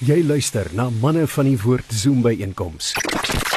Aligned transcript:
Jy 0.00 0.22
luister 0.24 0.64
na 0.72 0.86
manne 0.88 1.26
van 1.28 1.44
die 1.44 1.58
woord 1.60 1.90
Zoom 1.92 2.22
by 2.24 2.30
einkoms 2.40 2.94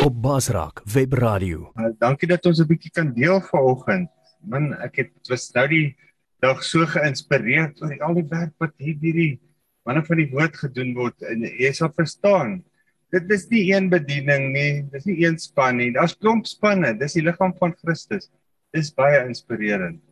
op 0.04 0.18
Basraak 0.26 0.82
Web 0.92 1.14
Radio. 1.16 1.70
Uh, 1.80 1.94
dankie 2.02 2.28
dat 2.28 2.44
ons 2.50 2.60
'n 2.60 2.68
bietjie 2.68 2.92
kan 2.92 3.14
deel 3.16 3.40
vanoggend. 3.48 4.10
Man, 4.44 4.74
ek 4.84 4.98
het 5.00 5.30
was 5.32 5.48
nou 5.56 5.64
die 5.72 5.96
dag 6.44 6.60
so 6.68 6.84
geïnspireerd 6.84 7.80
oor 7.80 7.96
al 8.04 8.20
die 8.20 8.28
werk 8.28 8.52
wat 8.60 8.74
hierdie 8.76 9.40
manne 9.88 10.04
van 10.04 10.20
die 10.20 10.28
woord 10.36 10.58
gedoen 10.60 10.92
word 11.00 11.16
en 11.24 11.48
jy 11.48 11.72
sal 11.72 11.94
verstaan. 11.96 12.60
Dit 13.08 13.32
is 13.32 13.48
nie 13.48 13.72
een 13.72 13.88
bediening 13.88 14.52
nie, 14.52 14.84
dis 14.92 15.06
nie 15.06 15.24
een 15.24 15.40
span 15.40 15.78
nie. 15.78 15.94
Daar's 15.96 16.18
klomp 16.18 16.44
spanne, 16.46 16.92
dis 17.00 17.16
die 17.16 17.24
liggaam 17.24 17.56
van 17.56 17.72
Christus. 17.72 18.28
Dis 18.74 18.92
baie 18.92 19.24
inspirerend. 19.24 20.04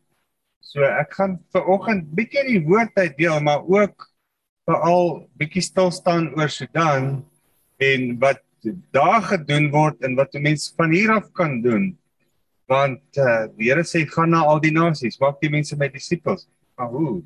So 0.64 0.80
ek 0.80 1.12
gaan 1.12 1.42
vanoggend 1.52 2.08
bietjie 2.16 2.48
die 2.48 2.64
woord 2.64 2.96
uitdeel, 2.96 3.42
maar 3.44 3.68
ook 3.68 4.11
veral 4.70 5.28
bietjie 5.40 5.64
stil 5.66 5.92
staan 5.92 6.32
oor 6.38 6.50
Sudan 6.50 7.24
en 7.82 8.18
wat 8.22 8.42
daar 8.94 9.22
gedoen 9.26 9.72
word 9.74 10.04
en 10.06 10.16
wat 10.16 10.36
'n 10.36 10.42
mens 10.42 10.74
van 10.78 10.92
hier 10.92 11.12
af 11.12 11.32
kan 11.34 11.62
doen. 11.62 11.98
Want 12.68 13.02
uh, 13.18 13.48
die 13.58 13.70
Here 13.70 13.84
sê 13.84 14.06
gaan 14.08 14.30
na 14.30 14.46
al 14.46 14.60
die 14.60 14.72
nasies, 14.72 15.20
maak 15.20 15.42
die 15.42 15.50
mense 15.50 15.76
my 15.76 15.90
disippels. 15.90 16.48
Maar 16.78 16.88
hoe? 16.88 17.24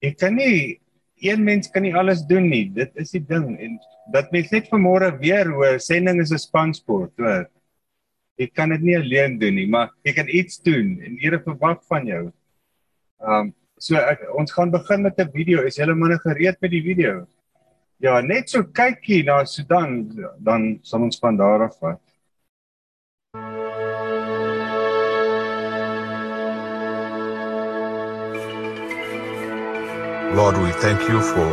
Ek 0.00 0.18
kan 0.18 0.34
nie 0.34 0.80
een 1.22 1.44
mens 1.44 1.70
kan 1.70 1.82
nie 1.82 1.94
alles 1.94 2.26
doen 2.26 2.48
nie. 2.48 2.72
Dit 2.72 2.90
is 2.96 3.10
die 3.10 3.22
ding 3.22 3.58
en 3.60 3.78
dat 4.12 4.32
mens 4.32 4.50
net 4.50 4.68
vanmôre 4.72 5.12
weer 5.20 5.46
hoor 5.52 5.78
sending 5.78 6.20
is 6.20 6.32
'n 6.32 6.38
spansport, 6.38 7.12
hoor. 7.18 7.50
Jy 8.38 8.46
kan 8.46 8.68
dit 8.70 8.80
nie 8.80 8.96
alleen 8.96 9.38
doen 9.38 9.54
nie, 9.54 9.66
maar 9.66 9.90
jy 10.02 10.12
kan 10.12 10.28
iets 10.28 10.58
doen 10.62 10.98
en 11.04 11.16
die 11.16 11.28
Here 11.28 11.38
verwag 11.38 11.84
van 11.86 12.06
jou. 12.06 12.32
Um 13.20 13.54
So 13.82 13.98
ek, 13.98 14.20
ons 14.38 14.52
gaan 14.54 14.70
begin 14.70 15.00
met 15.02 15.18
'n 15.18 15.30
video. 15.34 15.62
Is 15.66 15.76
julle 15.76 15.94
manne 15.98 16.18
gereed 16.22 16.54
met 16.60 16.70
die 16.70 16.82
video? 16.82 17.26
Ja, 17.98 18.20
net 18.20 18.50
so 18.50 18.62
kykie 18.62 19.24
na 19.24 19.44
Sudan 19.44 20.06
dan 20.38 20.78
sal 20.82 21.02
ons 21.02 21.18
van 21.18 21.36
daar 21.36 21.64
af 21.66 21.74
vat. 21.80 21.98
Lord, 30.38 30.56
we 30.62 30.70
thank 30.78 31.02
you 31.08 31.20
for 31.20 31.50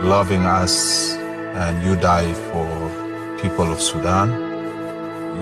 loving 0.00 0.46
us 0.46 1.16
and 1.54 1.82
you 1.82 1.96
die 1.96 2.32
for 2.52 2.70
people 3.42 3.72
of 3.72 3.80
Sudan. 3.80 4.30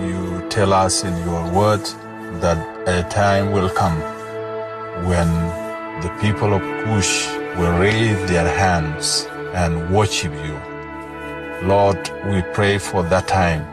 You 0.01 0.41
tell 0.49 0.73
us 0.73 1.03
in 1.03 1.13
your 1.29 1.45
word 1.53 1.85
that 2.41 2.57
a 2.87 3.03
time 3.03 3.51
will 3.53 3.69
come 3.69 4.01
when 5.05 5.29
the 6.03 6.09
people 6.19 6.53
of 6.53 6.61
Cush 6.83 7.29
will 7.57 7.79
raise 7.79 8.19
their 8.29 8.45
hands 8.45 9.25
and 9.53 9.89
worship 9.89 10.33
you. 10.33 10.59
Lord, 11.65 11.97
we 12.25 12.41
pray 12.53 12.77
for 12.77 13.03
that 13.03 13.25
time. 13.25 13.63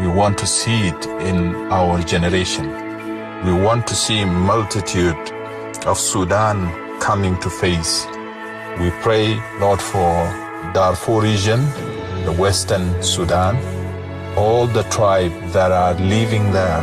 We 0.00 0.08
want 0.08 0.38
to 0.38 0.46
see 0.46 0.88
it 0.88 1.04
in 1.20 1.54
our 1.70 2.02
generation. 2.02 2.66
We 3.44 3.52
want 3.52 3.86
to 3.88 3.94
see 3.94 4.24
multitude 4.24 5.20
of 5.84 5.98
Sudan 5.98 6.58
coming 6.98 7.38
to 7.40 7.50
face. 7.50 8.06
We 8.80 8.90
pray, 9.02 9.38
Lord, 9.58 9.82
for 9.82 10.14
Darfur 10.72 11.20
region, 11.20 11.60
the 12.24 12.34
Western 12.38 13.02
Sudan, 13.02 13.54
all 14.34 14.66
the 14.66 14.84
tribe 14.84 15.34
that 15.52 15.72
are 15.72 15.92
living 15.92 16.52
there. 16.52 16.82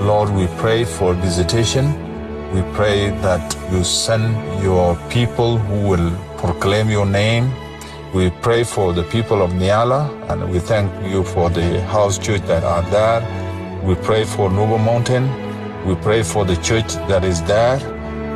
Lord, 0.00 0.30
we 0.30 0.46
pray 0.58 0.84
for 0.84 1.12
visitation 1.14 2.05
we 2.54 2.62
pray 2.74 3.10
that 3.20 3.56
you 3.72 3.82
send 3.84 4.34
your 4.62 4.96
people 5.10 5.58
who 5.58 5.88
will 5.88 6.10
proclaim 6.38 6.88
your 6.90 7.06
name. 7.06 7.50
We 8.14 8.30
pray 8.30 8.62
for 8.64 8.92
the 8.92 9.02
people 9.04 9.42
of 9.42 9.50
Niala 9.52 10.08
and 10.30 10.50
we 10.50 10.58
thank 10.60 10.90
you 11.10 11.24
for 11.24 11.50
the 11.50 11.82
house 11.82 12.18
church 12.18 12.42
that 12.42 12.62
are 12.64 12.82
there. 12.90 13.20
We 13.84 13.94
pray 13.96 14.24
for 14.24 14.50
Noble 14.50 14.78
Mountain. 14.78 15.24
We 15.86 15.96
pray 15.96 16.22
for 16.22 16.44
the 16.44 16.56
church 16.56 16.94
that 17.08 17.24
is 17.24 17.42
there. 17.42 17.78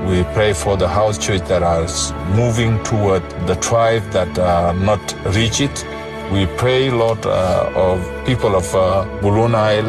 We 0.09 0.25
pray 0.35 0.53
for 0.55 0.77
the 0.77 0.89
house 0.89 1.17
church 1.19 1.43
that 1.49 1.63
are 1.63 1.87
moving 2.35 2.83
toward 2.85 3.23
the 3.47 3.55
tribe 3.57 4.03
that 4.11 4.39
are 4.39 4.75
not 4.75 5.01
reach 5.35 5.61
it. 5.61 5.85
We 6.33 6.47
pray, 6.57 6.91
Lord, 6.91 7.25
uh, 7.27 7.71
of 7.75 8.27
people 8.27 8.55
of 8.57 8.75
uh, 8.75 9.05
Bulu 9.21 9.51
Nile. 9.51 9.89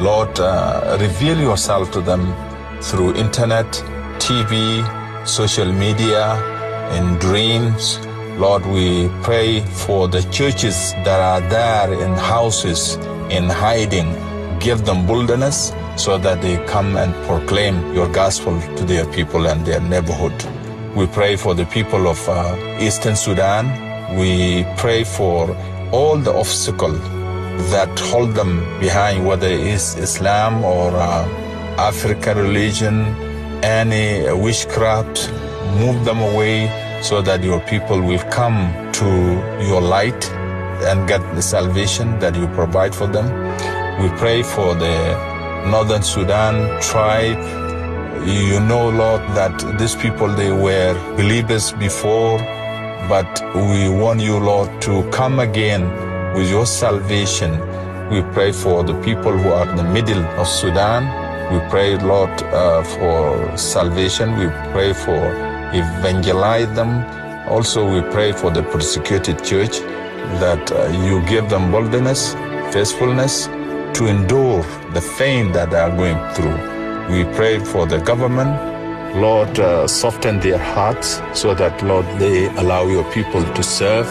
Lord, 0.00 0.38
uh, 0.40 0.96
reveal 1.00 1.38
yourself 1.38 1.90
to 1.92 2.00
them 2.00 2.34
through 2.80 3.14
internet, 3.14 3.66
TV, 4.18 4.84
social 5.26 5.70
media, 5.72 6.34
and 6.90 7.20
dreams. 7.20 7.98
Lord, 8.38 8.64
we 8.66 9.08
pray 9.22 9.60
for 9.60 10.08
the 10.08 10.22
churches 10.30 10.92
that 11.04 11.20
are 11.20 11.40
there 11.48 11.92
in 11.92 12.12
houses, 12.14 12.96
in 13.30 13.48
hiding. 13.48 14.08
Give 14.58 14.84
them 14.84 15.06
boldness 15.06 15.72
so 15.96 16.18
that 16.18 16.40
they 16.40 16.56
come 16.66 16.96
and 16.96 17.14
proclaim 17.26 17.94
your 17.94 18.08
gospel 18.12 18.58
to 18.76 18.84
their 18.84 19.06
people 19.12 19.46
and 19.46 19.64
their 19.66 19.80
neighborhood. 19.80 20.34
We 20.96 21.06
pray 21.06 21.36
for 21.36 21.54
the 21.54 21.66
people 21.66 22.08
of 22.08 22.18
uh, 22.28 22.56
Eastern 22.80 23.14
Sudan. 23.14 24.16
We 24.18 24.66
pray 24.76 25.04
for 25.04 25.54
all 25.92 26.16
the 26.16 26.32
obstacles 26.32 27.00
that 27.70 27.90
hold 28.10 28.34
them 28.34 28.60
behind, 28.80 29.26
whether 29.26 29.46
it 29.46 29.60
is 29.60 29.96
Islam 29.96 30.64
or 30.64 30.90
uh, 30.96 31.28
African 31.78 32.38
religion, 32.38 33.04
any 33.62 34.30
witchcraft, 34.32 35.30
move 35.78 36.04
them 36.04 36.20
away 36.20 36.68
so 37.02 37.22
that 37.22 37.42
your 37.42 37.60
people 37.60 38.00
will 38.00 38.22
come 38.30 38.72
to 38.92 39.06
your 39.66 39.80
light 39.80 40.30
and 40.82 41.06
get 41.08 41.20
the 41.34 41.42
salvation 41.42 42.18
that 42.20 42.34
you 42.36 42.46
provide 42.48 42.94
for 42.94 43.06
them. 43.06 43.26
We 44.02 44.08
pray 44.18 44.42
for 44.42 44.74
the 44.74 45.66
Northern 45.70 46.02
Sudan 46.02 46.80
tribe. 46.80 47.38
You 48.26 48.60
know, 48.60 48.88
Lord, 48.90 49.22
that 49.34 49.78
these 49.78 49.94
people, 49.94 50.28
they 50.28 50.52
were 50.52 50.94
believers 51.16 51.72
before, 51.72 52.38
but 53.08 53.42
we 53.54 53.88
want 53.88 54.20
you, 54.20 54.38
Lord, 54.38 54.82
to 54.82 55.08
come 55.10 55.38
again 55.38 55.84
with 56.34 56.50
your 56.50 56.66
salvation. 56.66 57.52
We 58.10 58.22
pray 58.32 58.52
for 58.52 58.84
the 58.84 58.94
people 59.02 59.36
who 59.36 59.50
are 59.50 59.68
in 59.68 59.76
the 59.76 59.84
middle 59.84 60.22
of 60.38 60.46
Sudan 60.46 61.19
we 61.50 61.58
pray, 61.68 61.96
Lord, 61.98 62.30
uh, 62.44 62.82
for 62.84 63.56
salvation. 63.56 64.38
We 64.38 64.46
pray 64.72 64.92
for 64.92 65.20
evangelize 65.74 66.72
them. 66.74 67.04
Also, 67.48 67.84
we 67.92 68.02
pray 68.12 68.32
for 68.32 68.50
the 68.50 68.62
persecuted 68.62 69.42
church 69.44 69.80
that 70.38 70.70
uh, 70.70 70.86
you 71.04 71.20
give 71.26 71.50
them 71.50 71.72
boldness, 71.72 72.34
faithfulness 72.72 73.46
to 73.94 74.06
endure 74.06 74.62
the 74.94 75.00
pain 75.18 75.50
that 75.52 75.70
they 75.70 75.78
are 75.78 75.90
going 75.90 76.18
through. 76.34 76.56
We 77.10 77.24
pray 77.34 77.58
for 77.58 77.86
the 77.86 77.98
government. 77.98 78.68
Lord, 79.16 79.58
uh, 79.58 79.88
soften 79.88 80.38
their 80.38 80.58
hearts 80.58 81.20
so 81.34 81.52
that, 81.54 81.82
Lord, 81.82 82.06
they 82.20 82.46
allow 82.58 82.86
your 82.86 83.04
people 83.12 83.42
to 83.42 83.62
serve. 83.62 84.06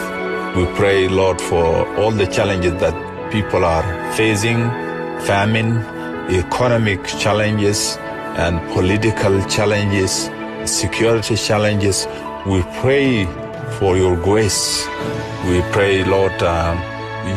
We 0.54 0.66
pray, 0.76 1.08
Lord, 1.08 1.40
for 1.40 1.88
all 1.96 2.10
the 2.10 2.26
challenges 2.26 2.78
that 2.80 3.32
people 3.32 3.64
are 3.64 4.12
facing, 4.12 4.58
famine, 5.24 5.82
economic 6.38 7.04
challenges 7.04 7.96
and 8.36 8.60
political 8.72 9.42
challenges, 9.46 10.30
security 10.64 11.36
challenges. 11.36 12.06
We 12.46 12.62
pray 12.80 13.26
for 13.78 13.96
your 13.96 14.16
grace. 14.16 14.86
We 15.46 15.60
pray, 15.72 16.04
Lord, 16.04 16.32
uh, 16.42 16.76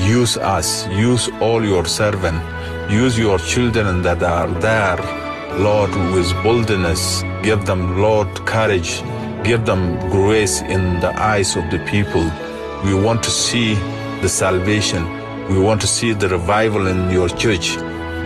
use 0.02 0.38
us, 0.38 0.88
use 0.90 1.30
all 1.42 1.64
your 1.64 1.86
servants, 1.86 2.44
use 2.92 3.18
your 3.18 3.40
children 3.40 4.02
that 4.04 4.22
are 4.22 4.48
there, 4.60 4.98
Lord, 5.60 5.92
with 6.14 6.32
boldness. 6.44 7.24
Give 7.42 7.66
them, 7.66 8.00
Lord, 8.00 8.28
courage. 8.46 9.02
Give 9.44 9.66
them 9.66 10.00
grace 10.10 10.62
in 10.62 11.00
the 11.00 11.12
eyes 11.20 11.56
of 11.56 11.70
the 11.72 11.80
people. 11.90 12.24
We 12.86 12.94
want 12.94 13.24
to 13.24 13.32
see 13.32 13.76
the 14.22 14.30
salvation. 14.30 15.04
We 15.50 15.60
want 15.60 15.82
to 15.82 15.88
see 15.88 16.14
the 16.14 16.30
revival 16.30 16.88
in 16.88 17.10
your 17.10 17.30
church. 17.30 17.78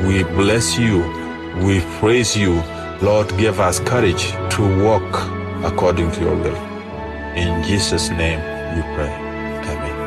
We 0.05 0.21
bless 0.37 0.77
you. 0.77 1.01
We 1.65 1.81
praise 1.97 2.37
you. 2.37 2.61
Lord, 3.01 3.35
give 3.37 3.59
us 3.59 3.79
courage 3.79 4.29
to 4.53 4.61
walk 4.85 5.09
according 5.65 6.11
to 6.11 6.21
your 6.21 6.35
will. 6.35 6.55
In 7.33 7.63
Jesus' 7.63 8.09
name 8.11 8.37
we 8.75 8.81
pray. 8.93 9.09
Amen. 9.65 9.97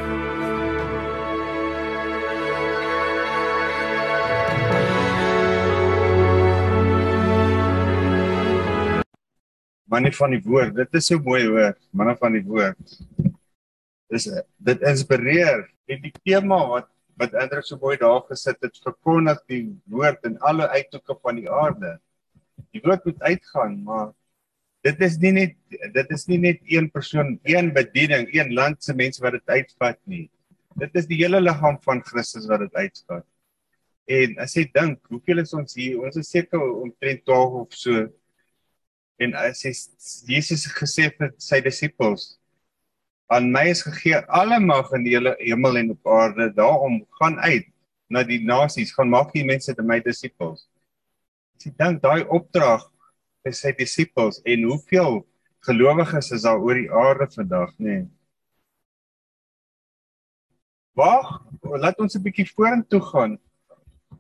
Manne 9.90 10.12
van 10.14 10.31
die 10.31 10.42
woord, 10.46 10.76
dit 10.78 10.94
is 10.94 11.10
so 11.10 11.19
mooi 11.19 11.42
hoor, 11.48 11.75
manne 11.90 12.14
van 12.14 12.38
die 12.38 12.46
woord. 12.46 12.98
Dis 14.06 14.31
dit 14.56 14.87
inspireer. 14.87 15.66
En 15.90 15.98
die 16.06 16.14
tema 16.22 16.62
wat 16.70 16.87
wat 17.20 17.34
Andrew 17.37 17.62
so 17.64 17.78
mooi 17.81 17.96
daar 18.00 18.22
gesit 18.28 18.58
het, 18.64 18.78
verkondig 18.84 19.43
die 19.50 19.64
woord 19.93 20.25
in 20.28 20.38
alle 20.49 20.69
uithoeke 20.72 21.17
van 21.20 21.40
die 21.40 21.50
aarde. 21.50 21.99
Die 22.72 22.82
woord 22.84 23.05
moet 23.05 23.22
uitgaan, 23.22 23.76
maar 23.84 24.11
dit 24.87 25.02
is 25.05 25.19
nie 25.20 25.32
net 25.37 25.56
dit 25.96 26.14
is 26.17 26.26
nie 26.31 26.38
net 26.40 26.61
een 26.64 26.88
persoon, 26.93 27.37
een 27.44 27.72
bediening, 27.76 28.28
een 28.32 28.55
land 28.56 28.81
se 28.84 28.94
mense 28.96 29.22
wat 29.22 29.37
dit 29.37 29.52
uitvat 29.58 30.00
nie. 30.08 30.26
Dit 30.81 30.96
is 30.96 31.08
die 31.11 31.19
hele 31.20 31.40
liggaam 31.43 31.76
van 31.84 32.00
Christus 32.06 32.49
wat 32.49 32.64
dit 32.64 32.75
uitvat. 32.75 33.26
En 34.11 34.38
as 34.43 34.56
jy 34.56 34.64
dink, 34.75 35.02
hoeveel 35.12 35.44
is 35.44 35.52
ons 35.55 35.76
hier? 35.76 36.00
Ons 36.02 36.16
is 36.19 36.31
seker 36.32 36.62
omtrent 36.62 37.23
12 37.28 37.58
of 37.61 37.76
so. 37.76 38.06
En 39.20 39.37
as 39.37 39.61
jy 39.66 39.75
Jesus 40.31 40.64
gesê 40.73 41.11
vir 41.19 41.34
sy 41.38 41.61
disippels, 41.62 42.39
aan 43.30 43.50
my 43.54 43.68
is 43.70 43.82
gegee 43.86 44.18
alle 44.26 44.58
mag 44.60 44.90
in 44.96 45.04
die 45.06 45.14
hele 45.14 45.36
hemel 45.38 45.78
en 45.78 45.92
op 45.94 46.08
aarde, 46.10 46.48
daarom 46.54 47.00
gaan 47.20 47.38
uit 47.38 47.68
na 48.10 48.24
die 48.26 48.40
nasies, 48.42 48.90
gaan 48.96 49.10
maak 49.10 49.30
die 49.34 49.46
mense 49.46 49.74
te 49.74 49.84
my 49.86 50.00
disippels. 50.02 50.66
As 51.54 51.68
jy 51.68 51.74
dink 51.78 52.02
daai 52.02 52.26
opdrag 52.26 52.88
vir 53.44 53.54
sy 53.54 53.70
disippels 53.78 54.40
en 54.42 54.66
hoeveel 54.66 55.20
gelowiges 55.68 56.32
is 56.34 56.46
daar 56.48 56.58
oor 56.58 56.80
die 56.80 56.90
aarde 56.90 57.28
vandag, 57.30 57.70
nê? 57.78 58.00
Nee. 58.00 58.08
Wag, 60.98 61.28
laat 61.62 62.00
ons 62.02 62.16
'n 62.16 62.22
bietjie 62.22 62.50
vorentoe 62.50 63.00
gaan. 63.00 63.38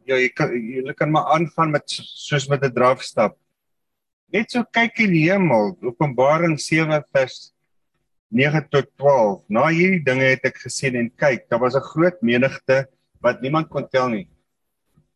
Ja, 0.06 0.16
jy 0.16 0.30
kan 0.30 0.54
jy 0.54 0.94
kan 0.94 1.10
maar 1.10 1.34
aangaan 1.34 1.70
met 1.70 1.90
soos 1.90 2.48
met 2.48 2.62
'n 2.62 2.72
drafstap. 2.72 3.36
Net 4.32 4.50
so 4.50 4.62
kyk 4.62 5.00
in 5.00 5.10
die 5.10 5.26
hemel, 5.30 5.76
Openbaring 5.82 6.58
7 6.60 7.02
vers 7.12 7.52
9 8.30 8.68
tot 8.70 8.86
12. 8.96 9.42
Na 9.48 9.68
hierdie 9.68 10.04
dinge 10.04 10.24
het 10.24 10.44
ek 10.44 10.62
gesien 10.62 10.96
en 10.96 11.10
kyk, 11.16 11.48
daar 11.50 11.60
was 11.60 11.76
'n 11.76 11.90
groot 11.92 12.22
menigte 12.22 12.86
wat 13.20 13.42
niemand 13.42 13.68
kon 13.68 13.88
tel 13.88 14.08
nie. 14.08 14.28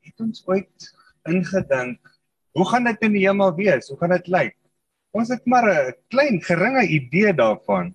Het 0.03 0.21
ons 0.21 0.43
ooit 0.47 0.93
ingedink 1.25 2.15
Hoe 2.55 2.67
gaan 2.71 2.87
dit 2.87 3.03
in 3.03 3.17
die 3.17 3.25
hemel 3.27 3.51
wees? 3.57 3.89
Hoe 3.91 3.99
gaan 3.99 4.15
dit 4.15 4.31
lyk? 4.31 4.55
Ons 5.15 5.31
het 5.35 5.43
maar 5.47 5.67
'n 5.67 5.95
klein 6.11 6.41
geringe 6.43 6.87
idee 6.87 7.33
daarvan. 7.35 7.95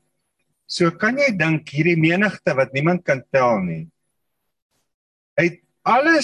So 0.67 0.91
kan 0.91 1.17
jy 1.17 1.31
dink 1.37 1.69
hierdie 1.69 1.97
menigte 1.97 2.53
wat 2.55 2.73
niemand 2.73 3.03
kan 3.03 3.23
tel 3.31 3.59
nie. 3.59 3.87
Uit 5.35 5.61
alle 5.83 6.19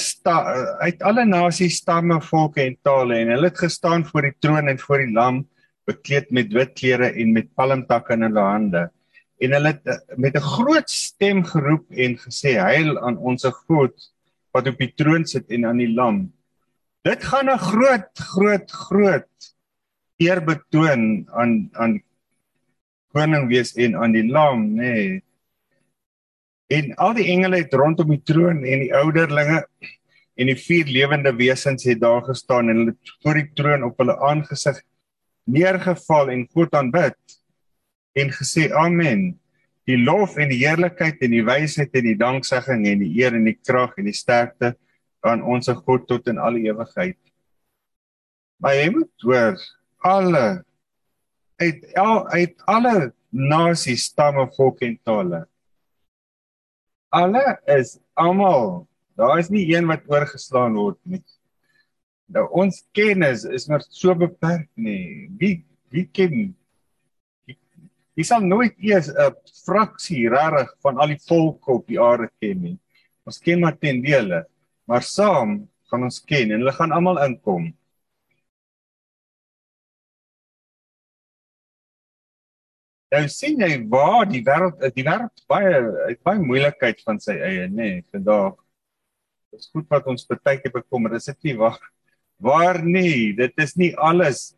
uit 0.80 1.02
alle 1.02 1.26
nasies, 1.26 1.78
stamme, 1.78 2.22
volke 2.22 2.62
en 2.62 2.78
tale 2.84 3.16
en 3.16 3.28
hulle 3.28 3.48
het 3.48 3.58
gestaan 3.58 4.06
voor 4.06 4.22
die 4.22 4.36
troon 4.40 4.68
en 4.68 4.80
voor 4.80 4.98
die 4.98 5.14
lam 5.14 5.48
bekleed 5.86 6.32
met 6.32 6.54
wit 6.54 6.74
klere 6.78 7.12
en 7.14 7.34
met 7.34 7.54
palmtakke 7.56 8.14
in 8.14 8.26
hulle 8.28 8.46
hande. 8.46 8.84
En 9.44 9.56
hulle 9.58 9.74
het 9.74 9.88
eh, 9.88 10.18
met 10.18 10.36
'n 10.36 10.50
groot 10.56 10.90
stem 10.90 11.44
geroep 11.44 11.86
en 11.92 12.18
gesê: 12.18 12.58
"Heil 12.60 13.00
aan 13.00 13.18
ons 13.18 13.46
God 13.68 13.94
wat 14.54 14.68
op 14.68 14.78
die 14.78 14.94
troon 14.96 15.26
sit 15.26 15.50
en 15.50 15.66
aan 15.66 15.78
die 15.78 15.94
lam." 15.94 16.32
Dit 17.04 17.24
gaan 17.24 17.50
'n 17.50 17.58
groot 17.58 18.12
groot 18.14 18.72
groot 18.72 19.56
eer 20.18 20.42
betoon 20.42 21.28
aan 21.32 21.70
aan 21.74 22.02
koning 23.16 23.48
wees 23.48 23.76
en 23.76 23.96
aan 23.96 24.12
die 24.12 24.28
lam, 24.28 24.76
nê. 24.76 24.92
Nee. 24.92 25.24
En 26.68 26.96
al 26.96 27.14
die 27.14 27.28
engele 27.30 27.62
het 27.62 27.74
rondom 27.74 28.10
die 28.10 28.24
troon 28.26 28.64
en 28.66 28.82
die 28.84 28.94
ouderlinge 28.96 29.62
en 30.36 30.50
die 30.50 30.58
vier 30.58 30.90
lewende 30.90 31.32
wesens 31.38 31.86
het 31.88 32.02
daar 32.02 32.24
gestaan 32.26 32.70
en 32.70 32.82
hulle 32.82 32.96
voor 33.24 33.40
die 33.40 33.50
troon 33.54 33.84
op 33.84 34.02
hulle 34.02 34.18
aangesig 34.30 34.82
neergeval 35.46 36.32
en 36.34 36.46
God 36.54 36.74
aanbid 36.76 37.18
en 38.16 38.32
gesê 38.34 38.70
amen. 38.74 39.34
Die 39.86 40.00
lof 40.02 40.38
en 40.42 40.50
die 40.50 40.64
heerlikheid 40.64 41.22
en 41.22 41.34
die 41.36 41.46
wysheid 41.46 41.94
en 41.94 42.08
die 42.08 42.18
danksegging 42.18 42.88
en 42.90 43.04
die 43.04 43.12
eer 43.20 43.36
en 43.38 43.46
die 43.46 43.58
krag 43.60 43.94
en 44.02 44.10
die 44.10 44.18
sterkte 44.18 44.74
aan 45.26 45.44
ons 45.46 45.70
God 45.86 46.08
tot 46.10 46.28
in 46.32 46.42
alle 46.42 46.64
ewigheid. 46.66 47.20
Maar 48.62 48.80
jy 48.80 48.88
moet 48.96 49.26
hoor 49.28 49.60
alle 50.06 50.48
uit 51.62 51.86
al 52.00 52.26
uit 52.34 52.56
alle 52.66 52.96
nasies, 53.30 54.08
stamme, 54.10 54.48
volke 54.56 54.88
en 54.88 54.98
tale. 55.04 55.46
Alle 57.10 57.60
is 57.78 57.98
almal. 58.14 58.88
Daar 59.16 59.40
is 59.40 59.50
nie 59.50 59.68
een 59.76 59.88
wat 59.88 60.08
oorgeslaan 60.12 60.76
word 60.76 61.00
nie. 61.04 61.24
Nou 62.34 62.46
ons 62.62 62.82
kennis 62.96 63.46
is 63.46 63.68
maar 63.70 63.84
so 63.90 64.16
beperk 64.18 64.70
nie. 64.76 65.30
Wie 65.40 65.56
wie 65.94 66.06
ken 66.12 66.56
Jy 68.16 68.24
sal 68.24 68.46
nooit 68.48 68.76
eers 68.80 69.10
'n 69.12 69.36
fraksie 69.66 70.30
rarig 70.32 70.70
van 70.84 70.98
al 70.98 71.12
die 71.14 71.22
volke 71.28 71.72
op 71.72 71.88
die 71.88 72.00
aarde 72.00 72.30
ken 72.40 72.62
nie. 72.62 72.78
Ons 73.28 73.40
ken 73.40 73.60
maar 73.60 73.78
ten 73.78 74.02
dele 74.02 74.46
maar 74.88 75.02
saam 75.04 75.68
gaan 75.90 76.04
ons 76.08 76.20
ken 76.24 76.52
en 76.52 76.62
hulle 76.62 76.74
gaan 76.78 76.94
almal 76.96 77.20
inkom. 77.26 77.74
Nou 83.14 83.28
sien 83.32 83.60
jy 83.62 83.76
waar 83.90 84.26
die 84.28 84.42
wêreld 84.44 84.82
die 84.96 85.06
wêreld 85.08 85.44
baie 85.52 86.16
baie 86.26 86.40
moeilikheid 86.42 87.04
van 87.06 87.20
sy 87.24 87.36
eie 87.38 87.68
nê 87.68 87.76
nee, 87.76 88.06
vandag. 88.12 88.56
Dit 89.52 89.62
is 89.64 89.70
goed 89.72 89.88
wat 89.94 90.08
ons 90.12 90.26
baie 90.32 90.58
keer 90.60 90.74
bekommer, 90.74 91.16
is 91.16 91.30
dit 91.32 91.52
nie 91.52 91.58
waar 91.60 91.80
waar 92.38 92.82
nie, 92.84 93.34
dit 93.34 93.54
is 93.62 93.76
nie 93.76 93.94
alles 93.98 94.56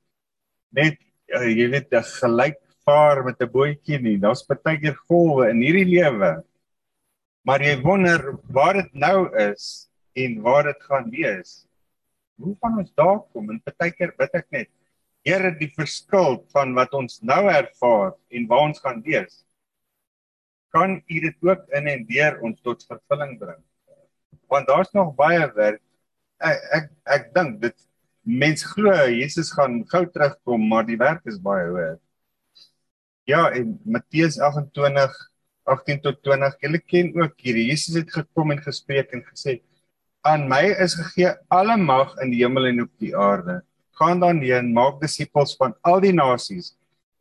net 0.75 0.97
uh, 1.33 1.47
jy 1.47 1.67
weet 1.73 1.93
gelyk 2.19 2.59
vaar 2.87 3.23
met 3.23 3.41
'n 3.41 3.51
bootjie 3.51 3.99
nie. 3.99 4.17
Daar's 4.17 4.45
baie 4.47 4.79
keer 4.79 4.95
golwe 5.07 5.49
in 5.49 5.61
hierdie 5.61 5.87
lewe. 5.99 6.43
Maar 7.45 7.61
jy 7.61 7.81
wonder 7.81 8.39
waar 8.51 8.73
dit 8.73 8.93
nou 8.93 9.29
is 9.35 9.89
en 10.15 10.41
waar 10.41 10.63
dit 10.63 10.81
gaan 10.83 11.09
wees. 11.09 11.67
Hoe 12.39 12.55
gaan 12.61 12.77
ons 12.79 12.93
daar 12.95 13.19
kom? 13.31 13.49
En 13.49 13.61
baie 13.63 13.91
keer 13.91 14.13
bid 14.17 14.33
ek 14.33 14.47
net, 14.51 14.69
Here, 15.27 15.49
die 15.59 15.67
verskil 15.75 16.37
van 16.53 16.69
wat 16.77 16.93
ons 16.95 17.17
nou 17.19 17.49
ervaar 17.51 18.13
en 18.31 18.45
waar 18.47 18.69
ons 18.69 18.79
gaan 18.79 19.01
wees. 19.03 19.41
Kan 20.71 21.01
U 21.03 21.17
dit 21.19 21.41
ook 21.43 21.65
in 21.75 21.89
en 21.91 22.05
deur 22.07 22.37
ons 22.47 22.61
tot 22.63 22.85
vervulling 22.87 23.33
bring? 23.41 23.59
Want 24.47 24.69
daar's 24.71 24.93
nog 24.95 25.15
baie 25.19 25.43
werk. 25.57 25.81
Ek 26.37 26.65
ek, 26.77 26.89
ek 27.15 27.29
dink 27.35 27.61
dit 27.61 27.77
mens 28.27 28.63
glo 28.67 28.93
Jesus 29.09 29.49
gaan 29.55 29.79
gou 29.89 30.03
terugkom, 30.05 30.67
maar 30.69 30.85
die 30.85 30.99
werk 30.99 31.25
is 31.25 31.39
baie 31.41 31.65
hoër. 31.69 31.97
Ja, 33.27 33.47
en 33.51 33.79
Matteus 33.85 34.37
28 34.39 35.15
18 35.67 35.99
tot 36.03 36.21
20. 36.23 36.55
Julle 36.63 36.79
ken 36.79 37.09
ook 37.19 37.33
hierdie. 37.43 37.67
Jesus 37.71 37.97
het 37.99 38.11
gekom 38.13 38.53
en 38.55 38.61
gespreek 38.63 39.11
en 39.15 39.23
gesê 39.27 39.59
aan 40.27 40.47
my 40.49 40.63
is 40.83 40.95
gegee 40.97 41.29
alle 41.53 41.77
mag 41.79 42.13
in 42.23 42.31
die 42.33 42.41
hemel 42.41 42.67
en 42.71 42.81
op 42.83 42.91
die 43.03 43.13
aarde. 43.15 43.61
Gaan 43.99 44.19
dan 44.19 44.41
heen, 44.43 44.73
maak 44.75 44.99
disippels 45.01 45.55
van 45.59 45.75
al 45.87 46.01
die 46.03 46.13
nasies 46.15 46.73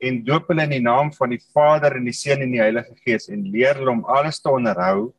en 0.02 0.18
doop 0.26 0.50
hulle 0.50 0.66
in 0.66 0.74
die 0.76 0.84
naam 0.84 1.12
van 1.14 1.30
die 1.32 1.40
Vader 1.54 1.96
en 1.96 2.08
die 2.08 2.14
Seun 2.16 2.42
en 2.44 2.52
die 2.52 2.60
Heilige 2.60 2.96
Gees 3.04 3.30
en 3.32 3.46
leer 3.52 3.78
hulle 3.78 3.94
om 3.94 4.02
alles 4.12 4.42
te 4.42 4.52
onderhou 4.52 5.12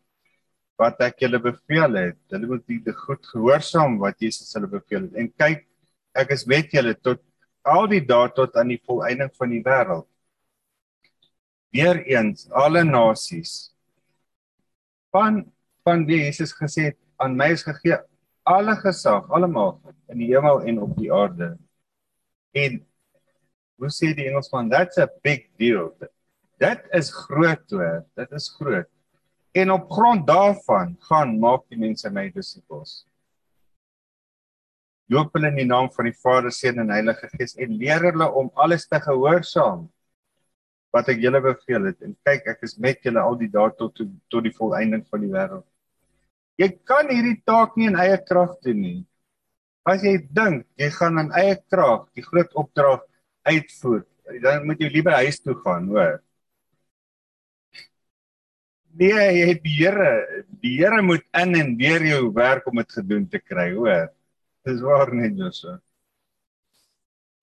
wat 0.78 1.00
ek 1.02 1.24
julle 1.26 1.40
beveel 1.42 1.98
het. 1.98 2.20
Hulle 2.34 2.50
moet 2.52 2.66
dit 2.68 3.00
goed 3.06 3.32
gehoorsaam 3.32 3.98
wat 4.02 4.20
Jesus 4.22 4.54
hulle 4.58 4.70
beveel 4.72 5.08
het. 5.08 5.16
En 5.18 5.32
kyk, 5.44 5.66
ek 6.18 6.34
is 6.36 6.46
met 6.50 6.74
julle 6.74 6.94
tot 6.96 7.24
al 7.68 7.90
die 7.92 8.04
dae 8.06 8.30
tot 8.36 8.56
aan 8.58 8.72
die 8.72 8.82
volëinding 8.88 9.34
van 9.36 9.52
die 9.52 9.64
wêreld. 9.66 10.08
Weereens 11.76 12.48
alle 12.56 12.86
nasies 12.88 13.74
van 15.12 15.44
van 15.88 16.04
wie 16.08 16.26
Jesus 16.26 16.52
gesê 16.56 16.90
het 16.92 16.98
aan 17.24 17.36
my 17.40 17.54
is 17.56 17.64
gegee 17.64 17.96
alle 18.48 18.76
gesag, 18.80 19.28
almal 19.36 19.78
in 20.12 20.22
die 20.22 20.30
hemel 20.32 20.64
en 20.68 20.80
op 20.86 20.94
die 20.98 21.12
aarde. 21.14 21.56
En 22.56 22.80
hoe 23.78 23.90
sê 23.94 24.14
die 24.16 24.30
Engelsman, 24.30 24.72
that's 24.72 24.98
a 24.98 25.08
big 25.24 25.50
deal. 25.60 25.92
Dit 26.62 26.88
is 26.96 27.12
groot 27.14 27.76
hoor, 27.76 28.06
dit 28.18 28.38
is 28.40 28.48
groot. 28.56 28.90
En 29.58 29.72
op 29.74 29.90
grond 29.90 30.28
daarvan 30.28 30.96
gaan 31.10 31.38
maak 31.42 31.64
die 31.72 31.80
mense 31.82 32.10
my 32.14 32.28
disippels. 32.34 33.08
Doop 35.10 35.32
hulle 35.34 35.50
in 35.54 35.62
die 35.62 35.70
naam 35.70 35.88
van 35.96 36.10
die 36.10 36.18
Vader, 36.20 36.52
Seun 36.52 36.82
en 36.84 36.92
Heilige 36.92 37.30
Gees 37.32 37.56
en 37.56 37.78
leer 37.80 38.10
hulle 38.10 38.28
om 38.42 38.52
alles 38.60 38.86
te 38.92 39.00
gehoorsaam 39.02 39.88
wat 40.96 41.10
ek 41.14 41.22
julle 41.24 41.40
beveel 41.44 41.90
het. 41.90 41.98
En 42.04 42.14
kyk, 42.28 42.52
ek 42.54 42.68
is 42.68 42.76
met 42.84 43.02
julle 43.06 43.24
al 43.24 43.38
die 43.40 43.50
dae 43.54 43.72
tot 43.80 43.98
tot 43.98 44.44
die 44.46 44.54
volëinding 44.54 45.06
van 45.08 45.24
die 45.24 45.32
wêreld. 45.32 45.66
Jy 46.58 46.70
kan 46.90 47.10
hierdie 47.14 47.40
taak 47.46 47.78
nie 47.78 47.90
in 47.92 48.00
eie 48.02 48.18
krag 48.28 48.58
doen 48.66 48.80
nie. 48.82 49.00
As 49.88 50.04
jy 50.04 50.18
dink 50.36 50.66
jy 50.78 50.92
gaan 51.00 51.22
in 51.24 51.34
eie 51.38 51.56
krag 51.72 52.08
die 52.18 52.26
groot 52.26 52.54
opdrag 52.60 53.06
uitvoer, 53.48 54.04
dan 54.44 54.66
moet 54.68 54.82
jy 54.84 54.90
liewer 54.92 55.20
huis 55.24 55.40
toe 55.40 55.56
gaan, 55.64 55.88
hoor. 55.94 56.18
Nee, 58.96 59.14
jy 59.14 59.48
het 59.52 59.64
die 59.64 59.76
Here, 59.78 60.44
die 60.64 60.78
Here 60.80 61.02
moet 61.02 61.26
in 61.38 61.56
en 61.56 61.74
deur 61.78 62.06
jou 62.06 62.22
werk 62.34 62.68
om 62.68 62.80
dit 62.80 62.92
gedoen 62.92 63.28
te 63.30 63.40
kry, 63.40 63.72
hoor. 63.76 64.08
Dis 64.66 64.82
waar 64.82 65.14
net 65.16 65.38
so. 65.56 65.78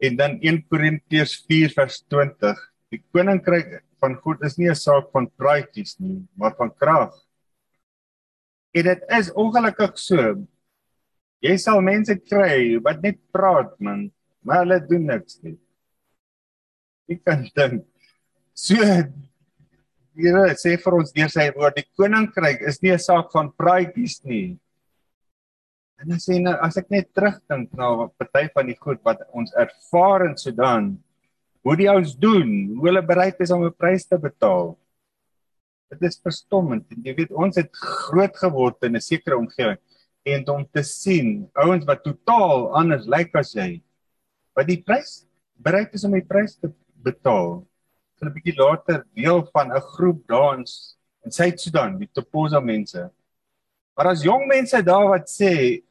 En 0.01 0.17
dan 0.17 0.39
1 0.41 0.65
Korintiërs 0.69 1.45
4 1.49 1.73
vers 1.73 2.01
20. 2.09 2.59
Die 2.93 3.03
koninkryk 3.15 3.83
van 4.03 4.17
God 4.23 4.43
is 4.45 4.59
nie 4.59 4.69
'n 4.71 4.77
saak 4.77 5.11
van 5.13 5.31
praatjies 5.41 5.99
nie, 5.99 6.27
maar 6.37 6.55
van 6.57 6.75
krag. 6.75 7.15
En 8.75 8.85
dit 8.85 9.03
is 9.19 9.33
ongelukkig 9.33 9.99
so. 9.99 10.47
Jy 11.41 11.57
sal 11.57 11.81
mense 11.81 12.15
kry 12.17 12.79
wat 12.83 13.03
net 13.03 13.19
praat 13.33 13.73
man, 13.81 14.11
maar 14.43 14.65
hulle 14.65 14.81
doen 14.87 15.07
niks 15.07 15.41
nie. 15.43 15.59
Jy 17.09 17.17
kan 17.25 17.45
dink. 17.55 17.85
So 18.55 18.75
Here 20.15 20.55
sê 20.55 20.77
vir 20.79 20.95
ons 20.95 21.11
deur 21.15 21.31
sy 21.33 21.49
woord, 21.57 21.75
die 21.75 21.89
koninkryk 21.99 22.61
is 22.71 22.79
nie 22.83 22.93
'n 22.95 23.03
saak 23.03 23.33
van 23.33 23.51
praatjies 23.51 24.23
nie. 24.25 24.59
En 25.99 26.13
as 26.13 26.29
jy 26.29 26.39
nou 26.39 26.55
as 26.63 26.77
ek 26.77 26.91
net 26.91 27.09
terugdink 27.15 27.73
na 27.75 27.89
nou, 27.89 28.09
party 28.19 28.49
van 28.55 28.67
die 28.67 28.79
goed 28.79 29.01
wat 29.03 29.23
ons 29.33 29.53
ervaar 29.55 30.27
in 30.27 30.37
Sudan, 30.37 30.99
hoe 31.65 31.77
die 31.77 31.91
ouens 31.91 32.15
doen, 32.15 32.77
hoe 32.77 32.89
hulle 32.91 33.03
bereid 33.03 33.41
is 33.41 33.51
om 33.51 33.65
'n 33.65 33.73
prys 33.73 34.07
te 34.07 34.19
betaal. 34.19 34.77
Dit 35.91 36.03
is 36.03 36.21
verstommend. 36.23 36.87
Jy 36.91 37.15
weet 37.15 37.33
ons 37.33 37.57
het 37.57 37.71
groot 37.73 38.37
geword 38.37 38.83
in 38.85 38.97
'n 38.97 39.01
sekere 39.01 39.37
omgewing 39.37 39.79
en 40.25 40.49
om 40.49 40.65
te 40.73 40.83
sien 40.83 41.51
ouens 41.55 41.85
wat 41.85 42.05
totaal 42.05 42.73
anders 42.75 43.07
lyk 43.07 43.35
as 43.35 43.55
jy 43.55 43.83
wat 44.55 44.67
die 44.67 44.83
prys 44.83 45.27
bereid 45.59 45.95
is 45.95 46.05
om 46.05 46.13
die 46.13 46.25
prys 46.25 46.57
te 46.57 46.71
betaal. 47.03 47.65
Hulle 48.25 48.33
'n 48.33 48.39
bietjie 48.41 48.57
later 48.57 49.05
deel 49.15 49.45
van 49.53 49.73
'n 49.73 49.81
groep 49.81 50.27
dans 50.27 50.97
in 51.25 51.31
Suid-Sudan, 51.31 51.99
die 51.99 52.09
Toposa 52.13 52.61
mense. 52.61 53.11
Maar 53.97 54.07
as 54.07 54.23
jong 54.23 54.47
mense 54.47 54.83
daar 54.83 55.09
wat 55.09 55.29
sê 55.29 55.83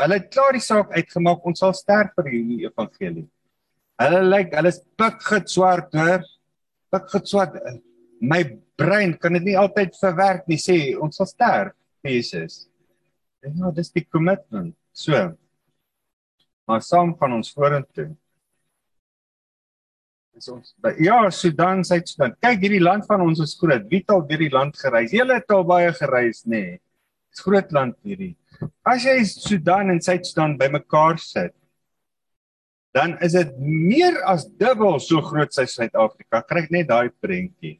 hulle 0.00 0.14
het 0.14 0.30
klaar 0.30 0.52
die 0.52 0.62
saak 0.62 0.90
uitgemaak 0.94 1.44
ons 1.46 1.58
sal 1.58 1.72
sterf 1.72 2.14
vir 2.16 2.30
hierdie 2.30 2.66
evangelie. 2.66 3.28
Hulle 3.98 4.22
lyk 4.22 4.30
like, 4.30 4.56
hulle 4.56 4.68
is 4.68 4.80
pikget 4.98 5.50
swart 5.50 5.94
hoor. 5.94 6.22
Pikget 6.90 7.28
swart. 7.28 7.58
My 8.20 8.42
brein 8.78 9.14
kan 9.18 9.32
dit 9.32 9.42
nie 9.42 9.58
altyd 9.58 9.94
verwerk 10.00 10.48
nie 10.48 10.58
sê 10.58 10.96
ons 10.98 11.16
sal 11.16 11.26
sterf 11.26 11.74
vir 12.02 12.16
Jesus. 12.16 12.68
En 13.42 13.54
ja, 13.58 13.70
dis 13.70 13.92
die 13.92 14.06
commitment. 14.06 14.74
So. 14.92 15.34
Maar 16.66 16.82
saam 16.82 17.14
van 17.18 17.32
ons 17.32 17.52
vorentoe. 17.52 18.14
Dis 20.34 20.48
ons 20.50 20.72
ja, 20.98 21.18
Sudan, 21.30 21.84
Suid-Sudan. 21.86 22.32
Kyk 22.42 22.64
hierdie 22.64 22.82
land 22.82 23.06
van 23.06 23.22
ons 23.22 23.38
is 23.44 23.54
groot. 23.58 23.84
Wie 23.90 24.00
het 24.02 24.10
al 24.10 24.24
deur 24.26 24.42
die 24.42 24.50
land 24.50 24.78
gereis? 24.80 25.14
Julle 25.14 25.38
het 25.38 25.52
al 25.54 25.62
baie 25.68 25.92
gereis, 25.94 26.42
nê? 26.46 26.62
Nee. 26.62 26.80
Dis 27.34 27.44
groot 27.46 27.70
land 27.74 27.94
hierdie. 28.06 28.32
As 28.86 29.06
jy 29.06 29.14
Sudan 29.30 29.92
en 29.94 30.00
Suid-Sudan 30.02 30.56
bymekaar 30.58 31.20
sit, 31.22 31.54
dan 32.94 33.16
is 33.26 33.34
dit 33.34 33.54
meer 33.58 34.20
as 34.30 34.46
dubbel 34.46 35.00
so 35.02 35.22
groot 35.22 35.54
as 35.58 35.74
Suid-Afrika. 35.74 36.42
Kry 36.46 36.66
net 36.74 36.90
daai 36.90 37.10
prentjie. 37.22 37.76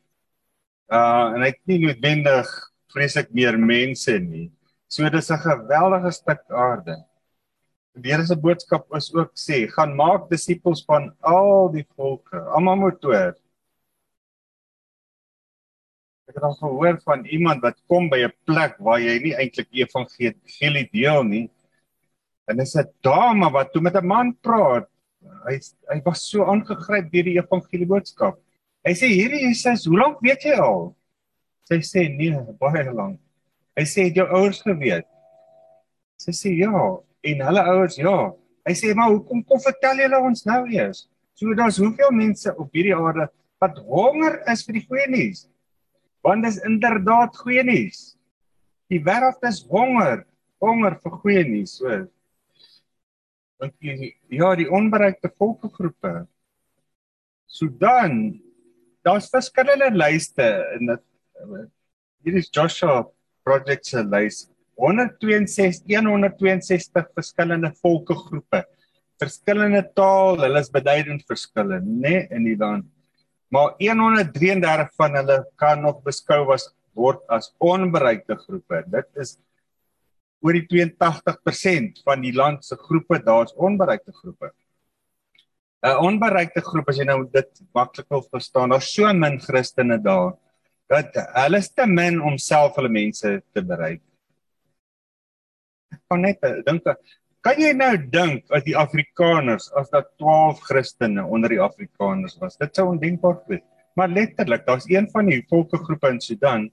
Uh 0.90 1.34
en 1.34 1.42
hy 1.42 1.50
het 1.52 1.60
nie 1.70 1.80
noodwendig 1.86 2.50
vreeslik 2.94 3.30
meer 3.34 3.58
mense 3.58 4.14
nie. 4.22 4.48
So 4.90 5.06
dis 5.10 5.30
'n 5.30 5.42
geweldige 5.42 6.10
stuk 6.12 6.42
aarde. 6.50 7.02
Die 7.94 8.10
Here 8.10 8.24
se 8.26 8.34
boodskap 8.34 8.88
is 8.98 9.12
ook 9.14 9.36
sê, 9.38 9.64
gaan 9.70 9.92
maak 9.94 10.26
disippels 10.30 10.82
van 10.88 11.12
al 11.22 11.68
die 11.74 11.84
volke. 11.94 12.40
Almal 12.56 12.80
moet 12.80 13.06
hoor. 13.06 13.36
Ek 16.26 16.40
het 16.40 16.46
al 16.48 16.56
gehoor 16.58 16.98
van 17.04 17.22
iemand 17.30 17.62
wat 17.62 17.78
kom 17.86 18.08
by 18.10 18.24
'n 18.26 18.34
plek 18.48 18.74
waar 18.80 18.98
jy 18.98 19.14
nie 19.22 19.34
eintlik 19.38 19.68
evangelie 19.70 20.88
deel 20.90 21.22
nie. 21.22 21.46
En 22.50 22.56
dis 22.56 22.74
'n 22.76 22.90
dame 23.02 23.50
wat 23.52 23.72
toe 23.72 23.82
met 23.82 23.94
'n 23.94 24.06
man 24.06 24.34
praat. 24.42 24.88
Hy 25.46 25.60
hy 25.92 26.00
was 26.04 26.26
so 26.28 26.44
aangegryp 26.44 27.12
deur 27.12 27.24
die 27.24 27.38
evangelie 27.38 27.86
boodskap. 27.86 28.40
Hy 28.84 28.92
sê 28.92 29.06
hierdie 29.06 29.46
Jesus, 29.46 29.86
hoe 29.86 29.98
lank 29.98 30.20
weet 30.20 30.42
jy 30.42 30.58
al? 30.58 30.96
Sy 31.64 31.78
sê 31.80 32.08
nee, 32.08 32.36
baie 32.58 32.90
lank. 32.92 33.20
Hy 33.76 33.84
sê 33.84 34.12
jou 34.12 34.26
ouers 34.26 34.62
geweet. 34.62 35.06
Sy 36.18 36.32
sê 36.32 36.50
ja, 36.58 36.98
en 37.24 37.40
hulle 37.48 37.64
ouers 37.72 37.96
ja. 38.00 38.18
Hy 38.64 38.74
sê 38.78 38.92
maar 38.96 39.12
hoekom 39.12 39.42
kom 39.48 39.60
vertel 39.60 40.04
julle 40.04 40.20
ons 40.24 40.44
nou 40.48 40.62
eers? 40.72 41.06
So 41.34 41.56
daar's 41.56 41.80
hoeveel 41.82 42.12
mense 42.14 42.52
op 42.54 42.70
hierdie 42.76 42.94
aarde 42.96 43.28
wat 43.62 43.80
honger 43.88 44.40
is 44.52 44.64
vir 44.66 44.78
die 44.78 44.86
goeie 44.86 45.08
nuus 45.10 45.46
want 46.24 46.46
dis 46.46 46.56
inderdaad 46.64 47.36
goeie 47.36 47.62
nuus. 47.66 48.14
Die 48.88 49.00
wêreld 49.04 49.42
is 49.44 49.60
honger, 49.68 50.22
honger 50.62 50.96
vir 51.02 51.18
goeie 51.20 51.42
nuus, 51.44 51.74
so. 51.76 51.98
Want 53.60 53.74
die 53.84 54.14
ja, 54.32 54.54
die 54.56 54.70
onbereikte 54.72 55.30
volksgroepe. 55.36 56.24
Sudan, 57.44 58.40
daar's 59.04 59.28
verskillende 59.30 59.92
lyste 59.94 60.48
in 60.78 60.94
dit 60.94 61.04
hier 62.24 62.38
is 62.40 62.48
Joshua 62.48 63.02
project 63.44 63.86
se 63.86 64.00
lys 64.00 64.46
162 64.76 65.84
162 65.88 67.10
verskillende 67.14 67.72
volksgroepe 67.82 68.64
verskillende 69.22 69.84
taal 69.94 70.40
hulle 70.42 70.60
is 70.60 70.72
beduidend 70.74 71.22
verskillend 71.28 71.86
nê 71.86 72.16
nee, 72.16 72.26
in 72.30 72.48
die 72.50 72.58
land 72.58 72.88
maar 73.54 73.74
133 73.78 74.90
van 74.98 75.20
hulle 75.20 75.38
kan 75.60 75.80
nog 75.80 76.02
beskou 76.02 76.42
was 76.48 76.72
word 76.94 77.22
as 77.32 77.50
onbereikte 77.62 78.36
groepe. 78.38 78.82
Dit 78.90 79.08
is 79.20 79.36
oor 80.44 80.56
die 80.58 80.66
82% 80.68 82.02
van 82.06 82.22
die 82.24 82.34
land 82.36 82.64
se 82.66 82.76
groepe 82.78 83.20
daar's 83.24 83.54
onbereikte 83.56 84.12
groepe. 84.12 84.50
'n 85.84 86.00
Onbereikte 86.00 86.62
groep 86.64 86.88
as 86.88 86.98
jy 86.98 87.04
nou 87.04 87.26
dit 87.28 87.62
maklik 87.76 88.08
wil 88.08 88.22
verstaan, 88.24 88.72
daar's 88.72 88.88
so 88.88 89.12
min 89.12 89.38
Christene 89.40 89.98
daar 90.00 90.32
dat 90.88 91.12
hulle 91.14 91.58
is 91.58 91.68
te 91.68 91.86
min 91.86 92.20
om 92.22 92.38
self 92.38 92.76
hulle 92.76 92.88
mense 92.88 93.42
te 93.52 93.62
bereik. 93.62 94.00
Kan 96.14 96.22
net 96.22 96.40
dink 96.66 96.86
Kan 97.44 97.58
jy 97.60 97.74
nou 97.76 97.92
dink 98.08 98.48
as 98.56 98.62
die 98.64 98.76
Afrikaners 98.78 99.66
as 99.76 99.90
dat 99.92 100.06
12 100.16 100.62
Christene 100.64 101.26
onder 101.28 101.52
die 101.52 101.60
Afrikaners 101.60 102.38
was? 102.40 102.56
Dit 102.56 102.72
sou 102.72 102.86
ondenkbaar 102.94 103.42
wees. 103.50 103.60
Maar 104.00 104.08
letterlik, 104.08 104.64
daar's 104.64 104.86
een 104.88 105.10
van 105.12 105.28
die 105.28 105.42
volkegroepe 105.50 106.08
in 106.14 106.22
Sudan, 106.24 106.64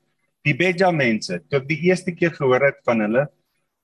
die 0.48 0.53
Bedjamense. 0.55 1.41
Toe 1.50 1.60
ek 1.60 1.67
die 1.67 1.81
eerste 1.89 2.13
keer 2.15 2.31
gehoor 2.38 2.63
het 2.69 2.79
van 2.88 3.03
hulle, 3.03 3.25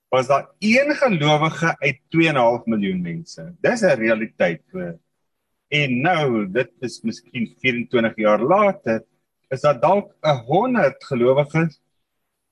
was 0.08 0.30
daar 0.30 0.48
een 0.64 0.94
gelowige 0.96 1.74
uit 1.76 2.00
2.5 2.16 2.64
miljoen 2.72 3.04
mense. 3.04 3.44
Dis 3.60 3.84
'n 3.84 4.00
realiteit 4.00 4.64
vir. 4.72 4.96
En 5.68 6.00
nou, 6.00 6.46
dit 6.48 6.72
is 6.80 7.02
miskien 7.04 7.52
24 7.60 8.16
jaar 8.16 8.40
later, 8.40 9.04
is 9.50 9.60
daar 9.60 9.76
dalk 9.80 10.16
'n 10.24 10.40
100 10.48 11.04
gelowiges 11.04 11.80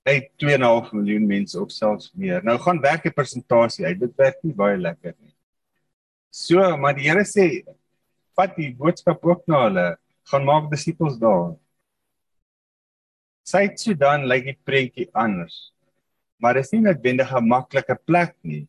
uit 0.06 0.28
2.5 0.42 0.92
miljoen 0.94 1.26
mense 1.26 1.58
of 1.60 1.72
selfs 1.74 2.12
meer. 2.14 2.44
Nou 2.46 2.56
gaan 2.62 2.80
werk 2.82 3.06
die 3.06 3.14
persentasie 3.14 3.86
uit. 3.86 3.98
Dit 4.00 4.14
werk 4.20 4.38
nie 4.46 4.54
baie 4.54 4.78
lekker 4.78 5.16
nie. 5.18 5.34
So, 6.30 6.62
maar 6.78 6.94
die 6.94 7.08
Here 7.08 7.24
sê 7.26 7.64
vat 8.36 8.54
die 8.58 8.70
boodskap 8.76 9.24
ook 9.24 9.46
na 9.50 9.64
hulle, 9.64 9.86
gaan 10.30 10.44
maak 10.46 10.70
disippels 10.70 11.16
daar. 11.18 11.56
Syt 13.46 13.80
Sudan 13.80 14.26
lyk 14.30 14.50
die 14.50 14.58
prentjie 14.68 15.08
anders. 15.16 15.72
Maar 16.42 16.60
is 16.60 16.72
nie 16.74 16.82
noodwendig 16.84 17.32
'n 17.32 17.48
maklike 17.48 17.96
plek 18.06 18.36
nie. 18.42 18.66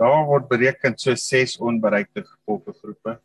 Daar 0.00 0.24
word 0.26 0.48
bereken 0.48 0.98
so 0.98 1.14
6 1.14 1.58
onbereikte 1.60 2.24
volksgroepe. 2.44 3.20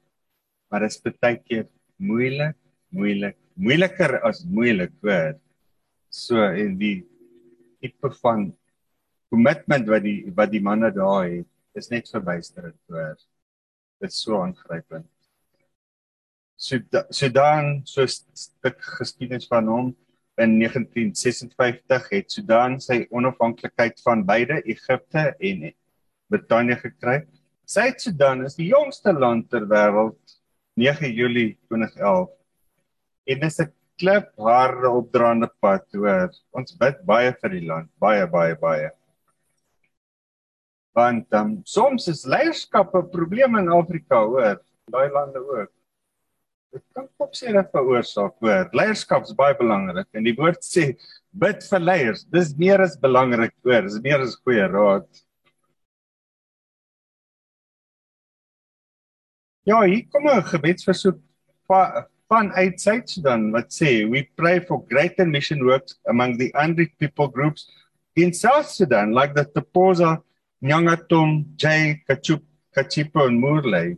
Maar 0.69 0.79
dit 0.79 0.91
is 0.91 1.01
baie 1.01 1.37
keer 1.37 1.67
moeilik, 1.97 2.55
moeilik, 2.89 3.37
moeiliker 3.55 4.21
as 4.21 4.43
moeilik, 4.43 4.91
hoor 5.01 5.39
so 6.15 6.41
en 6.41 6.77
die 6.79 6.97
tipe 7.83 8.11
van 8.21 8.47
commitment 9.29 9.87
wat 9.91 10.03
die 10.05 10.19
wat 10.37 10.51
die 10.51 10.63
manne 10.63 10.91
daar 10.95 11.27
het 11.27 11.81
is 11.81 11.91
net 11.91 12.09
verbuisterend 12.11 12.79
hoor 12.87 13.15
dit 13.99 14.11
is 14.11 14.21
so 14.21 14.39
aangrypend. 14.41 15.07
Sudan 16.57 17.81
so 17.85 18.03
'n 18.03 18.07
stuk 18.07 18.81
geskiedenis 18.99 19.47
van 19.47 19.67
hom 19.67 19.95
in 20.37 20.57
1956 20.59 22.09
het 22.09 22.31
Sudan 22.31 22.79
sy 22.79 23.05
onafhanklikheid 23.09 24.01
van 24.03 24.25
beide 24.25 24.61
Egipte 24.63 25.35
en 25.39 25.73
Brittanje 26.27 26.75
gekry. 26.75 27.27
Suid-Sudan 27.65 28.45
is 28.45 28.55
die 28.55 28.67
jongste 28.67 29.13
land 29.13 29.49
ter 29.49 29.67
wêreld 29.67 30.39
9 30.75 31.11
Julie 31.13 31.57
2011 31.67 32.29
en 33.25 33.39
dit 33.39 33.51
is 33.51 33.59
'n 33.59 33.73
klip 33.99 34.31
harde 34.37 34.89
opdraande 34.89 35.49
pad 35.61 35.85
hoor. 35.95 36.29
Ons 36.55 36.75
bid 36.79 37.01
baie 37.07 37.31
vir 37.41 37.55
die 37.55 37.65
land, 37.67 37.89
baie 38.01 38.27
baie 38.27 38.55
baie. 38.59 38.91
Want 40.95 41.33
um, 41.35 41.57
soms 41.67 42.07
is 42.11 42.25
leierskap 42.25 42.95
'n 42.95 43.09
probleem 43.11 43.57
in 43.59 43.71
Afrika 43.71 44.21
hoor, 44.23 44.61
daai 44.91 45.09
lande 45.11 45.39
ook. 45.39 45.71
Dit 46.75 46.83
kan 46.93 47.07
ook 47.17 47.35
sê 47.35 47.51
dat 47.55 47.71
veroorsaak 47.71 48.35
hoor. 48.43 48.69
Leierskap 48.71 49.23
is 49.23 49.35
baie 49.35 49.55
belangrik 49.59 50.07
en 50.13 50.23
die 50.27 50.35
woord 50.35 50.63
sê 50.63 50.95
bid 51.31 51.63
vir 51.69 51.79
leiers. 51.79 52.25
Dis 52.31 52.55
meer 52.59 52.83
as 52.83 52.97
belangrik 52.99 53.55
hoor, 53.63 53.81
dis 53.87 54.01
meer 54.03 54.23
as 54.23 54.35
goeie 54.35 54.67
raad. 54.71 55.07
Ja, 59.65 59.81
hier 59.81 60.05
kom 60.11 60.27
'n 60.29 60.43
gebedsversoek 60.43 61.19
vanuit 62.27 62.81
Suid-Sudan 62.81 63.51
wat 63.53 63.69
sê 63.69 64.05
we 64.09 64.23
pray 64.35 64.59
for 64.59 64.83
greater 64.89 65.25
mission 65.25 65.65
works 65.65 65.95
among 66.07 66.37
the 66.37 66.51
unreached 66.55 66.97
people 66.97 67.27
groups 67.27 67.69
in 68.15 68.33
South 68.33 68.69
Sudan 68.69 69.11
like 69.11 69.35
the 69.35 69.45
Toposa, 69.45 70.21
Nyangatom, 70.63 71.55
Jay, 71.55 72.01
Kachup, 72.07 72.41
Kachipo 72.75 73.27
and 73.27 73.39
Murley. 73.39 73.97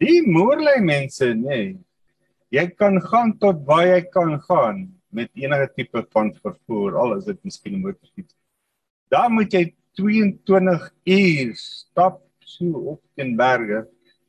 Die 0.00 0.22
moerlei 0.22 0.78
mense, 0.80 1.34
nee. 1.34 1.78
Jy 2.54 2.64
kan 2.78 3.00
gaan 3.02 3.34
tot 3.42 3.64
waar 3.66 3.86
jy 3.86 4.02
kan 4.12 4.38
gaan 4.46 4.86
met 5.12 5.30
enige 5.36 5.68
tipe 5.76 6.04
van 6.14 6.30
vervoer, 6.42 6.96
al 6.96 7.16
is 7.18 7.26
dit 7.26 7.40
miskien 7.44 7.74
'n 7.74 7.82
motorfiets. 7.82 8.34
Daar 9.10 9.30
moet 9.30 9.52
jy 9.52 9.74
22 9.98 10.90
uur 11.04 11.54
stap 11.56 12.22
so 12.38 12.94
op 12.94 13.02
teen 13.16 13.36
berge 13.36 13.86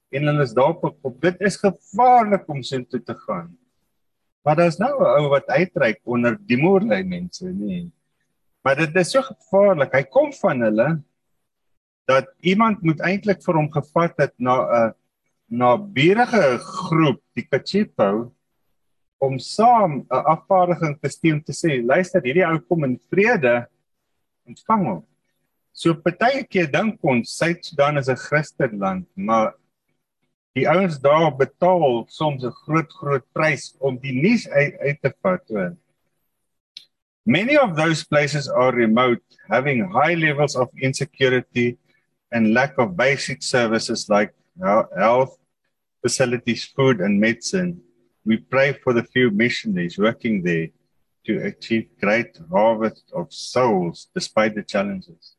en 0.09 0.29
hulle 0.29 0.43
is 0.43 0.53
daar 0.53 0.75
op. 0.81 1.21
Dit 1.21 1.41
is 1.41 1.57
gevaarlik 1.57 2.47
om 2.49 2.63
so 2.63 2.83
toe 2.83 3.01
te 3.03 3.15
gaan. 3.25 3.57
Maar 4.43 4.55
daar's 4.55 4.77
nou 4.77 4.93
'n 4.97 5.13
ou 5.19 5.29
wat 5.29 5.47
uitreik 5.47 5.99
onder 6.03 6.37
die 6.45 6.57
moerlei 6.57 7.03
mense, 7.03 7.45
nee. 7.45 7.91
Maar 8.61 8.75
dit 8.75 8.95
is 8.95 9.11
so 9.11 9.21
gevaarlik. 9.21 9.93
Hy 9.93 10.03
kom 10.03 10.33
van 10.33 10.61
hulle 10.61 11.01
dat 12.05 12.33
iemand 12.39 12.81
moet 12.81 12.99
eintlik 12.99 13.43
vir 13.43 13.55
hom 13.55 13.71
gevat 13.71 14.17
het 14.17 14.33
na 14.37 14.55
'n 14.87 14.93
na 15.49 15.77
bierige 15.77 16.57
groep, 16.61 17.21
die 17.33 17.47
Kachipo 17.49 18.31
om 19.19 19.39
saam 19.39 20.05
'n 20.05 20.23
afvaardiging 20.25 20.99
te 21.01 21.09
stuur 21.09 21.43
te 21.43 21.53
sê, 21.53 21.83
luister, 21.83 22.21
hierdie 22.21 22.45
ou 22.45 22.59
kom 22.59 22.83
in 22.83 22.99
vrede 23.09 23.67
ontvang 24.47 24.85
hom. 24.85 25.05
So 25.73 25.93
partykeer 25.93 26.71
dink 26.71 27.03
ons 27.03 27.35
Suid-Sudan 27.37 27.97
is 27.97 28.09
'n 28.09 28.15
Christenland, 28.15 29.07
maar 29.15 29.53
die 30.57 30.65
ouens 30.69 30.99
daar 30.99 31.35
betaal 31.35 32.05
soms 32.09 32.43
'n 32.43 32.55
groot 32.65 32.91
groot 32.91 33.25
prys 33.33 33.75
om 33.79 33.99
die 33.99 34.13
nuus 34.13 34.49
uit, 34.49 34.77
uit 34.79 35.01
te 35.01 35.13
vat. 35.21 35.43
Hoor. 35.47 35.77
Many 37.25 37.57
of 37.57 37.75
those 37.75 38.03
places 38.03 38.49
are 38.49 38.71
remote, 38.71 39.21
having 39.47 39.91
high 39.91 40.15
levels 40.15 40.55
of 40.55 40.69
insecurity 40.75 41.77
and 42.31 42.53
lack 42.53 42.77
of 42.77 42.95
basic 42.95 43.43
services 43.43 44.09
like 44.09 44.33
health 44.95 45.37
facilities, 46.01 46.65
food, 46.65 47.01
and 47.01 47.19
medicine. 47.19 47.81
We 48.25 48.37
pray 48.37 48.73
for 48.73 48.93
the 48.93 49.03
few 49.03 49.31
missionaries 49.31 49.97
working 49.97 50.43
there 50.43 50.69
to 51.25 51.45
achieve 51.45 51.89
great 51.99 52.37
harvest 52.51 53.11
of 53.13 53.33
souls 53.33 54.09
despite 54.13 54.55
the 54.55 54.63
challenges. 54.63 55.35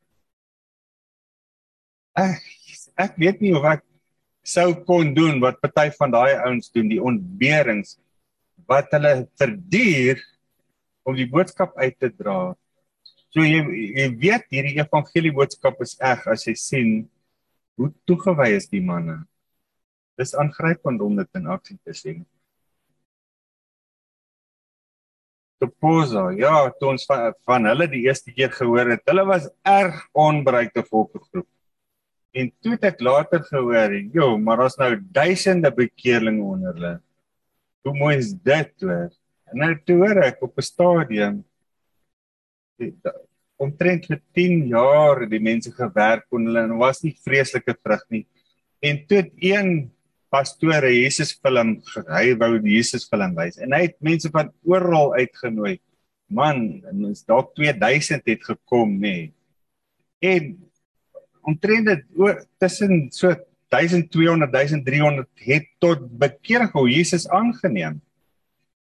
Ek 2.16 2.42
ek 2.98 3.16
weet 3.16 3.40
nie 3.40 3.54
of 3.56 3.64
ek 3.64 3.84
sou 4.50 4.68
kon 4.86 5.14
doen 5.14 5.40
wat 5.42 5.60
party 5.62 5.88
van 5.98 6.12
daai 6.14 6.34
ouens 6.34 6.70
doen 6.74 6.90
die 6.90 7.00
ontberings 7.02 7.96
wat 8.70 8.90
hulle 8.94 9.14
verduur 9.40 10.20
om 11.08 11.16
die 11.18 11.28
boodskap 11.30 11.76
uit 11.80 11.96
te 11.98 12.10
dra. 12.12 12.52
So 13.30 13.46
jy 13.46 13.62
jy 13.98 14.08
weet 14.22 14.46
hierdie 14.54 14.78
evangelie 14.82 15.34
boodskap 15.34 15.80
is 15.84 15.96
reg 16.02 16.26
as 16.30 16.46
jy 16.48 16.56
sien 16.58 16.92
hoe 17.80 17.90
toegewy 18.08 18.50
is 18.58 18.68
die 18.70 18.82
manne. 18.84 19.22
Dis 20.20 20.34
aangrypend 20.36 21.00
om 21.00 21.16
dit 21.16 21.38
in 21.38 21.48
aksie 21.54 21.78
te 21.86 21.94
sien. 21.96 22.24
Topoza, 25.60 26.30
ja, 26.40 26.70
toe 26.80 26.90
ons 26.94 27.04
van, 27.08 27.30
van 27.48 27.68
hulle 27.68 27.86
die 27.92 28.02
eerste 28.06 28.32
keer 28.32 28.52
gehoor 28.52 28.94
het, 28.94 29.02
hulle 29.08 29.26
was 29.28 29.48
erg 29.68 29.98
onbereikte 30.16 30.84
volksgroep. 30.86 31.46
En 32.30 32.50
toe 32.62 32.76
het 32.76 32.84
ek 32.92 33.00
later 33.02 33.42
gehoor, 33.42 33.94
jo, 34.14 34.36
maar 34.38 34.62
ons 34.62 34.76
nou 34.78 34.92
duisende 35.12 35.70
bekeerlinge 35.74 36.44
onder 36.46 36.74
hulle. 36.76 36.92
Hoe 37.82 37.94
mooi 37.96 38.16
is 38.20 38.34
dit 38.34 38.84
hoor? 38.86 39.08
En 39.50 39.64
nou 39.64 39.72
toe 39.82 39.96
hoor 40.04 40.20
ek 40.28 40.42
op 40.46 40.58
'n 40.58 40.62
stadium 40.62 41.40
omtrent 43.60 44.06
vir 44.08 44.20
10 44.32 44.68
jaar 44.72 45.26
die 45.28 45.42
mense 45.42 45.72
gewerk 45.74 46.24
kon 46.30 46.46
hulle 46.46 46.62
en 46.64 46.78
was 46.80 47.02
nie 47.02 47.16
vreeslike 47.26 47.74
vrug 47.82 48.04
nie. 48.08 48.26
En 48.80 49.02
toe 49.06 49.30
een 49.36 49.90
pastoor 50.30 50.86
'n 50.86 50.94
Jesus 51.02 51.34
film 51.42 51.82
hy 52.08 52.34
wou 52.38 52.58
die 52.58 52.76
Jesus 52.78 53.08
film 53.08 53.34
wys 53.34 53.58
en 53.58 53.72
hy 53.72 53.82
het 53.82 53.98
mense 54.00 54.30
van 54.30 54.52
oral 54.64 55.14
uitgenooi. 55.14 55.80
Man, 56.30 56.82
ons 56.92 57.24
dalk 57.26 57.54
2000 57.54 58.22
het 58.24 58.44
gekom 58.44 59.00
nê. 59.00 59.00
Nee. 59.00 59.32
En 60.20 60.69
omtrent 61.46 61.88
dit 61.90 62.04
tussen 62.58 63.08
so 63.14 63.34
1200 63.70 64.50
1300 64.52 65.28
het 65.46 65.66
tot 65.78 66.06
bekering 66.18 66.70
hoe 66.74 66.88
Jesus 66.90 67.28
aangeneem. 67.28 68.00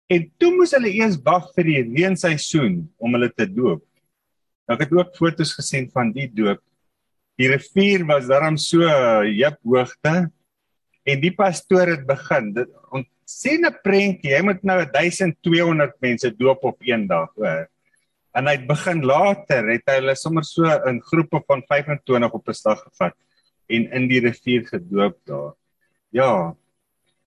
En 0.09 0.29
toe 0.41 0.53
moes 0.57 0.73
hulle 0.77 0.93
eers 0.93 1.19
wag 1.25 1.51
vir 1.57 1.69
die 1.69 1.83
reenseisoen 1.93 2.83
om 2.99 3.17
hulle 3.17 3.31
te 3.33 3.47
doop. 3.49 3.85
Nou 4.69 4.77
ek 4.77 4.87
het 4.87 4.95
ook 4.97 5.17
foto's 5.19 5.53
gesien 5.57 5.91
van 5.93 6.13
die 6.15 6.29
doop. 6.33 6.61
Die 7.41 7.49
rivier 7.53 8.05
was 8.09 8.29
daarom 8.29 8.59
so 8.61 8.85
jep 9.29 9.59
hoogte 9.65 10.31
en 11.03 11.21
die 11.21 11.33
pastoor 11.35 11.95
het 11.97 12.07
begin. 12.09 12.53
Dit 12.57 12.73
sien 13.25 13.65
'n 13.65 13.79
prentjie, 13.83 14.35
hy 14.37 14.43
moet 14.45 14.63
nou 14.63 14.85
1200 14.85 15.95
mense 16.01 16.31
doop 16.37 16.65
op 16.65 16.79
een 16.81 17.07
dag, 17.07 17.31
hoor 17.37 17.69
en 18.33 18.49
hy 18.49 18.55
het 18.57 18.67
begin 18.69 19.03
later 19.05 19.69
het 19.69 19.85
hy 19.91 19.99
hulle 20.01 20.15
sommer 20.17 20.45
so 20.47 20.69
in 20.89 21.01
groepe 21.11 21.43
van 21.47 21.63
25 21.69 22.33
op 22.39 22.49
'n 22.49 22.55
slag 22.55 22.81
gevat 22.83 23.17
en 23.69 23.89
in 23.93 24.09
die 24.09 24.21
rivier 24.21 24.67
gedoop 24.67 25.19
daar. 25.25 25.55
Ja. 26.11 26.55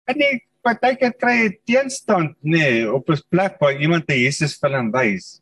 En 0.05 0.17
die 0.17 0.43
partykeer 0.65 1.13
kry 1.13 1.59
teenstand 1.65 2.35
nê 2.41 2.57
nee, 2.57 2.91
op 2.91 3.09
'n 3.09 3.21
plek 3.29 3.59
waar 3.59 3.81
iemand 3.81 4.07
te 4.07 4.17
Jesus 4.17 4.57
en 4.61 4.91
wys. 4.91 5.41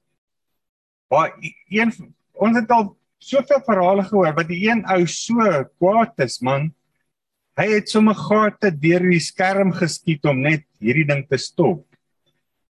Waar 1.10 1.32
een 1.70 1.92
ons 2.34 2.58
het 2.58 2.72
al 2.72 2.98
soveel 3.20 3.62
verhale 3.64 4.04
gehoor 4.04 4.34
wat 4.36 4.48
die 4.48 4.68
een 4.68 4.84
ou 4.86 5.06
so 5.08 5.64
kwaad 5.80 6.20
is 6.20 6.42
man. 6.42 6.74
Hy 7.56 7.68
het 7.76 7.90
sommer 7.90 8.16
gate 8.16 8.72
deur 8.72 9.00
die 9.00 9.20
skerm 9.20 9.72
geskiet 9.72 10.26
om 10.26 10.42
net 10.42 10.66
hierdie 10.80 11.06
ding 11.06 11.28
te 11.30 11.38
stop. 11.38 11.86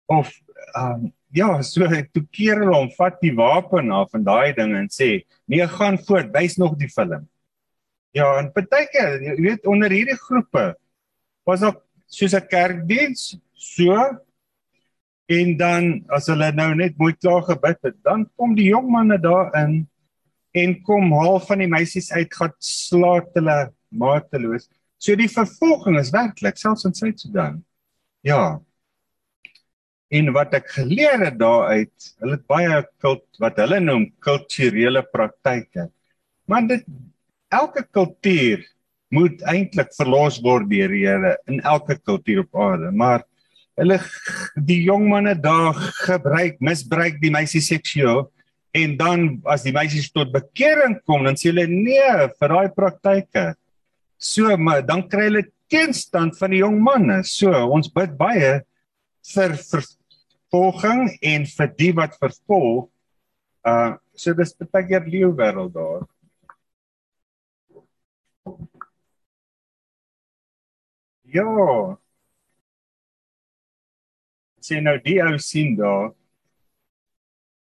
Of 0.06 0.32
um 0.76 1.12
ja, 1.34 1.62
so 1.62 1.86
toe 2.14 2.24
keer 2.30 2.62
hulle 2.62 2.76
hom 2.76 2.90
vat 2.98 3.16
die 3.22 3.34
wapen 3.34 3.92
af 3.92 4.14
en 4.14 4.24
daai 4.26 4.54
ding 4.54 4.74
en 4.78 4.88
sê, 4.88 5.24
"Nee, 5.48 5.66
gaan 5.66 5.98
voort, 5.98 6.32
wys 6.32 6.56
nog 6.58 6.76
die 6.78 6.88
film." 6.88 7.28
Ja, 8.14 8.38
en 8.38 8.52
partykeer, 8.52 9.22
jy 9.22 9.34
weet 9.42 9.66
onder 9.66 9.90
hierdie 9.90 10.16
groepe 10.16 10.76
was 11.44 11.62
ook 11.62 11.82
soos 12.06 12.34
'n 12.34 12.46
kerkdiens, 12.48 13.36
so 13.52 14.18
en 15.26 15.56
dan 15.56 16.04
as 16.08 16.26
hulle 16.26 16.52
nou 16.52 16.74
net 16.74 16.98
mooi 16.98 17.12
klaar 17.16 17.42
gebid 17.42 17.78
het, 17.82 17.96
dan 18.04 18.26
kom 18.36 18.54
die 18.54 18.70
jong 18.70 18.90
manne 18.90 19.18
daarin 19.18 19.88
en 20.52 20.82
kom 20.82 21.12
half 21.12 21.46
van 21.46 21.58
die 21.58 21.68
meisies 21.68 22.12
uit 22.12 22.34
gaan 22.34 22.52
slaat 22.58 23.32
hulle 23.34 23.72
mateloos. 23.90 24.68
So 24.98 25.16
die 25.16 25.28
vervolging 25.28 25.98
is 25.98 26.12
werklik 26.14 26.56
selfs 26.56 26.84
in 26.84 26.94
Suid-Sudan. 26.94 27.64
Ja, 28.22 28.60
En 30.12 30.30
wat 30.36 30.54
ek 30.54 30.68
geleer 30.76 31.22
het 31.24 31.38
daaruit, 31.40 32.10
hulle 32.20 32.36
het 32.36 32.46
baie 32.50 32.80
kult 33.02 33.24
wat 33.42 33.58
hulle 33.62 33.80
noem 33.80 34.08
kulturele 34.24 35.02
praktyke. 35.12 35.88
Maar 36.50 36.66
dit 36.68 36.84
elke 37.54 37.84
kultuur 37.90 38.64
moet 39.14 39.42
eintlik 39.48 39.94
verlos 39.96 40.40
word 40.44 40.68
deur 40.70 40.92
die 40.92 41.04
Here 41.06 41.36
in 41.50 41.62
elke 41.62 41.96
kultuur 41.96 42.44
op 42.44 42.60
aarde, 42.66 42.90
maar 42.90 43.24
hulle 43.78 43.98
die 44.68 44.82
jong 44.86 45.08
manne 45.10 45.34
daar 45.38 45.74
gebruik 46.04 46.60
misbruik 46.62 47.18
die 47.22 47.32
meisie 47.34 47.62
seksueel 47.64 48.28
en 48.74 48.96
dan 48.98 49.26
as 49.50 49.64
die 49.66 49.74
meisies 49.74 50.10
tot 50.14 50.32
bekering 50.34 50.98
kom 51.06 51.26
dan 51.26 51.38
sê 51.38 51.50
hulle 51.52 51.66
nee 51.70 52.28
vir 52.38 52.54
daai 52.54 52.70
praktyke. 52.74 53.52
So 54.18 54.56
maar 54.58 54.82
dan 54.86 55.06
kry 55.10 55.28
hulle 55.28 55.44
teenstand 55.70 56.36
van 56.38 56.54
die 56.54 56.62
jong 56.62 56.80
manne. 56.82 57.22
So 57.26 57.50
ons 57.50 57.90
bid 57.90 58.16
baie 58.18 58.62
vir 59.32 59.56
vervolging 59.56 61.08
en 61.22 61.46
vir 61.56 61.70
die 61.78 61.92
wat 61.96 62.18
vervolg. 62.20 62.88
Uh 63.64 63.94
so 64.14 64.30
dis 64.38 64.52
baie 64.60 64.86
keer 64.86 65.08
leeu 65.10 65.32
wêreld 65.34 65.72
daar. 65.74 66.04
Ja. 71.34 71.96
Sien 74.62 74.86
nou 74.86 74.94
die 75.02 75.16
ou 75.24 75.34
sien 75.42 75.74
daar. 75.80 76.12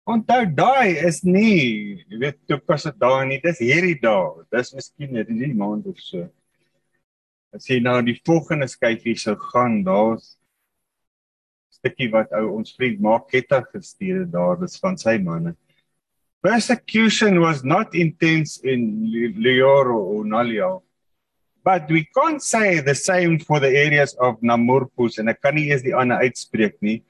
Onthou 0.10 0.42
daai 0.58 0.98
is 1.06 1.22
nie, 1.22 2.02
jy 2.10 2.18
weet, 2.24 2.40
toe 2.50 2.58
pas 2.66 2.82
dit 2.88 2.98
daar 2.98 3.28
nie, 3.30 3.38
dis 3.44 3.62
hierdie 3.62 4.00
dae. 4.02 4.42
Dis 4.50 4.74
miskien 4.74 5.14
net 5.14 5.30
die 5.30 5.54
maand 5.54 5.86
of 5.92 6.02
so. 6.02 6.26
As 7.54 7.70
jy 7.70 7.78
nou 7.86 8.00
die 8.08 8.18
volgende 8.26 8.66
skyfie 8.72 9.14
sou 9.22 9.36
gaan, 9.52 9.84
daar's 9.86 10.39
stukkie 11.80 12.10
wat 12.14 12.32
ou 12.38 12.58
ons 12.60 12.76
vriend 12.78 13.00
Mark 13.04 13.30
Ketta 13.32 13.62
gestuur 13.72 14.24
het 14.24 14.32
daar 14.34 14.60
dis 14.60 14.78
van 14.82 14.98
sy 15.00 15.18
manne. 15.24 15.56
Persecution 16.44 17.42
was 17.42 17.64
not 17.64 17.96
intense 17.96 18.62
in 18.64 19.04
Leoro 19.36 19.98
or 19.98 20.24
Nalia. 20.24 20.80
But 21.64 21.90
we 21.90 22.08
can't 22.16 22.42
say 22.42 22.80
the 22.80 22.96
same 22.96 23.40
for 23.40 23.60
the 23.60 23.68
areas 23.68 24.16
of 24.20 24.40
Namurpus 24.42 25.20
en 25.20 25.28
ek 25.28 25.42
kan 25.44 25.56
nie 25.56 25.68
eens 25.74 25.84
die 25.84 25.96
ander 25.96 26.24
uitspreek 26.24 26.80
nie. 26.82 27.02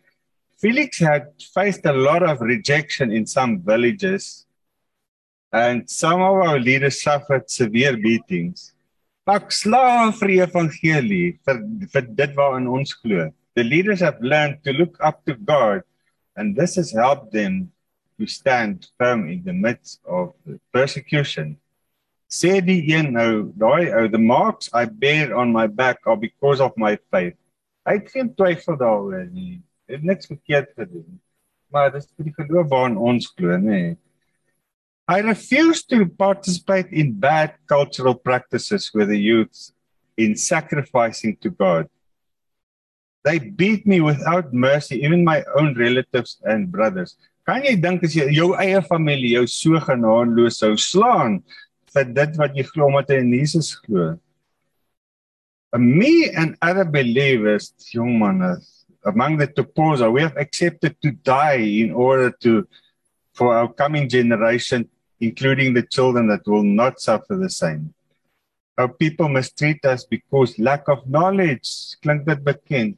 Felix 0.59 0.99
had 0.99 1.29
faced 1.53 1.85
a 1.85 1.93
lot 1.93 2.23
of 2.23 2.41
rejection 2.41 3.13
in 3.13 3.25
some 3.25 3.61
villages 3.61 4.45
and 5.53 5.89
some 5.89 6.21
of 6.21 6.41
our 6.41 6.59
leaders 6.59 7.01
suffered 7.01 7.49
severe 7.49 7.95
beatings. 7.97 8.73
pak 9.29 9.51
slaaf 9.53 10.17
vir 10.19 10.31
die 10.31 10.39
evangelie 10.41 11.25
vir 11.45 11.57
vir 11.93 12.05
dit 12.19 12.31
waarin 12.37 12.69
ons 12.77 12.95
glo. 12.97 13.27
The 13.55 13.63
leaders 13.63 13.99
have 13.99 14.21
learned 14.21 14.63
to 14.63 14.73
look 14.73 14.97
up 15.01 15.25
to 15.25 15.35
God 15.35 15.81
and 16.35 16.55
this 16.55 16.75
has 16.75 16.91
helped 16.91 17.31
them 17.31 17.71
to 18.19 18.27
stand 18.27 18.87
firm 18.97 19.29
in 19.29 19.43
the 19.43 19.53
midst 19.53 20.01
of 20.05 20.33
the 20.45 20.59
persecution. 20.71 21.57
Sê 22.29 22.59
die 22.61 22.83
een 22.93 23.13
nou, 23.15 23.49
daai 23.57 23.89
ou, 23.89 24.07
the 24.07 24.21
marks 24.21 24.69
I 24.73 24.85
bear 24.85 25.33
on 25.35 25.51
my 25.51 25.65
back 25.65 26.05
are 26.05 26.17
because 26.17 26.61
of 26.61 26.77
my 26.77 26.97
faith. 27.09 27.35
Hy 27.87 27.95
het 27.97 28.11
geen 28.13 28.29
twyfel 28.37 28.77
daaroor 28.77 29.25
nie. 29.33 29.63
Hy 29.89 29.97
het 29.97 30.05
niks 30.05 30.29
verkeerd 30.29 30.69
gedoen. 30.77 31.17
Maar 31.73 31.89
dis 31.95 32.05
die 32.21 32.33
geloof 32.35 32.69
waarin 32.69 32.99
ons 33.01 33.31
glo, 33.33 33.57
nê. 33.57 33.97
I 35.09 35.23
refuse 35.25 35.81
to 35.89 36.05
participate 36.05 36.93
in 36.93 37.15
bad 37.17 37.55
cultural 37.65 38.13
practices 38.13 38.91
with 38.93 39.09
the 39.09 39.17
youth 39.17 39.71
in 40.17 40.35
sacrificing 40.37 41.35
to 41.41 41.49
God. 41.49 41.89
They 43.23 43.39
beat 43.39 43.85
me 43.85 43.99
without 44.01 44.53
mercy, 44.53 45.03
even 45.03 45.23
my 45.23 45.43
own 45.55 45.75
relatives 45.75 46.39
and 46.43 46.71
brothers. 46.71 47.15
Kan 47.45 47.65
jy 47.65 47.75
dink 47.81 48.03
as 48.05 48.15
jy 48.15 48.29
jou 48.31 48.53
eie 48.61 48.79
familie 48.85 49.35
jou 49.35 49.45
so 49.49 49.79
genadeloos 49.83 50.61
sou 50.61 50.75
slaan 50.79 51.41
vir 51.93 52.05
dit 52.15 52.37
wat 52.39 52.55
jy 52.55 52.63
glo 52.69 52.87
omdat 52.87 53.11
jy 53.11 53.23
in 53.25 53.33
Jesus 53.33 53.73
glo? 53.75 54.15
Me 55.75 56.29
and 56.31 56.55
other 56.61 56.85
believers, 56.85 57.73
young 57.91 58.17
man, 58.17 58.41
among 59.05 59.37
the 59.37 59.47
Toposa, 59.47 60.11
we 60.11 60.21
have 60.21 60.37
accepted 60.37 60.95
to 61.01 61.11
die 61.11 61.83
in 61.83 61.91
order 61.91 62.31
to 62.41 62.67
for 63.33 63.55
our 63.55 63.71
coming 63.71 64.09
generation 64.09 64.87
including 65.19 65.73
the 65.73 65.83
children 65.83 66.27
that 66.27 66.47
will 66.47 66.63
not 66.63 66.99
suffer 66.99 67.35
the 67.35 67.49
same. 67.49 67.93
Our 68.77 68.87
people 68.87 69.27
mistreat 69.27 69.83
us 69.83 70.05
because 70.05 70.57
lack 70.57 70.87
of 70.87 71.07
knowledge. 71.07 71.67
Klink 72.01 72.25
dit 72.25 72.39
bekend? 72.43 72.95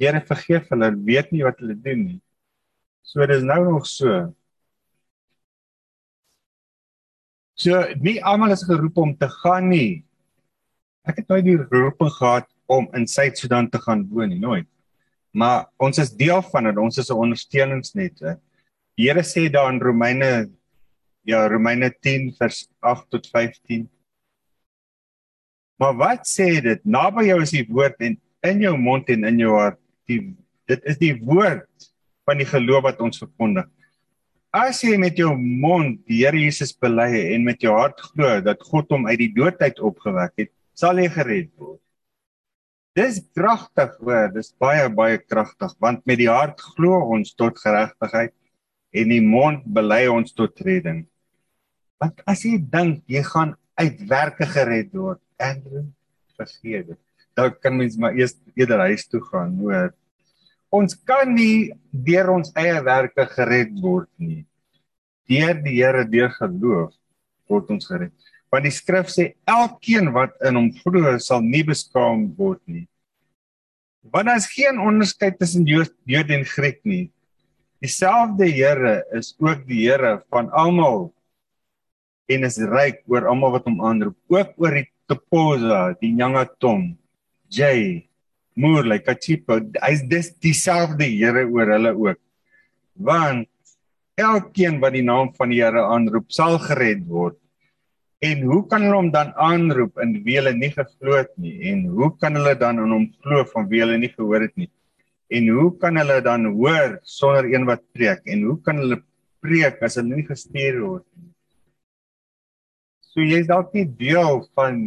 Here 0.00 0.20
vergeef 0.26 0.70
hulle, 0.72 0.90
weet 1.06 1.30
nie 1.32 1.44
wat 1.46 1.60
hulle 1.62 1.76
doen 1.78 2.00
nie. 2.04 2.20
So 3.04 3.26
dis 3.26 3.44
nou 3.46 3.60
nog 3.66 3.86
so. 3.86 4.32
So 7.54 7.84
nie 8.02 8.18
almal 8.24 8.56
is 8.56 8.64
geroep 8.66 8.98
om 8.98 9.14
te 9.16 9.28
gaan 9.42 9.70
nie. 9.70 10.02
Ek 11.06 11.20
het 11.20 11.28
nooit 11.30 11.46
die 11.46 11.58
roeping 11.60 12.10
gehad 12.16 12.48
om 12.66 12.88
in 12.96 13.06
Suid-Sudan 13.06 13.68
te 13.70 13.78
gaan 13.78 14.06
woon 14.10 14.32
nie, 14.32 14.40
nooit. 14.40 14.66
Maar 15.34 15.68
ons 15.82 15.98
is 16.00 16.14
deel 16.16 16.42
van 16.50 16.70
dit. 16.70 16.78
Ons 16.78 16.98
is 16.98 17.10
'n 17.10 17.20
ondersteuningsnet. 17.26 18.18
Die 18.96 19.08
Here 19.08 19.22
sê 19.22 19.50
daar 19.50 19.72
in 19.72 19.80
Romeine 19.80 20.50
Ja, 21.24 21.46
Romeine 21.48 21.88
10 22.00 22.34
vers 22.36 22.68
8 22.80 23.10
tot 23.10 23.26
15. 23.32 23.88
Maar 25.80 25.94
wat 25.96 26.28
sê 26.28 26.60
dit? 26.60 26.82
Naby 26.84 27.24
jou 27.30 27.38
is 27.40 27.54
die 27.54 27.64
woord 27.64 27.96
en 28.04 28.18
in 28.44 28.60
jou 28.60 28.74
mond 28.76 29.08
en 29.08 29.24
in 29.24 29.40
jou 29.40 29.54
hart. 29.56 29.80
Die 30.10 30.34
dit 30.68 30.84
is 30.88 30.98
die 31.00 31.12
woord 31.20 31.68
van 32.24 32.40
die 32.40 32.48
geloof 32.48 32.86
wat 32.86 33.00
ons 33.04 33.20
verkondig. 33.20 33.68
As 34.54 34.80
jy 34.86 34.94
met 35.02 35.18
jou 35.18 35.32
mond 35.36 35.98
die 36.08 36.22
Here 36.22 36.38
Jesus 36.38 36.72
bely 36.72 37.10
en 37.34 37.44
met 37.44 37.64
jou 37.64 37.74
hart 37.74 38.00
glo 38.12 38.38
dat 38.44 38.62
God 38.64 38.92
hom 38.94 39.08
uit 39.10 39.18
die 39.20 39.32
dood 39.34 39.60
uit 39.60 39.80
opgewek 39.82 40.32
het, 40.44 40.50
sal 40.78 41.00
jy 41.02 41.08
gered 41.12 41.50
word. 41.58 41.80
Dis 42.94 43.18
kragtig, 43.34 43.96
hoor, 43.98 44.28
dis 44.30 44.52
baie 44.62 44.86
baie 44.94 45.18
kragtig 45.18 45.74
want 45.82 46.04
met 46.06 46.20
die 46.22 46.30
hart 46.30 46.62
glo 46.76 47.00
ons 47.16 47.34
tot 47.34 47.58
geregtigheid 47.58 48.32
en 48.94 49.10
die 49.10 49.24
mond 49.24 49.66
bely 49.66 50.04
ons 50.12 50.32
tot 50.38 50.62
redding. 50.62 51.02
Want 51.98 52.22
as 52.30 52.44
jy 52.46 52.60
dink 52.60 53.02
jy 53.10 53.24
gaan 53.26 53.56
uit 53.80 54.04
werke 54.06 54.46
gered 54.46 54.94
word, 54.94 55.18
Andrew, 55.42 55.88
vergeet 56.38 56.92
dit. 56.92 57.00
Dan 57.34 57.54
kan 57.60 57.76
mens 57.76 57.96
maar 57.98 58.14
eers 58.16 58.36
eerder 58.54 58.86
huis 58.88 59.06
toe 59.10 59.20
gaan, 59.30 59.56
hoor. 59.58 59.92
Ons 60.74 60.96
kan 61.06 61.30
nie 61.30 61.72
deur 61.90 62.32
ons 62.34 62.50
eie 62.58 62.78
werke 62.86 63.26
gered 63.30 63.74
word 63.82 64.10
nie. 64.18 64.42
Deur 65.30 65.58
die 65.62 65.78
Here 65.78 66.04
deur 66.10 66.32
geloof 66.34 66.94
word 67.50 67.70
ons 67.74 67.86
gered. 67.90 68.14
Want 68.50 68.66
die 68.66 68.74
skrif 68.74 69.10
sê 69.10 69.32
elkeen 69.50 70.12
wat 70.14 70.34
in 70.46 70.58
hom 70.58 70.70
glo 70.82 71.16
sal 71.22 71.42
nie 71.42 71.64
beskaam 71.66 72.28
word 72.38 72.62
nie. 72.70 72.86
Want 74.04 74.28
daar 74.28 74.38
is 74.38 74.50
geen 74.52 74.78
onderskeid 74.78 75.38
tussen 75.40 75.64
Jood 75.66 76.30
en 76.30 76.44
Griek 76.44 76.82
nie. 76.84 77.08
Dieselfde 77.82 78.46
Here 78.48 79.02
is 79.16 79.34
ook 79.38 79.64
die 79.68 79.86
Here 79.86 80.18
van 80.30 80.50
almal 80.50 81.10
en 82.30 82.46
is 82.48 82.58
ryk 82.58 83.02
oor 83.10 83.28
almal 83.28 83.58
wat 83.58 83.66
hom 83.68 83.82
aanroep, 83.84 84.16
ook 84.32 84.54
oor 84.56 84.78
die 84.78 84.86
Toposa, 85.10 85.92
die 86.00 86.14
Nyangatom, 86.16 86.94
Jay, 87.54 88.08
Moorley, 88.56 88.98
Kachipo. 88.98 89.60
Hy's 89.82 90.02
dis 90.10 90.32
dieselfde 90.42 91.06
Here 91.06 91.46
oor 91.46 91.70
hulle 91.76 91.92
ook. 91.94 92.20
Want 92.94 93.48
elkeen 94.18 94.80
wat 94.82 94.94
die 94.94 95.06
naam 95.06 95.32
van 95.38 95.54
die 95.54 95.62
Here 95.62 95.86
aanroep, 95.86 96.30
sal 96.34 96.58
gered 96.66 97.06
word. 97.06 97.38
En 98.24 98.42
hoe 98.48 98.62
kan 98.70 98.82
hulle 98.86 98.96
hom 98.96 99.10
dan 99.12 99.34
aanroep 99.36 100.00
in 100.02 100.16
wie 100.24 100.38
hulle 100.38 100.54
nie 100.56 100.72
geglo 100.72 101.18
het 101.18 101.32
nie? 101.38 101.58
En 101.70 101.84
hoe 101.92 102.10
kan 102.18 102.38
hulle 102.38 102.54
dan 102.58 102.80
aan 102.80 102.94
hom 102.96 103.06
glo 103.22 103.44
van 103.52 103.68
wie 103.70 103.82
hulle 103.84 103.98
nie 104.00 104.10
gehoor 104.14 104.46
het 104.46 104.54
nie? 104.56 104.70
En 105.34 105.50
hoe 105.52 105.70
kan 105.82 105.98
hulle 106.00 106.20
dan 106.24 106.46
hoor 106.56 106.98
sonder 107.02 107.50
een 107.52 107.66
wat 107.68 107.82
preek? 107.92 108.22
En 108.24 108.46
hoe 108.48 108.56
kan 108.64 108.80
hulle 108.80 109.02
preek 109.44 109.82
as 109.84 109.98
hulle 110.00 110.14
nie 110.14 110.26
gestuur 110.26 110.80
word 110.80 111.06
nie? 111.18 111.30
So 113.12 113.22
jy's 113.22 113.50
dalk 113.50 113.74
nie 113.76 113.86
deel 113.86 114.40
van 114.56 114.80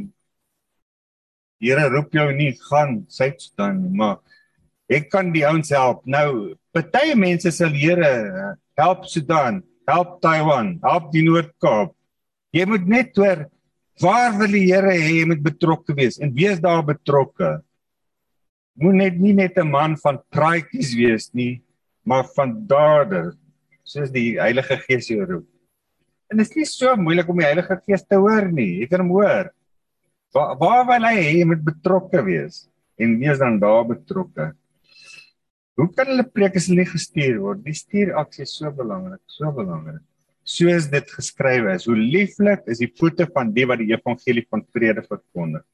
Here 1.63 1.88
roep 1.89 2.13
jou 2.13 2.28
nie 2.38 2.52
gaan 2.70 3.00
Suid-Sudan, 3.10 3.80
maar 3.98 4.20
ek 4.93 5.10
kan 5.12 5.32
die 5.34 5.46
ouens 5.48 5.72
help. 5.74 6.04
Nou, 6.06 6.56
party 6.76 7.15
mense 7.17 7.52
sal 7.56 7.74
Here 7.74 8.56
help 8.78 9.08
Sudan, 9.10 9.63
help 9.89 10.20
Taiwan, 10.22 10.76
help 10.86 11.10
die 11.15 11.26
Noord-Kaap. 11.26 11.96
Jy 12.56 12.65
moet 12.70 12.86
net 12.89 13.17
hoor 13.17 13.48
waar 14.02 14.36
wil 14.38 14.54
die 14.54 14.67
Here 14.70 14.93
hê 14.93 15.22
jy 15.22 15.26
moet 15.32 15.41
betrokke 15.41 15.96
wees 15.98 16.20
en 16.22 16.34
wees 16.36 16.62
daar 16.62 16.84
betrokke. 16.86 17.58
Moet 18.78 19.00
net 19.02 19.17
nie 19.17 19.34
net 19.34 19.58
'n 19.58 19.72
man 19.72 19.98
van 19.98 20.22
praatjies 20.30 20.93
wees 20.93 21.34
nie, 21.34 21.62
maar 22.06 22.24
van 22.36 22.54
dade, 22.67 23.34
soos 23.84 24.12
die 24.12 24.38
Heilige 24.38 24.78
Gees 24.86 25.10
jou 25.10 25.26
roep. 25.26 25.48
En 26.30 26.38
dit 26.38 26.48
is 26.48 26.56
nie 26.56 26.65
so 26.65 26.96
moeilik 26.96 27.28
om 27.30 27.38
die 27.39 27.48
Heilige 27.48 27.82
Gees 27.88 28.04
te 28.04 28.15
hoor 28.15 28.52
nie. 28.52 28.82
Jy 28.82 28.88
kan 28.88 29.00
hom 29.00 29.10
hoor. 29.10 29.52
Waar 30.38 30.58
waar 30.62 30.84
wil 30.86 31.06
hy 31.08 31.15
hê 31.17 31.30
jy 31.39 31.45
moet 31.50 31.63
betrokke 31.65 32.21
wees? 32.26 32.67
En 33.02 33.15
wees 33.21 33.39
dan 33.41 33.58
daar 33.62 33.86
betrokke. 33.89 34.52
Hoe 35.78 35.88
kan 35.97 36.10
hulle 36.12 36.26
preek 36.30 36.58
as 36.60 36.67
hulle 36.69 36.84
nie 36.84 36.91
gestuur 36.91 37.39
word? 37.41 37.63
Die 37.65 37.73
stuuraksie 37.78 38.45
is 38.45 38.54
so 38.60 38.69
belangrik, 38.73 39.21
so 39.34 39.50
belangrik. 39.54 40.04
Soos 40.47 40.88
dit 40.93 41.10
geskrywe 41.17 41.73
is, 41.78 41.88
hoe 41.89 41.97
lieflik 41.97 42.69
is 42.71 42.82
die 42.84 42.89
voete 43.00 43.28
van 43.34 43.50
die 43.56 43.65
wat 43.69 43.82
die 43.82 43.89
evangelie 43.91 44.45
van 44.50 44.63
vrede 44.73 45.04
verkondig. 45.06 45.65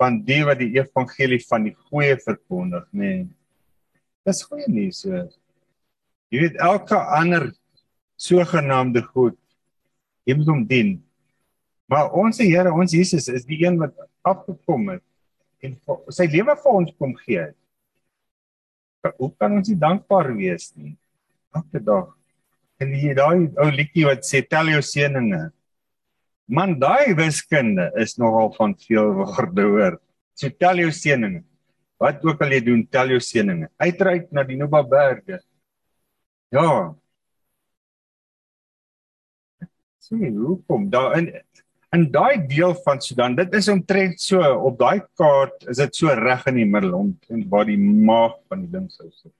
Van 0.00 0.22
die 0.26 0.40
wat 0.46 0.62
die 0.62 0.72
evangelie 0.78 1.42
van 1.46 1.66
die 1.68 1.74
goeie 1.90 2.16
verkondig, 2.22 2.86
nê. 2.90 3.12
Nee. 3.12 3.28
Dis 4.26 4.42
goeie 4.46 4.70
nuus. 4.70 5.02
Jy 6.32 6.46
weet 6.46 6.58
elke 6.62 6.98
ander 7.18 7.50
sogenaamde 8.22 9.02
goed. 9.10 9.38
Jy 10.26 10.38
moet 10.38 10.50
hom 10.54 10.66
dien. 10.70 11.00
Maar 11.92 12.14
ons 12.16 12.38
Here, 12.40 12.72
ons 12.72 12.94
Jesus 12.96 13.28
is 13.28 13.44
die 13.44 13.58
een 13.66 13.76
wat 13.80 13.92
afgekom 14.24 14.94
het 14.94 15.04
en 15.62 15.76
sy 16.10 16.24
lewe 16.32 16.54
vir 16.58 16.72
ons 16.74 16.94
kom 16.98 17.12
gee. 17.20 17.44
Hoe 19.18 19.28
kan 19.38 19.52
ons 19.58 19.68
nie 19.70 19.78
dankbaar 19.78 20.32
wees 20.34 20.72
nie? 20.74 20.96
Elke 21.54 21.82
dag. 21.84 22.08
En 22.82 22.94
jy 22.96 23.12
daai 23.14 23.44
ou 23.62 23.68
liedjie 23.70 24.08
wat 24.08 24.26
sê 24.26 24.40
tel 24.42 24.72
jou 24.72 24.80
seëninge. 24.82 25.42
Man, 26.50 26.74
daai 26.82 27.14
wiskunde 27.18 27.90
is 28.02 28.16
nogal 28.18 28.50
van 28.56 28.74
veel 28.82 29.12
waarde 29.20 29.68
hoor. 29.68 30.00
So 30.34 30.50
tel 30.50 30.82
jou 30.82 30.90
seëninge. 30.96 31.44
Wat 32.02 32.24
ook 32.26 32.42
al 32.42 32.56
jy 32.56 32.62
doen, 32.66 32.82
tel 32.90 33.14
jou 33.14 33.20
seëninge. 33.22 33.70
Uitreik 33.78 34.32
na 34.34 34.42
die 34.48 34.58
Nuba 34.58 34.82
berge. 34.82 35.38
Ja, 36.52 36.66
sien 40.02 40.34
hoekom 40.42 40.90
daar 40.90 41.20
in 41.92 42.06
daai 42.12 42.46
deel 42.48 42.72
van 42.84 43.00
Sudan 43.04 43.34
dit 43.36 43.54
is 43.58 43.68
omtrent 43.68 44.20
so 44.20 44.40
op 44.40 44.78
daai 44.80 45.02
kaart 45.20 45.66
is 45.68 45.80
dit 45.82 45.98
so 45.98 46.14
reg 46.16 46.46
in 46.48 46.62
die 46.62 46.68
middel 46.68 46.94
om 46.96 47.10
en 47.28 47.42
waar 47.52 47.68
die 47.68 47.78
maag 47.78 48.38
van 48.48 48.64
die 48.64 48.70
ding 48.72 48.88
sou 48.92 49.10
sit. 49.10 49.34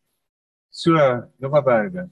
So 0.73 0.97
Nova 1.41 1.63
Berge 1.65 2.09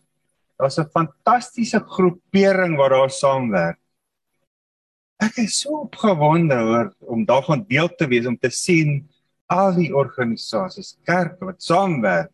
daar's 0.60 0.78
'n 0.78 0.88
fantastiese 0.92 1.80
groepering 1.80 2.76
wat 2.76 2.90
daar 2.90 3.10
saamwerk. 3.10 3.78
Ek 5.20 5.36
is 5.36 5.60
so 5.60 5.84
opgewonde 5.84 6.56
oor 6.56 6.94
om 7.00 7.24
daarvan 7.24 7.64
deel 7.68 7.88
te 7.88 8.06
wees 8.08 8.26
om 8.26 8.38
te 8.38 8.50
sien 8.50 9.08
al 9.46 9.74
die 9.74 9.92
organisasies 9.92 10.96
kerke 11.04 11.44
wat 11.44 11.62
saamwerk. 11.62 12.32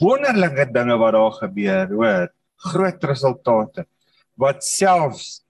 Wonderlike 0.00 0.72
dinge 0.72 0.96
wat 0.98 1.12
daar 1.12 1.32
gebeur 1.32 1.86
hoor. 1.92 2.28
Groot 2.56 3.04
resultate. 3.04 3.86
Wat 4.34 4.64
selfs 4.64 5.44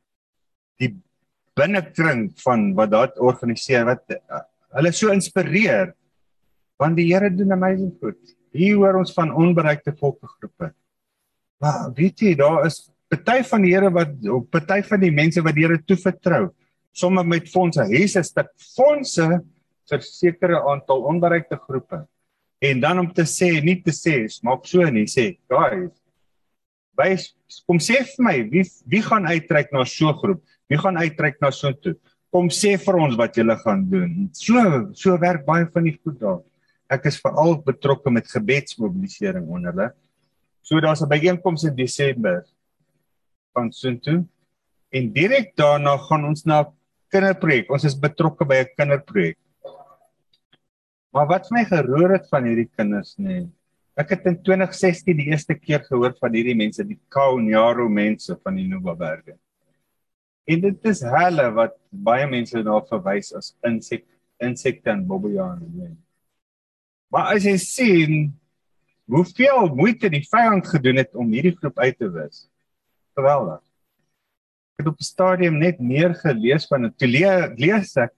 binnekring 1.61 2.29
van 2.45 2.71
wat 2.79 2.93
daar 2.95 3.15
organiseer 3.31 3.87
wat 3.89 4.17
uh, 4.17 4.45
hulle 4.79 4.93
so 4.97 5.13
inspireer 5.15 5.95
want 6.81 6.97
die 6.97 7.11
Here 7.11 7.29
doen 7.29 7.53
amazing 7.53 7.93
goed. 8.01 8.21
Hier 8.57 8.79
hoor 8.81 9.03
ons 9.03 9.13
van 9.13 9.33
onbereikte 9.37 9.93
volksgroepe. 9.93 10.71
Maar 11.61 11.91
weet 11.97 12.23
jy, 12.25 12.33
daar 12.41 12.65
is 12.65 12.87
party 13.13 13.43
van 13.51 13.67
die 13.67 13.75
Here 13.75 13.91
wat 13.93 14.15
op 14.33 14.49
party 14.55 14.81
van 14.89 15.03
die 15.03 15.13
mense 15.13 15.43
wat 15.45 15.59
die 15.59 15.67
Here 15.67 15.81
toevertrou, 15.85 16.47
sommer 16.97 17.27
met 17.27 17.51
fondse, 17.53 17.85
Jesus 17.93 18.33
stuk 18.33 18.49
fondse 18.73 19.29
vir 19.91 20.07
sekere 20.07 20.63
aantal 20.71 21.05
onbereikte 21.11 21.59
groepe. 21.67 22.05
En 22.65 22.81
dan 22.81 23.01
om 23.03 23.09
te 23.13 23.25
sê, 23.29 23.51
nie 23.65 23.79
te 23.85 23.93
sê, 23.97 24.23
maak 24.47 24.67
so 24.69 24.85
nie, 24.93 25.07
sê, 25.09 25.35
guys, 25.51 25.93
wys 27.01 27.31
kom 27.69 27.81
sê 27.81 28.03
vir 28.05 28.25
my, 28.25 28.37
wie 28.53 28.65
wie 28.93 29.03
gaan 29.05 29.29
uitreik 29.29 29.73
na 29.73 29.85
so 29.85 30.09
'n 30.09 30.19
groep? 30.21 30.43
Wie 30.71 30.79
gaan 30.79 30.97
uitreik 30.97 31.41
na 31.43 31.51
so 31.51 31.73
toe? 31.73 31.97
Kom 32.31 32.47
sê 32.49 32.77
vir 32.79 32.97
ons 33.03 33.17
wat 33.19 33.35
julle 33.35 33.57
gaan 33.65 33.83
doen. 33.91 34.31
So 34.33 34.55
so 34.95 35.19
werk 35.19 35.45
baie 35.47 35.67
van 35.75 35.89
die 35.89 35.99
goed 35.99 36.21
daar 36.21 36.41
ek 36.91 37.07
is 37.07 37.21
veral 37.23 37.55
betrokke 37.63 38.11
met 38.11 38.27
gebedsmobilisering 38.31 39.47
onder 39.47 39.71
hulle. 39.71 39.89
So 40.63 40.81
daar's 40.81 41.03
'n 41.03 41.09
byeenkoms 41.09 41.65
in 41.65 41.77
Desember 41.77 42.45
van 43.55 43.71
Suntu 43.73 44.27
en 44.91 45.13
direk 45.13 45.55
daarna 45.57 45.97
gaan 45.97 46.25
ons 46.25 46.45
na 46.45 46.67
kinderprojek. 47.11 47.71
Ons 47.71 47.85
is 47.85 47.95
betrokke 47.95 48.45
by 48.45 48.57
'n 48.63 48.75
kinderprojek. 48.77 49.39
Maar 51.13 51.27
wat 51.27 51.51
my 51.51 51.65
geroer 51.65 52.13
het 52.13 52.29
van 52.29 52.45
hierdie 52.45 52.71
kinders 52.77 53.17
nê. 53.19 53.25
Nee, 53.25 53.49
ek 53.97 54.11
het 54.11 54.27
in 54.27 54.43
2016 54.43 55.17
die 55.17 55.31
eerste 55.31 55.55
keer 55.55 55.83
gehoor 55.85 56.15
van 56.21 56.33
hierdie 56.33 56.57
mense, 56.57 56.85
die 56.85 57.01
Kaunjaro 57.09 57.89
mense 57.89 58.39
van 58.43 58.57
die 58.57 58.67
Nubaberge. 58.67 59.39
En 60.45 60.61
dit 60.61 60.85
is 60.91 61.03
hulle 61.05 61.47
wat 61.57 61.75
baie 61.91 62.27
mense 62.31 62.63
na 62.65 62.81
verwys 62.89 63.33
as 63.37 63.53
insek 63.67 64.07
insekte 64.41 64.91
en 64.91 65.03
bobbejane. 65.07 65.91
Maar 67.13 67.35
as 67.35 67.45
jy 67.45 67.57
sien 67.61 68.15
hoeveel 69.11 69.69
moeite 69.75 70.09
die 70.13 70.23
vyand 70.31 70.69
gedoen 70.71 71.03
het 71.03 71.13
om 71.19 71.33
hierdie 71.35 71.57
groep 71.59 71.79
uit 71.83 71.99
te 71.99 72.09
wis. 72.15 72.47
Geweldig. 73.19 73.61
Ek 74.79 74.85
het 74.85 74.93
op 74.95 75.03
die 75.03 75.09
stadium 75.09 75.59
net 75.61 75.83
meer 75.83 76.15
gelees 76.23 76.65
van 76.71 76.89
dit. 76.89 76.97
Toe 76.97 77.11
lees 77.11 77.97
ek 78.01 78.15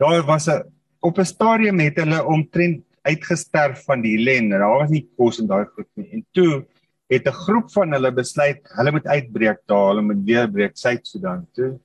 daar 0.00 0.24
was 0.26 0.48
'n 0.48 0.64
op 1.00 1.18
'n 1.18 1.24
stadium 1.24 1.78
het 1.78 1.98
hulle 2.00 2.24
omtrent 2.24 2.84
uitgesterf 3.02 3.84
van 3.84 4.00
die 4.00 4.16
ellende. 4.18 4.58
Daar 4.58 4.78
was 4.80 4.90
nie 4.90 5.08
kos 5.16 5.40
en 5.40 5.46
daai 5.46 5.66
goed 5.66 5.88
nie. 5.94 6.08
En 6.10 6.26
toe 6.32 6.64
het 7.12 7.26
'n 7.26 7.40
groep 7.44 7.70
van 7.72 7.92
hulle 7.92 8.12
besluit 8.12 8.60
hulle 8.76 8.92
moet 8.92 9.06
uitbreek 9.06 9.60
daar, 9.66 9.88
hulle 9.88 10.02
moet 10.02 10.26
deurbreek 10.26 10.76
Suid-Sudan 10.76 11.46
toe. 11.52 11.78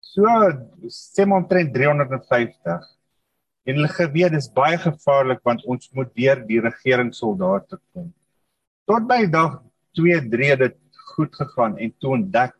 So 0.00 0.22
sê 0.88 1.26
maar 1.26 1.42
omtrent 1.42 1.74
350 1.74 2.92
En 3.62 3.78
hulle 3.78 3.90
geweet 3.94 4.34
dis 4.34 4.48
baie 4.50 4.78
gevaarlik 4.80 5.42
want 5.46 5.62
ons 5.70 5.90
moet 5.94 6.10
deur 6.18 6.40
die 6.48 6.58
regeringssoldate 6.64 7.78
kom. 7.94 8.08
Tot 8.90 9.06
by 9.06 9.20
dag 9.30 9.60
2 9.98 10.18
3 10.32 10.56
dit 10.64 10.78
goed 11.12 11.34
gegaan 11.38 11.76
en 11.78 11.92
toe 12.02 12.16
ontdek 12.16 12.56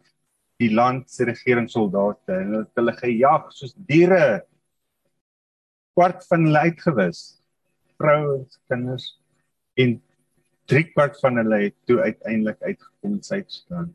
die 0.62 0.70
land 0.70 1.10
se 1.10 1.26
regeringssoldate 1.26 2.36
en 2.36 2.52
hulle 2.52 2.62
het 2.62 2.78
hulle 2.78 2.94
gejag 3.00 3.50
soos 3.56 3.74
diere 3.88 4.22
kwart 5.96 6.22
van 6.30 6.46
hulle 6.46 6.62
uitgewis 6.68 7.22
vrouens 7.98 8.60
kinders 8.70 9.08
en 9.82 9.96
drie 10.70 10.84
kwart 10.90 11.18
van 11.20 11.40
hulle 11.42 11.62
het 11.66 11.76
toe 11.88 12.00
uiteindelik 12.00 12.60
uitgekom 12.62 13.16
in 13.16 13.22
Suid-Sudan. 13.22 13.88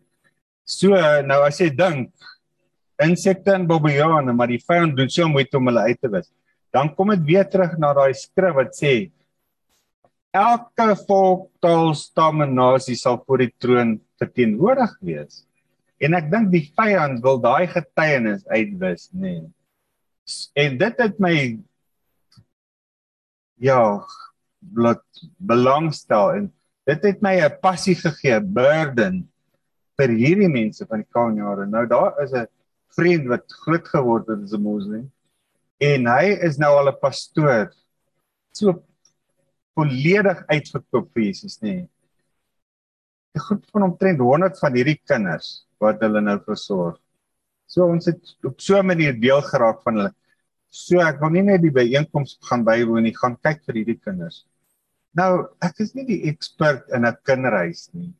So 0.67 0.97
nou 1.23 1.39
as 1.47 1.61
jy 1.63 1.69
dink 1.75 2.11
insekte 3.03 3.53
en 3.53 3.67
bobbejane 3.69 4.33
maar 4.33 4.51
die 4.51 4.63
vyand 4.63 4.97
doen 4.97 5.09
so 5.09 5.29
moeite 5.29 5.59
om 5.59 5.69
hulle 5.69 5.85
uit 5.87 6.01
te 6.01 6.09
wis 6.11 6.31
dan 6.73 6.89
kom 6.95 7.13
dit 7.13 7.23
weer 7.29 7.45
terug 7.47 7.77
na 7.79 7.93
daai 7.95 8.13
skrif 8.17 8.55
wat 8.57 8.75
sê 8.75 8.95
elke 10.37 10.95
volk, 11.07 11.47
taal, 11.63 11.93
stam 11.97 12.43
en 12.45 12.55
nasie 12.57 12.97
sal 12.99 13.19
voor 13.25 13.45
die 13.45 13.53
troon 13.61 13.95
verteenwoordig 14.21 14.93
wees. 15.05 15.43
En 16.03 16.17
ek 16.17 16.27
dink 16.29 16.51
die 16.53 16.65
vyand 16.77 17.23
wil 17.25 17.39
daai 17.41 17.65
getuienis 17.71 18.43
uitwis, 18.51 19.07
nê. 19.13 19.39
Nee. 19.39 19.47
En 20.59 20.75
dit 20.77 21.01
het 21.01 21.19
my 21.23 21.35
ja, 23.63 23.79
bloed 24.59 25.23
belangstel 25.39 26.33
en 26.35 26.49
dit 26.87 27.03
het 27.03 27.21
my 27.21 27.35
'n 27.43 27.59
passie 27.61 27.95
gegee, 27.95 28.39
burden 28.39 29.27
vir 29.97 30.09
hierdie 30.09 30.49
mense 30.49 30.85
van 30.85 31.03
die 31.03 31.11
Kaanjare. 31.11 31.65
Nou 31.65 31.85
daar 31.85 32.15
is 32.23 32.33
'n 32.33 32.47
vriend 32.95 33.27
wat 33.27 33.51
groot 33.65 33.87
geword 33.87 34.27
het 34.27 34.43
as 34.43 34.53
'n 34.53 34.61
moslim 34.61 35.11
en 35.79 36.07
hy 36.07 36.25
is 36.47 36.57
nou 36.57 36.71
al 36.77 36.89
'n 36.89 36.99
pastoor 37.01 37.71
so 38.53 38.83
volledig 39.75 40.43
uitverkoop 40.47 41.13
vir 41.13 41.23
Jesus 41.23 41.59
nê. 41.61 41.73
Nee. 41.73 41.89
'n 43.35 43.39
Groep 43.39 43.65
van 43.71 43.83
omtrent 43.83 44.19
100 44.19 44.59
van 44.59 44.73
hierdie 44.73 45.01
kinders 45.05 45.67
wat 45.79 46.01
hulle 46.01 46.21
nou 46.21 46.39
versorg. 46.45 46.97
So 47.67 47.85
ons 47.85 48.05
het 48.05 48.37
op 48.43 48.61
so 48.61 48.79
'n 48.79 48.85
manier 48.85 49.13
deel 49.19 49.41
geraak 49.41 49.83
van 49.83 49.95
hulle. 49.95 50.13
So 50.69 50.99
ek 50.99 51.19
wil 51.19 51.29
nie 51.29 51.43
net 51.43 51.61
die 51.61 51.71
byeenkoms 51.71 52.37
gaan 52.41 52.63
bywoon 52.63 53.03
nie, 53.03 53.15
gaan 53.15 53.37
kyk 53.37 53.63
vir 53.65 53.75
hierdie 53.75 53.99
kinders. 53.99 54.45
Nou, 55.17 55.47
ek 55.65 55.79
is 55.81 55.95
nie 55.97 56.05
die 56.05 56.19
ekspert 56.29 56.91
in 56.93 57.05
'n 57.05 57.17
kinderhuis 57.25 57.89
nie. 57.93 58.13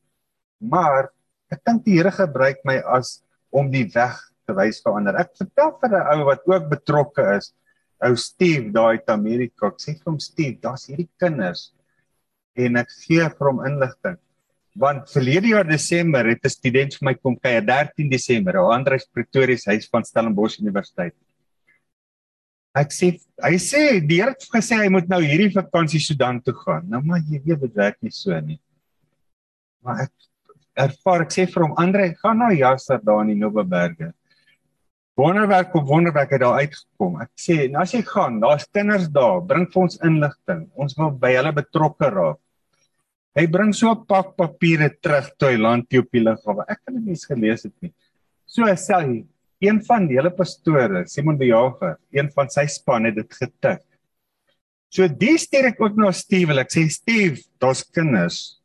Maar 0.60 1.12
ek 1.52 1.62
dink 1.66 1.86
die 1.86 1.98
Here 1.98 2.12
gebruik 2.12 2.64
my 2.66 2.78
as 2.98 3.22
om 3.52 3.70
die 3.72 3.86
weg 3.94 4.18
te 4.48 4.56
wys 4.58 4.82
vir 4.82 4.98
ander. 4.98 5.16
Ek 5.16 5.36
vertel 5.38 5.78
vir 5.82 5.94
'n 5.94 6.08
ou 6.14 6.26
wat 6.26 6.48
ook 6.48 6.70
betrokke 6.70 7.38
is, 7.38 7.54
ou 8.02 8.16
Steve 8.16 8.72
daai 8.72 8.98
uit 8.98 9.10
Amerika. 9.10 9.68
Ek 9.68 9.80
sê 9.80 9.94
vir 9.94 10.12
hom 10.12 10.20
Steve, 10.20 10.58
daar's 10.62 10.88
hierdie 10.88 11.10
kinders 11.20 11.72
en 12.56 12.78
ek 12.78 12.90
gee 13.06 13.30
vir 13.30 13.48
hom 13.48 13.62
inligting. 13.66 14.18
Want 14.78 15.10
verlede 15.10 15.54
jaar 15.54 15.68
Desember 15.68 16.26
het 16.26 16.46
'n 16.46 16.50
student 16.50 16.94
vir 16.94 17.06
my 17.06 17.14
kom 17.14 17.36
kuier 17.36 17.62
13 17.62 18.10
Desember, 18.10 18.58
ou 18.58 18.72
Andreus 18.74 19.06
Pretorius 19.06 19.66
huis 19.66 19.88
van 19.90 20.04
Stellenbosch 20.04 20.60
Universiteit. 20.60 21.14
Ek 22.78 22.94
sê 22.94 23.12
hy 23.44 23.58
sê 23.62 23.82
die 24.02 24.22
Here 24.22 24.34
het 24.36 24.48
gesê 24.54 24.80
hy 24.84 24.90
moet 24.94 25.10
nou 25.10 25.22
hierdie 25.24 25.54
vakansie 25.54 26.02
Sudan 26.04 26.42
toe 26.42 26.56
gaan. 26.66 26.86
Nou 26.92 27.02
maar 27.06 27.24
jy 27.26 27.42
weet 27.46 27.66
dit 27.66 27.76
werk 27.76 27.98
nie 28.02 28.14
so 28.14 28.38
nie. 28.40 28.60
Maar 29.86 30.08
ek 30.08 30.14
ervaar 30.88 31.26
ek 31.26 31.34
sê 31.34 31.48
vir 31.50 31.66
hom 31.66 31.76
Andre, 31.82 32.12
gaan 32.22 32.42
nou 32.44 32.54
Jasser 32.54 33.02
daar 33.04 33.24
in 33.26 33.34
die 33.34 33.42
Nobeberge 33.42 34.14
wonderwerk 35.18 35.76
op 35.76 35.88
wonderwerk 35.88 36.30
het 36.30 36.42
daar 36.42 36.60
uitgekom. 36.62 37.16
Ek 37.24 37.32
sê, 37.42 37.56
nou 37.72 37.82
as 37.82 37.94
jy 37.96 38.04
gaan, 38.06 38.38
daar's 38.44 38.68
kinders 38.74 39.08
daar, 39.14 39.42
bring 39.50 39.66
vir 39.74 39.84
ons 39.88 39.98
inligting. 40.06 40.68
Ons 40.78 40.94
wil 41.00 41.16
by 41.24 41.32
hulle 41.40 41.54
betrokke 41.58 42.12
raak. 42.14 42.40
Hy 43.38 43.46
bring 43.54 43.74
so 43.74 43.92
'n 43.92 44.06
pak 44.06 44.36
papiere 44.38 44.90
terug 44.90 45.30
toe 45.38 45.50
hy 45.50 45.58
land 45.58 45.94
op 45.94 46.12
die 46.12 46.22
lughawe. 46.22 46.66
Ek 46.70 46.80
het 46.86 46.94
dit 46.94 47.06
nie 47.06 47.16
gelees 47.16 47.64
het 47.64 47.74
nie. 47.82 47.94
So 48.46 48.64
sê 48.64 48.94
hy, 48.94 49.26
een 49.60 49.82
van 49.86 50.08
hele 50.08 50.32
pastore, 50.32 51.06
Simon 51.08 51.38
die 51.38 51.50
Jager, 51.50 51.98
een 52.14 52.30
van 52.36 52.50
sy 52.50 52.66
span 52.70 53.06
het 53.06 53.16
dit 53.16 53.34
getik. 53.34 53.84
So 54.90 55.08
die 55.08 55.38
stuur 55.38 55.72
ek 55.74 55.82
ook 55.82 55.98
na 55.98 56.12
Steve. 56.12 56.56
Ek 56.60 56.72
sê 56.72 56.86
Steve, 56.90 57.42
daar's 57.60 57.84
kinders. 57.84 58.62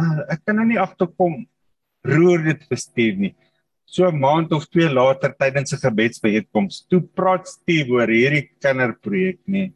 Nou, 0.00 0.24
ek 0.32 0.42
kan 0.44 0.56
nou 0.56 0.66
nie 0.66 0.80
agterkom 0.80 1.44
roer 2.04 2.42
dit 2.44 2.66
vir 2.68 2.80
Steve 2.80 3.20
nie 3.20 3.34
so 3.90 4.06
'n 4.06 4.18
maand 4.18 4.52
of 4.52 4.68
twee 4.70 4.88
later 4.88 5.34
tydens 5.34 5.72
'n 5.74 5.82
gebedsbijeenkoms 5.86 6.86
toe 6.88 7.02
praat 7.02 7.48
Steve 7.48 7.90
oor 7.90 8.08
hierdie 8.08 8.46
kinderprojek 8.62 9.40
nê. 9.46 9.72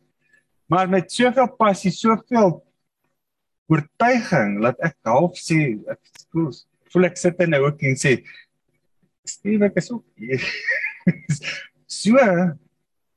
Maar 0.71 0.89
met 0.89 1.13
soveel 1.13 1.51
passie, 1.59 1.91
soveel 1.91 2.63
oortuiging 3.67 4.63
dat 4.63 4.79
ek 4.81 4.97
half 5.03 5.35
sê 5.39 5.59
ek 5.91 6.01
voel, 6.31 6.53
voel 6.93 7.05
ek 7.11 7.17
sit 7.17 7.41
in 7.41 7.55
'n 7.55 7.63
hoekie 7.65 7.91
en 7.91 7.99
sê 7.99 8.23
Steve 9.25 9.71
ek 9.71 9.81
is 9.81 9.91
ook 9.93 10.05
so 12.01 12.21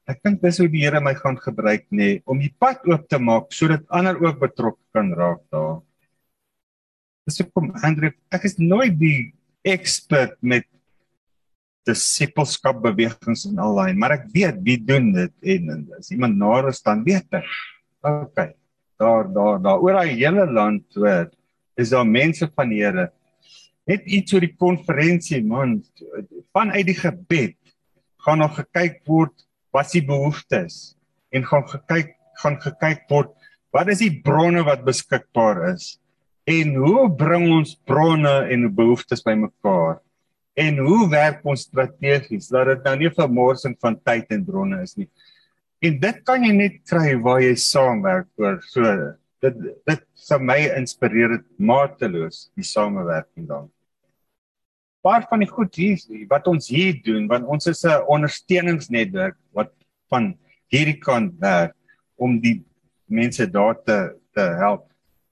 ek 0.07 0.21
dink 0.23 0.39
dis 0.43 0.59
hoe 0.61 0.69
die 0.71 0.85
Here 0.85 1.01
my 1.03 1.13
gaan 1.19 1.35
gebruik 1.43 1.85
nê 1.91 2.21
om 2.25 2.39
die 2.39 2.53
pad 2.59 2.85
oop 2.87 3.07
te 3.11 3.19
maak 3.19 3.51
sodat 3.55 3.83
ander 3.91 4.19
ook 4.23 4.39
betrokke 4.39 4.79
kan 4.95 5.11
raak 5.15 5.43
daar. 5.51 5.81
Dis 7.27 7.41
hoekom 7.43 7.73
Andre 7.83 8.13
ek 8.31 8.47
is 8.47 8.55
nooit 8.61 8.95
die 8.95 9.33
expert 9.67 10.37
met 10.39 10.63
disipelskap 11.87 12.79
bewegings 12.83 13.45
en 13.47 13.59
allei, 13.63 13.91
maar 13.95 14.17
ek 14.17 14.27
weet 14.33 14.57
wie 14.63 14.77
doen 14.79 15.11
dit 15.15 15.51
en 15.55 15.85
as 15.99 16.11
iemand 16.11 16.39
nader 16.39 16.75
staan 16.75 17.03
weet 17.07 17.39
ek. 17.39 17.51
OK. 18.07 18.39
Daar 18.97 19.27
daar 19.31 19.59
daar 19.61 19.83
oor 19.83 19.99
daai 19.99 20.15
hele 20.15 20.47
land 20.51 20.87
hoor 20.95 21.27
is 21.77 21.91
daar 21.93 22.07
mense 22.07 22.47
van 22.55 22.71
die 22.71 22.81
Here. 22.81 23.09
Net 23.87 24.05
iets 24.05 24.35
oor 24.35 24.43
die 24.43 24.55
konferensie 24.59 25.41
man 25.45 25.79
vanuit 26.55 26.87
die 26.89 26.97
gebed 26.97 27.55
gaan 28.25 28.43
nog 28.43 28.57
gekyk 28.59 28.99
word 29.07 29.35
wat 29.75 29.91
die 29.93 30.03
behoeftes 30.05 30.97
en 31.31 31.45
gaan 31.47 31.63
gekyk 31.69 32.15
gaan 32.41 32.57
gekyk 32.61 33.07
word 33.09 33.31
wat 33.73 33.89
is 33.93 34.03
die 34.03 34.21
bronne 34.23 34.61
wat 34.67 34.83
beskikbaar 34.85 35.63
is 35.71 35.95
en 36.47 36.75
hoe 36.79 37.07
bring 37.19 37.47
ons 37.51 37.75
bronne 37.87 38.35
en 38.51 38.67
behoeftes 38.75 39.23
bymekaar 39.25 39.97
En 40.57 40.79
hoe 40.81 41.05
werk 41.11 41.43
ons 41.45 41.67
strategies 41.67 42.49
dat 42.49 42.71
dit 42.71 42.87
nou 42.87 42.95
nie 43.03 43.13
vermorsing 43.13 43.75
van 43.83 43.97
tyd 44.09 44.31
en 44.33 44.45
bronne 44.45 44.79
is 44.81 44.95
nie. 44.97 45.05
En 45.85 45.99
dit 46.01 46.21
kan 46.25 46.41
jy 46.41 46.53
net 46.57 46.79
kry 46.89 47.13
waar 47.21 47.43
jy 47.43 47.53
saamwerk 47.61 48.29
oor 48.41 48.57
so 48.65 48.93
dit 49.45 49.59
dit 49.85 50.05
vir 50.27 50.45
my 50.49 50.57
inspireer 50.79 51.35
dit 51.35 51.45
mateloos 51.61 52.47
die 52.57 52.65
samewerking 52.65 53.45
dan. 53.45 53.67
Paar 55.07 55.23
van 55.29 55.43
die 55.43 55.49
goed 55.49 55.75
hier 55.79 56.25
wat 56.27 56.47
ons 56.51 56.67
hier 56.73 56.97
doen 57.05 57.29
want 57.31 57.47
ons 57.47 57.69
is 57.71 57.85
'n 57.85 58.03
ondersteuningsnetwerk 58.15 59.37
wat 59.55 59.71
van 60.11 60.35
hierdie 60.73 60.99
kant 60.99 61.39
werk 61.39 61.75
om 62.17 62.39
die 62.43 62.59
mense 63.05 63.47
daar 63.51 63.75
te 63.83 63.97
te 64.35 64.41
help. 64.59 64.87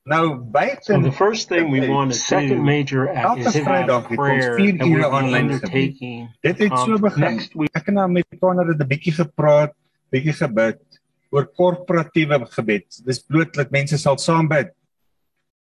Nou 0.06 0.38
buite 0.38 0.86
So 0.86 1.02
the 1.02 1.12
first 1.12 1.50
thing 1.50 1.72
we 1.72 1.88
want 1.88 2.12
to 2.12 2.18
second 2.18 2.62
major 2.64 3.10
act 3.10 3.40
is 3.42 3.56
have 3.58 4.06
prayer 4.16 4.58
and 4.58 4.82
we're 4.86 5.10
undertaking. 5.10 6.30
Dit 6.42 6.60
het 6.60 6.78
so 6.78 7.00
begin. 7.02 7.22
Next 7.22 7.56
week 7.58 7.74
Ek 7.74 7.90
en 7.90 7.98
nou 7.98 8.08
met 8.12 8.28
Connor 8.40 8.68
het 8.70 8.80
'n 8.80 8.88
bietjie 8.88 9.16
gepraat, 9.18 9.74
bietjie 10.14 10.38
gebid 10.38 10.80
oor 11.32 11.46
korporatiewe 11.58 12.46
gebed. 12.54 12.86
Dis 13.06 13.20
bloot 13.20 13.54
dat 13.54 13.72
mense 13.72 13.98
sal 13.98 14.18
saam 14.18 14.48
bid. 14.48 14.72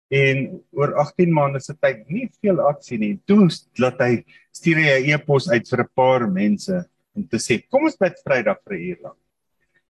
En 0.08 0.62
oor 0.72 0.94
18 1.04 1.34
maande 1.34 1.60
se 1.60 1.76
tyd 1.76 2.06
nie 2.08 2.30
veel 2.40 2.62
aksie 2.64 2.98
nie. 3.00 3.14
Toe 3.28 3.50
laat 3.82 4.00
hy 4.00 4.24
stuur 4.56 4.80
hy 4.80 4.90
'n 5.02 5.10
e-pos 5.14 5.50
uit 5.52 5.68
vir 5.68 5.84
'n 5.84 5.94
paar 5.96 6.28
mense 6.32 6.86
om 7.16 7.28
te 7.28 7.38
sê, 7.38 7.62
"Kom 7.70 7.84
ons 7.84 7.98
bid 7.98 8.16
Vrydag 8.24 8.60
vir 8.64 8.78
'n 8.78 8.84
uur 8.90 8.98
lank." 9.02 9.20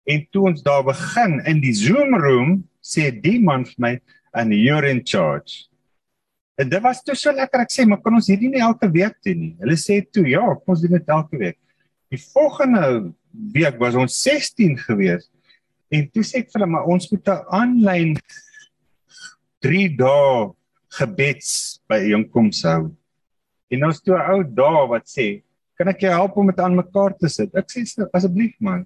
En 0.07 0.27
toe 0.31 0.47
ons 0.49 0.63
daar 0.63 0.83
begin 0.83 1.41
in 1.45 1.61
die 1.61 1.73
Zoom 1.73 2.15
room, 2.15 2.67
sê 2.81 3.11
die 3.11 3.39
man 3.39 3.65
vir 3.65 3.75
my, 3.77 4.01
"And 4.33 4.53
you're 4.53 4.89
in 4.89 5.01
charge." 5.05 5.67
En 6.57 6.69
dit 6.69 6.81
was 6.81 7.03
toe 7.03 7.15
so 7.15 7.31
lekker 7.31 7.61
ek 7.61 7.71
sê, 7.71 7.87
"Maar 7.87 8.01
kan 8.01 8.13
ons 8.13 8.27
hierdie 8.27 8.49
nie 8.49 8.61
elke 8.61 8.91
week 8.91 9.15
doen 9.23 9.39
nie?" 9.39 9.55
Hulle 9.59 9.77
sê 9.77 10.01
toe, 10.11 10.27
"Ja, 10.27 10.41
kom 10.41 10.75
ons 10.75 10.81
doen 10.81 10.91
dit 10.91 11.07
elke 11.07 11.37
week." 11.37 11.57
Die 12.11 12.19
volgende 12.33 13.13
week 13.53 13.79
was 13.79 13.95
ons 13.95 14.21
16 14.21 14.77
gewees. 14.77 15.29
En 15.89 16.09
toe 16.09 16.23
sê 16.23 16.39
ek 16.39 16.51
vir 16.51 16.59
hulle, 16.59 16.71
"Maar 16.71 16.85
ons 16.85 17.11
moet 17.11 17.27
'n 17.27 17.45
aanlyn 17.49 18.17
3 19.61 19.87
dae 19.97 20.51
gebeds 20.97 21.79
by 21.89 22.01
einkoms 22.11 22.63
hou." 22.63 22.91
En 23.71 23.85
ons 23.87 24.01
toe 24.01 24.15
'n 24.17 24.31
ou 24.33 24.43
daar 24.43 24.87
wat 24.87 25.05
sê, 25.07 25.43
"Kan 25.77 25.87
ek 25.87 26.01
jou 26.01 26.11
help 26.11 26.37
om 26.37 26.47
dit 26.47 26.59
aan 26.59 26.75
mekaar 26.75 27.17
te 27.17 27.29
sit?" 27.29 27.49
Ek 27.55 27.67
sê 27.69 28.07
asseblief 28.13 28.55
man. 28.59 28.85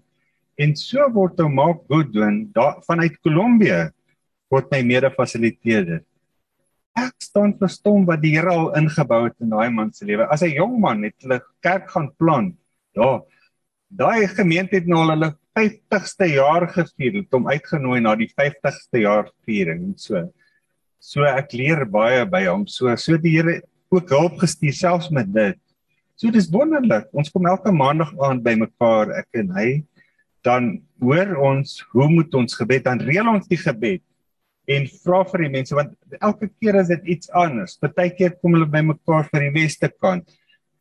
En 0.58 0.76
so 0.76 1.04
word 1.12 1.40
ou 1.40 1.50
Mark 1.50 1.82
Goodwin 1.90 2.52
daar 2.54 2.82
vanuit 2.88 3.20
Kolombia 3.22 3.92
word 4.50 4.72
my 4.72 4.82
mede-fasiliteerder. 4.84 6.04
Ek 6.96 7.16
staan 7.20 7.58
verstom 7.60 8.06
wat 8.08 8.22
die 8.22 8.38
Here 8.38 8.54
al 8.54 8.70
ingebou 8.80 9.26
het 9.26 9.36
in 9.44 9.52
daai 9.52 9.70
man 9.70 9.92
se 9.94 10.06
lewe. 10.06 10.28
As 10.32 10.44
'n 10.44 10.56
jong 10.56 10.80
man 10.80 11.04
het 11.04 11.16
hulle 11.22 11.42
kerk 11.62 11.90
gaan 11.90 12.10
plan. 12.18 12.56
Ja. 12.96 13.22
Daai 13.90 14.28
gemeente 14.28 14.76
het 14.76 14.88
nou 14.88 15.02
al 15.04 15.10
hulle 15.16 15.36
50ste 15.56 16.28
jaar 16.36 16.68
gevier, 16.68 17.22
het 17.22 17.32
hom 17.32 17.48
uitgenooi 17.48 18.00
na 18.02 18.16
die 18.16 18.32
50ste 18.32 19.02
jaar 19.04 19.30
viering 19.46 19.84
en 19.84 19.98
so. 19.98 20.32
So 21.06 21.22
ek 21.30 21.54
leer 21.54 21.84
baie 21.86 22.24
by 22.26 22.48
hom. 22.48 22.65
So 22.65 22.89
so 22.98 23.20
die 23.22 23.36
Here 23.36 23.60
ook 23.94 24.10
hulp 24.10 24.39
gestuur 24.41 24.74
selfs 24.74 25.12
met 25.13 25.30
dit. 25.34 25.60
So 26.18 26.32
dis 26.34 26.50
wonderlik. 26.50 27.12
Ons 27.13 27.30
kom 27.30 27.46
elke 27.46 27.74
maandag 27.76 28.13
aand 28.26 28.41
by 28.44 28.56
mekaar, 28.58 29.12
ek 29.22 29.41
en 29.44 29.52
hy. 29.54 29.70
Dan 30.46 30.80
hoor 31.04 31.36
ons 31.52 31.78
hoe 31.94 32.08
moet 32.10 32.34
ons 32.38 32.58
gebed 32.58 32.86
dan 32.88 33.02
reël 33.04 33.30
ons 33.30 33.46
die 33.50 33.60
gebed 33.60 34.02
en 34.65 34.88
vra 35.04 35.20
vir 35.30 35.44
die 35.46 35.52
mense 35.54 35.76
want 35.78 35.91
elke 36.26 36.50
keer 36.58 36.80
is 36.82 36.89
dit 36.89 37.12
iets 37.15 37.30
anders. 37.38 37.78
Partykeer 37.82 38.38
kom 38.39 38.58
hulle 38.58 38.70
by 38.70 38.82
mekaar 38.86 39.28
vir 39.30 39.46
die 39.46 39.54
weste 39.60 39.91
kant, 39.94 40.26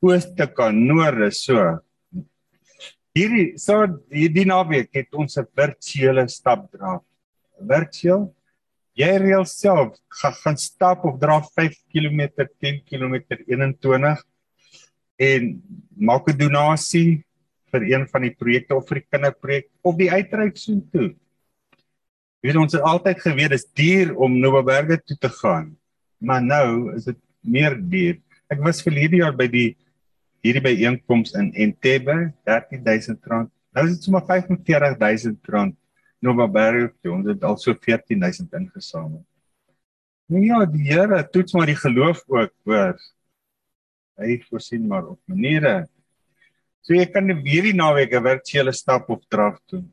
ooste 0.04 0.46
kant, 0.56 0.80
noorde 0.88 1.28
so. 1.37 1.66
Hierdie 3.14 3.58
so 3.60 3.84
hierdie 4.12 4.46
naweek 4.48 4.88
het 4.96 5.12
ons 5.12 5.37
'n 5.38 5.46
virtuele 5.52 6.24
stapdraf. 6.28 7.04
Virtueel 7.60 8.32
jy 8.98 9.11
reël 9.18 9.44
self 9.48 9.96
ga, 10.20 10.30
gaan 10.30 10.59
stap 10.61 11.04
of 11.04 11.18
draf 11.18 11.50
5 11.59 11.74
km, 11.92 12.28
10 12.62 12.83
km 12.87 13.16
21 13.46 14.22
en 15.18 15.62
maak 15.96 16.28
'n 16.28 16.38
donasie 16.38 17.24
vir 17.72 17.83
een 17.90 18.07
van 18.09 18.22
die 18.22 18.35
projekte 18.35 18.74
of 18.74 18.87
vir 18.88 19.00
die 19.02 19.09
kinderprojek 19.11 19.66
of 19.83 19.96
die 19.98 20.11
uitreik 20.11 20.57
so 20.57 20.78
toe. 20.92 21.14
Jy 22.42 22.50
weet 22.50 22.61
ons 22.61 22.74
het 22.76 22.83
altyd 22.83 23.20
geweet 23.24 23.50
dis 23.50 23.66
duur 23.72 24.14
om 24.16 24.38
Novaberge 24.38 25.00
toe 25.02 25.16
te 25.16 25.30
gaan. 25.40 25.76
Maar 26.20 26.42
nou 26.42 26.94
is 26.94 27.04
dit 27.04 27.18
meer 27.40 27.74
duur. 27.80 28.20
Ek 28.52 28.61
was 28.61 28.83
vir 28.85 28.92
hierdie 28.92 29.22
jaar 29.22 29.35
by 29.37 29.48
die 29.48 29.76
hierdie 30.44 30.62
byeenkoms 30.62 31.33
in 31.40 31.52
Entebbe, 31.57 32.35
R13000. 32.44 33.48
Nou 33.74 33.87
is 33.87 33.96
dit 33.96 34.04
sommer 34.04 34.22
R45000 34.22 35.72
Novaberge 36.24 36.92
toe. 37.02 37.14
Ons 37.14 37.30
het 37.32 37.44
al 37.44 37.58
so 37.60 37.74
R14000 37.76 38.58
ingesamel. 38.60 39.22
Nou 40.32 40.44
ja, 40.44 40.62
die 40.66 40.87
Here 40.88 41.20
toets 41.30 41.54
maar 41.54 41.68
die 41.68 41.78
geloof 41.78 42.24
ook, 42.26 42.54
hoor. 42.64 42.94
Hy 44.20 44.38
voorsien 44.48 44.87
maar 44.88 45.06
op 45.10 45.20
maniere. 45.30 45.84
So 46.84 46.94
jy 46.96 47.04
kan 47.12 47.28
hierdie 47.44 47.74
naweek 47.76 48.12
'n 48.14 48.24
virtuele 48.24 48.72
stap 48.72 49.10
op 49.10 49.22
draf 49.28 49.60
doen 49.70 49.90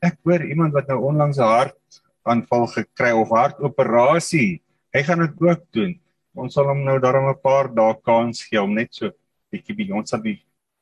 ek 0.00 0.16
hoor 0.24 0.42
iemand 0.48 0.74
wat 0.76 0.88
nou 0.88 1.00
onlangs 1.12 1.38
'n 1.38 1.52
hartaanval 1.54 2.66
gekry 2.76 3.12
of 3.12 3.28
hartoperasie. 3.28 4.62
Hy 4.92 5.02
gaan 5.04 5.20
dit 5.20 5.36
ook 5.40 5.62
doen. 5.72 6.00
Ons 6.34 6.54
sal 6.54 6.68
hom 6.72 6.84
nou 6.84 6.98
daarom 6.98 7.28
'n 7.28 7.42
paar 7.42 7.68
dae 7.68 7.94
kans 8.02 8.44
gee 8.48 8.60
om 8.62 8.74
net 8.74 8.94
so 8.94 9.12
bietjie 9.52 9.76
by 9.76 9.92
ons 9.92 10.10
die 10.22 10.40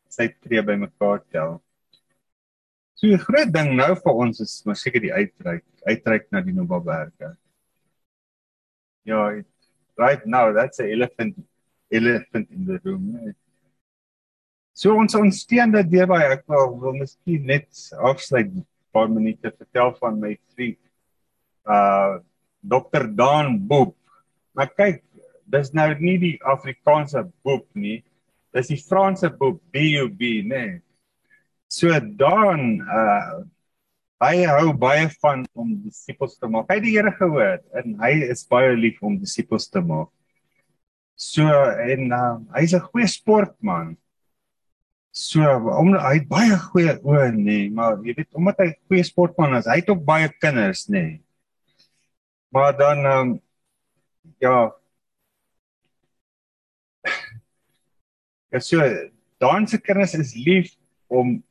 sy 0.09 0.29
tree 0.29 0.63
by 0.63 0.77
mekaar 0.77 1.21
tel. 1.33 1.63
So 2.99 3.07
'n 3.07 3.19
groot 3.23 3.53
ding 3.55 3.77
nou 3.79 3.93
vir 3.95 4.15
ons 4.25 4.41
is 4.43 4.63
maar 4.67 4.77
seker 4.77 5.01
die 5.01 5.13
uitreik, 5.15 5.65
uitreik 5.87 6.27
na 6.35 6.41
die 6.43 6.53
Nobaberge. 6.53 7.37
Ja, 9.07 9.29
it, 9.39 9.47
right 9.97 10.25
now 10.27 10.53
that's 10.53 10.81
a 10.81 10.87
elephant 10.91 11.39
elephant 11.91 12.51
in 12.51 12.67
the 12.67 12.81
room. 12.83 13.35
So 14.75 14.97
ons 14.99 15.15
ons 15.15 15.45
steun 15.45 15.71
dat 15.73 15.87
deur 15.91 16.11
by 16.11 16.19
ek 16.27 16.43
wil, 16.51 16.75
wil 16.83 16.99
miskien 16.99 17.47
net 17.47 17.71
afsluit 18.03 18.51
paar 18.93 19.09
minute 19.09 19.53
vertel 19.55 19.95
van 20.01 20.19
my 20.19 20.35
vriend 20.55 20.79
uh 21.71 22.19
Dr. 22.67 23.07
Dan 23.15 23.55
Boop. 23.71 23.95
Maar 24.59 24.73
kyk, 24.75 25.05
dis 25.47 25.71
nou 25.71 25.87
nie 26.03 26.17
die 26.19 26.35
Afrikaanse 26.43 27.23
Boop 27.47 27.69
nie. 27.79 28.01
Dis 28.53 28.73
die 28.73 28.81
Franse 28.83 29.31
Boop, 29.31 29.61
B 29.71 29.95
U 30.03 30.09
B, 30.11 30.43
nee. 30.43 30.81
So 31.69 31.93
Dan 32.01 32.81
uh 32.83 33.45
hy 34.19 34.43
hou 34.51 34.73
baie 34.75 35.07
van 35.23 35.45
om 35.55 35.77
disippels 35.85 36.35
te 36.41 36.49
maak. 36.51 36.67
Hy 36.67 36.81
het 36.81 36.87
die 36.87 36.95
Here 36.97 37.13
gehoor 37.15 37.61
en 37.79 37.93
hy 38.01 38.13
is 38.33 38.43
baie 38.51 38.73
lief 38.75 38.99
om 39.05 39.15
disippels 39.21 39.69
te 39.71 39.79
maak. 39.79 40.11
So 41.19 41.47
en 41.47 42.11
uh, 42.15 42.39
hy's 42.57 42.75
'n 42.75 42.83
goeie 42.91 43.07
sportman. 43.07 43.97
So 45.15 45.43
om 45.75 45.95
hy 45.95 46.15
het 46.19 46.29
baie 46.31 46.59
goeie 46.71 46.99
oë 46.99 47.31
nê, 47.35 47.45
nee, 47.45 47.71
maar 47.71 47.99
jy 48.03 48.15
weet 48.19 48.35
omdat 48.35 48.59
hy 48.63 48.69
goeie 48.91 49.07
sportman 49.07 49.57
is, 49.59 49.67
hy 49.71 49.79
het 49.81 49.91
ook 49.91 50.05
baie 50.07 50.29
kinders 50.43 50.87
nê. 50.91 50.99
Nee. 50.99 51.17
Maar 52.51 52.77
dan 52.79 53.07
um, 53.07 53.41
ja. 54.41 54.73
Ja 58.51 58.61
so, 58.61 58.81
dan 59.39 59.67
se 59.69 59.79
kinders 59.79 60.15
is 60.15 60.35
lief 60.35 60.73
om 61.07 61.43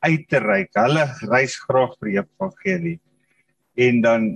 uit 0.00 0.28
te 0.28 0.40
reik. 0.40 0.70
Hulle 0.76 1.06
reis 1.30 1.56
graag 1.64 1.96
vir 1.98 2.10
die 2.10 2.18
evangelie. 2.20 2.96
En 3.80 4.00
dan 4.04 4.30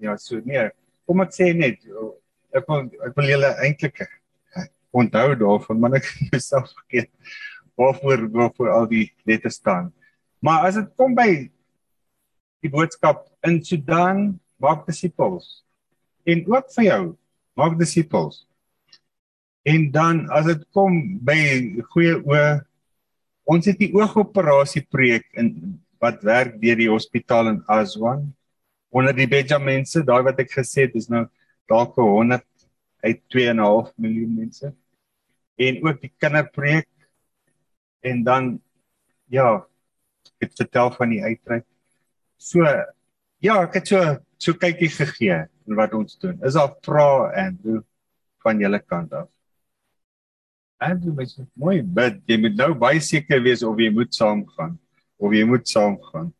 ja, 0.00 0.16
so 0.16 0.40
nee, 0.44 0.70
kom 1.06 1.22
ek 1.24 1.34
sê 1.36 1.50
net 1.56 1.82
ek 2.56 2.66
wil 2.66 2.88
ek 3.06 3.16
wil 3.18 3.30
julle 3.30 3.50
eintlik 3.64 4.02
onthou 4.96 5.36
daarvan, 5.38 5.78
maar 5.80 5.96
ek 6.00 6.08
myself 6.32 6.70
vergeet 6.82 7.10
waarvoor 7.78 8.26
waarvoor 8.34 8.70
al 8.74 8.90
die 8.90 9.06
letters 9.28 9.60
staan. 9.60 9.90
Maar 10.40 10.68
as 10.68 10.78
dit 10.80 10.92
kom 10.98 11.14
by 11.16 11.30
die 12.60 12.70
boodskap 12.72 13.26
in 13.46 13.60
Sudan, 13.64 14.40
maak 14.60 14.86
disippels. 14.88 15.62
En 16.28 16.42
ook 16.48 16.68
vir 16.76 16.84
jou, 16.84 17.02
maak 17.56 17.78
disippels. 17.80 18.44
En 19.68 19.90
dan 19.92 20.24
as 20.32 20.48
dit 20.48 20.64
kom 20.76 20.96
by 21.24 21.40
goeie 21.92 22.16
oë 22.18 22.60
ons 23.50 23.66
het 23.66 23.78
die 23.80 23.90
oogoperasie 23.96 24.84
projek 24.90 25.26
in 25.40 25.50
wat 26.00 26.22
werk 26.24 26.56
deur 26.62 26.78
die 26.80 26.90
hospitaal 26.90 27.50
in 27.50 27.58
Aswan 27.68 28.28
onder 28.90 29.14
die 29.14 29.28
Benjaminse, 29.30 30.02
daai 30.06 30.22
wat 30.26 30.40
ek 30.42 30.54
gesê 30.54 30.86
het 30.88 30.96
is 30.98 31.10
nou 31.12 31.26
dalk 31.70 31.98
100 31.98 32.42
uit 33.06 33.20
2.5 33.32 33.92
miljoen 34.02 34.32
mense. 34.38 34.72
En 35.60 35.78
ook 35.84 36.00
die 36.02 36.12
kinderprojek 36.18 36.88
en 38.06 38.24
dan 38.24 38.48
ja, 39.30 39.60
het 40.40 40.56
vertel 40.56 40.90
van 40.96 41.12
die 41.12 41.22
uitreik. 41.22 41.66
So 42.40 42.64
ja, 42.64 43.60
ek 43.62 43.80
het 43.80 43.92
so 43.92 44.02
so 44.40 44.56
kykie 44.56 44.88
gegee 44.88 45.44
wat 45.76 45.94
ons 45.94 46.16
doen. 46.18 46.38
Is 46.42 46.56
daar 46.56 46.72
vrae 46.82 47.28
Andrew? 47.44 47.84
van 48.42 48.60
julle 48.60 48.80
kant 48.80 49.12
af. 49.12 49.28
En 50.80 51.00
jy 51.04 51.12
moet 51.12 51.32
mooi 51.60 51.80
bid. 51.82 52.20
Jy 52.30 52.38
moet 52.40 52.56
nou 52.56 52.72
baie 52.78 53.00
seker 53.04 53.42
wees 53.44 53.62
of 53.66 53.78
jy 53.80 53.90
moet 53.92 54.14
saamgaan 54.16 54.78
of 55.20 55.34
jy 55.36 55.44
moet 55.44 55.68
saamgaan. 55.68 56.30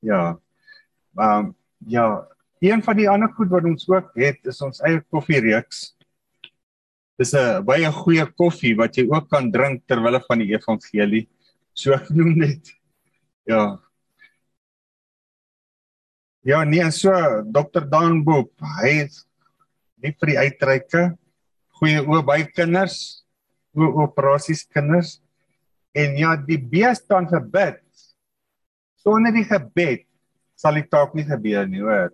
Ja. 0.00 0.38
Maar 1.16 1.38
um, 1.44 1.50
ja, 1.86 2.06
een 2.64 2.82
van 2.82 2.96
die 2.96 3.08
ander 3.10 3.28
goed 3.36 3.52
wat 3.52 3.68
ons 3.68 3.88
ook 3.88 4.14
het 4.16 4.48
is 4.48 4.60
ons 4.64 4.80
eie 4.88 5.02
koffiereeks. 5.12 5.90
Dis 7.20 7.34
'n 7.36 7.64
baie 7.64 7.92
goeie 7.92 8.24
koffie 8.40 8.74
wat 8.76 8.96
jy 8.96 9.04
ook 9.10 9.28
kan 9.28 9.52
drink 9.52 9.84
terwyl 9.86 10.20
van 10.24 10.38
die 10.38 10.52
evangelie. 10.56 11.28
So 11.74 11.92
ek 11.92 12.08
noem 12.08 12.38
net. 12.38 12.72
Ja. 13.44 13.78
Ja, 16.42 16.64
nee, 16.64 16.90
so 16.90 17.12
Dr. 17.52 17.84
Dan 17.84 18.24
Boop, 18.24 18.52
hy 18.80 19.04
is 19.04 19.26
nie 20.00 20.14
vir 20.16 20.32
die 20.32 20.38
uitreike 20.38 21.02
goeie 21.80 22.00
oë 22.00 22.22
by 22.24 22.38
kinders, 22.56 23.19
oë 23.76 23.90
operasies 24.06 24.64
kinders. 24.68 25.18
En 25.96 26.16
ja, 26.18 26.36
die 26.36 26.58
bees 26.58 27.02
dan 27.10 27.26
gebid. 27.30 27.82
Sonder 29.00 29.34
die 29.34 29.46
gebed 29.48 30.06
sal 30.60 30.76
die 30.76 30.86
taak 30.86 31.14
nie 31.16 31.24
gebeur 31.24 31.68
nie, 31.68 31.80
hoor. 31.80 32.10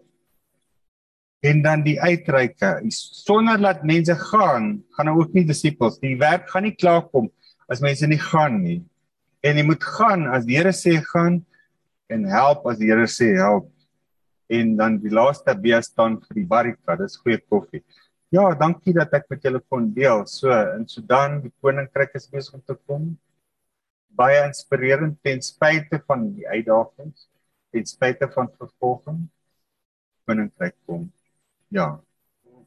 En 1.46 1.60
dan 1.62 1.82
die 1.84 1.98
uitreike, 2.00 2.78
sonder 2.94 3.58
dat 3.60 3.82
mense 3.86 4.14
gaan, 4.30 4.76
gaan 4.96 5.10
ook 5.12 5.34
nie 5.34 5.44
disippels. 5.46 5.98
Die 6.02 6.16
werk 6.18 6.48
gaan 6.50 6.64
nie 6.66 6.76
klaar 6.78 7.04
kom 7.10 7.28
as 7.70 7.82
mense 7.82 8.06
nie 8.06 8.20
gaan 8.20 8.60
nie. 8.62 8.80
En 9.42 9.58
jy 9.58 9.64
moet 9.66 9.82
gaan 9.98 10.26
as 10.32 10.46
die 10.46 10.56
Here 10.58 10.72
sê 10.74 10.96
gaan 11.12 11.40
en 12.10 12.26
help 12.30 12.66
as 12.70 12.78
die 12.80 12.90
Here 12.90 13.06
sê 13.10 13.32
help. 13.38 13.68
En 14.50 14.76
dan 14.78 14.98
die 15.02 15.10
laaste 15.10 15.54
bees 15.58 15.90
staan 15.90 16.20
vir 16.22 16.40
die 16.40 16.46
barrika, 16.46 16.94
dis 16.98 17.18
goeie 17.18 17.40
koffie. 17.50 17.82
Ja, 18.34 18.42
dankie 18.58 18.90
dat 18.90 19.12
ek 19.14 19.28
met 19.30 19.44
julle 19.46 19.60
kon 19.70 19.84
deel. 19.94 20.24
So 20.26 20.50
in 20.74 20.82
Sudan, 20.90 21.38
die 21.44 21.52
koninkryk 21.62 22.16
is 22.18 22.26
besig 22.26 22.56
om 22.58 22.64
te 22.66 22.74
kom. 22.74 23.12
Baie 24.18 24.40
inspirerend 24.48 25.20
ten 25.22 25.42
spyte 25.44 26.00
van 26.08 26.24
die 26.34 26.46
uitdagings, 26.48 27.28
ten 27.70 27.86
spyte 27.86 28.26
van 28.34 28.50
vervolging. 28.58 29.22
Koninkryk 30.26 30.74
kom. 30.90 31.06
Ja. 31.70 31.92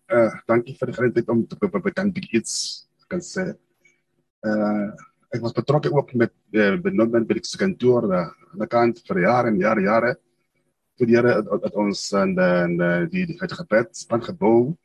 Uh 0.07 0.31
dankie 0.47 0.77
vir 0.79 0.89
die 0.89 0.97
geleentheid 1.01 1.35
om 1.35 1.43
te 1.45 1.59
bedank 1.59 2.23
iets 2.31 2.87
kan 3.11 3.19
sê. 3.19 3.51
Uh 4.39 4.95
ek 5.29 5.43
was 5.43 5.53
betrokke 5.53 5.91
ook 5.93 6.15
met 6.17 6.31
uh, 6.57 6.79
benoeming 6.81 7.27
by 7.29 7.35
die 7.37 7.57
kantoor 7.61 8.07
daar 8.09 8.31
aan 8.31 8.61
die 8.63 8.67
kant 8.71 9.03
vir 9.05 9.25
jare 9.27 9.51
en 9.51 9.59
jare 9.59 9.83
jare. 9.83 10.15
Die 10.97 11.11
Here 11.11 11.43
het 11.43 11.75
ons 11.75 12.11
in 12.15 12.37
die 12.39 13.25
die 13.27 13.35
het 13.37 13.59
gebed 13.59 13.91
span 13.99 14.23
gebou 14.23 14.77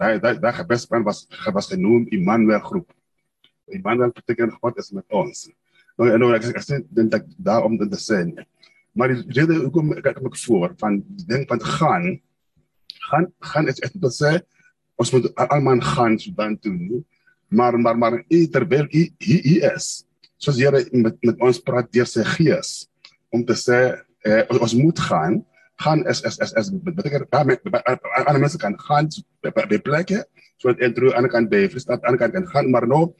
daai 0.00 0.18
daai 0.22 0.38
daai 0.42 0.54
gebespan 0.58 1.04
was 1.06 1.26
was 1.52 1.70
genoem 1.70 2.06
Immanuel 2.10 2.60
groep. 2.60 2.88
Immanuel 3.66 4.12
beteken 4.12 4.52
God 4.60 4.78
is 4.78 4.90
met 4.90 5.06
ons. 5.08 5.48
Nou 5.98 6.10
en 6.10 6.20
nou 6.20 6.32
ek 6.34 6.50
ek 6.50 6.64
sê 6.66 6.80
dink 6.90 7.14
ek 7.14 7.26
daar 7.38 7.66
om 7.66 7.78
dit 7.78 7.90
te 7.90 8.00
sê. 8.00 8.24
Maar 8.94 9.14
die 9.14 9.22
rede 9.38 9.58
hoekom 9.62 9.94
ek 9.98 10.12
ek 10.14 10.22
maak 10.22 10.38
voor 10.46 10.74
van 10.80 11.02
ding 11.28 11.46
van 11.50 11.62
gaan 11.78 12.08
gaan 13.10 13.28
gaan 13.52 13.68
is 13.68 13.82
ek 13.84 13.94
wil 14.00 14.12
sê 14.14 14.38
ons 14.98 15.10
moet 15.14 15.30
almal 15.50 15.82
gaan 15.82 16.18
so 16.18 16.34
dan 16.34 16.58
toe 16.58 16.74
nie. 16.74 17.02
Maar 17.48 17.78
maar 17.78 17.98
maar 17.98 18.18
terwyl 18.28 18.88
hy 18.90 19.10
hier 19.22 19.70
is. 19.74 20.04
Soos 20.38 20.58
Here 20.58 20.84
met 20.92 21.16
met 21.22 21.40
ons 21.40 21.62
praat 21.62 21.90
deur 21.92 22.06
sy 22.06 22.24
gees 22.36 22.88
om 23.30 23.44
te 23.46 23.54
sê 23.58 23.78
eh, 24.24 24.42
ons 24.50 24.74
moet 24.74 24.98
gaan 24.98 25.42
gaan 25.82 26.06
is 26.06 26.22
is 26.22 26.38
is 26.38 26.52
is 26.52 26.70
beteken 26.70 27.26
met 27.46 27.60
aan 28.26 28.40
mense 28.40 28.58
kan 28.58 28.78
gaan 28.78 29.08
by 29.40 29.78
plekke 29.78 30.24
so 30.56 30.70
dat 30.70 30.80
intro 30.80 31.12
aan 31.12 31.28
kan 31.28 31.48
by 31.48 31.66
Vrystaat 31.68 32.02
aan 32.02 32.16
kan 32.16 32.30
kan 32.30 32.46
gaan 32.46 32.70
maar 32.70 32.86
nou 32.86 33.14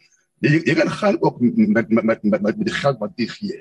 jy, 0.45 0.61
jy 0.63 0.75
kan 0.79 0.91
gaan 0.91 1.17
ook 1.21 1.41
met 1.41 1.89
met 1.89 2.05
met 2.05 2.23
met, 2.23 2.43
met 2.43 2.57
die 2.59 2.75
geld 2.75 2.99
wat 3.01 3.13
jy 3.17 3.29
gee. 3.29 3.59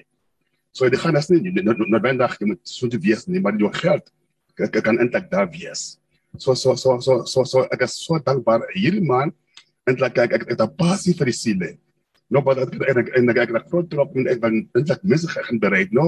So 0.73 0.85
jy 0.85 0.99
gaan 0.99 1.17
as 1.17 1.29
nie 1.29 1.41
noodwendig 1.63 2.37
jy 2.39 2.53
moet 2.53 2.61
so 2.67 2.89
te 2.89 2.99
wees 3.01 3.27
nie 3.27 3.41
maar 3.41 3.57
jou 3.57 3.71
geld 3.73 4.09
kan 4.55 4.99
eintlik 4.99 5.29
daar 5.31 5.49
wees. 5.49 5.97
So 6.37 6.53
so 6.53 6.75
so 6.75 6.99
so 7.01 7.23
so 7.25 7.45
so 7.45 7.65
ek 7.71 7.85
is 7.87 7.97
so 8.05 8.19
dankbaar 8.19 8.65
hierdie 8.73 9.05
man 9.05 9.33
eintlik 9.89 10.17
ek 10.17 10.37
ek 10.39 10.49
het 10.49 10.61
'n 10.61 10.75
passie 10.77 11.13
vir 11.17 11.29
die 11.31 11.39
siele 11.39 11.69
no 12.33 12.41
but 12.41 12.57
dat 12.57 12.73
en 12.91 13.01
ek 13.03 13.11
en 13.17 13.33
ek 13.33 13.41
ek 13.43 13.67
groot 13.69 13.89
trop 13.93 14.15
en 14.17 14.29
ek 14.31 14.39
ben 14.43 14.61
eintlik 14.77 15.03
mense 15.13 15.29
gaan 15.33 15.61
bereid 15.65 15.93
no 15.99 16.07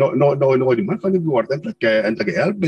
no 0.00 0.10
no 0.22 0.32
no 0.42 0.54
no 0.62 0.74
die 0.74 0.86
man 0.86 0.98
van 1.04 1.14
die 1.14 1.22
woord 1.26 1.52
eintlik 1.54 1.86
eintlik 1.90 2.34
help 2.38 2.66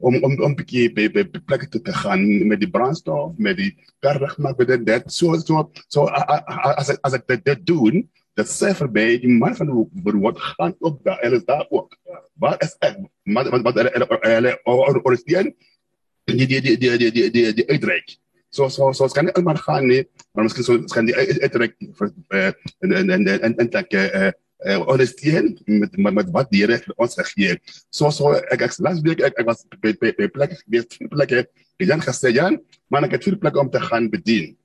om 0.00 0.16
om 0.24 0.36
om 0.46 0.54
bietjie 0.56 0.88
by 0.96 1.08
by 1.12 1.24
plekke 1.48 1.68
te, 1.68 1.80
te 1.84 1.92
gaan 2.02 2.22
met 2.48 2.62
die 2.62 2.70
brandstof 2.76 3.36
met 3.46 3.58
die 3.60 3.72
karrig 4.04 4.36
maak 4.40 4.60
met 4.60 4.72
dit 4.86 5.12
so 5.12 5.36
so 5.44 5.66
so 5.88 6.06
as 6.08 6.92
as 7.04 7.18
ek 7.18 7.28
dit 7.44 7.66
doen 7.68 8.00
dat 8.38 8.48
sê 8.48 8.72
vir 8.78 8.88
die 9.24 9.32
man 9.42 9.56
van 9.58 9.68
die 9.68 10.14
woord 10.16 10.40
gaan 10.46 10.74
ook 10.80 11.02
daar 11.04 11.20
hulle 11.24 11.40
is 11.42 11.44
daar 11.44 11.66
ook 11.68 11.92
wat 12.40 12.64
is 12.64 12.76
ek 12.88 12.96
maar 13.24 13.50
wat 13.52 13.66
wat 13.68 13.82
hulle 13.82 14.56
hulle 14.56 15.04
ondersteun 15.04 15.52
die 16.30 16.46
die 16.46 16.60
die 16.64 16.76
die 16.78 16.96
die 16.98 17.30
die 17.36 17.52
die 17.60 17.68
uitreik 17.68 18.16
so 18.50 18.68
so 18.68 18.92
so 18.92 19.08
kan 19.08 19.24
nie 19.26 19.34
almal 19.38 19.56
gaan 19.56 19.86
nie 19.86 20.04
maar 20.34 20.44
miskien 20.44 20.64
so 20.66 20.78
kan 20.94 21.06
die 21.06 21.14
uitreik 21.16 21.74
vir 21.98 22.12
en 22.82 22.92
en 22.92 23.10
en 23.10 23.28
en 23.28 23.54
en 23.58 23.70
dat 23.70 23.92
eh 23.94 24.32
eh 24.60 24.80
ondersteun 24.92 25.56
met 25.66 25.96
met 25.96 26.14
met 26.14 26.30
wat 26.30 26.50
die 26.52 26.60
Here 26.60 26.76
vir 26.78 26.94
ons 27.00 27.16
gegee 27.16 27.54
het. 27.54 27.60
So 27.90 28.10
so 28.10 28.34
ek 28.52 28.60
ek 28.60 28.76
laas 28.78 29.00
week 29.00 29.20
ek, 29.24 29.38
ek 29.40 29.46
was 29.46 29.64
by 29.80 29.94
by 30.00 30.12
by 30.18 30.28
plekke 30.28 30.58
gewees 30.60 30.86
plekke 31.08 31.46
die 31.80 31.86
Jan 31.88 32.02
Jan 32.32 32.60
maar 32.88 33.04
ek 33.04 33.16
het 33.16 33.24
vier 33.24 33.38
plekke 33.40 33.60
om 33.60 33.70
te 33.70 33.80
gaan 33.80 34.10
bedien. 34.10 34.56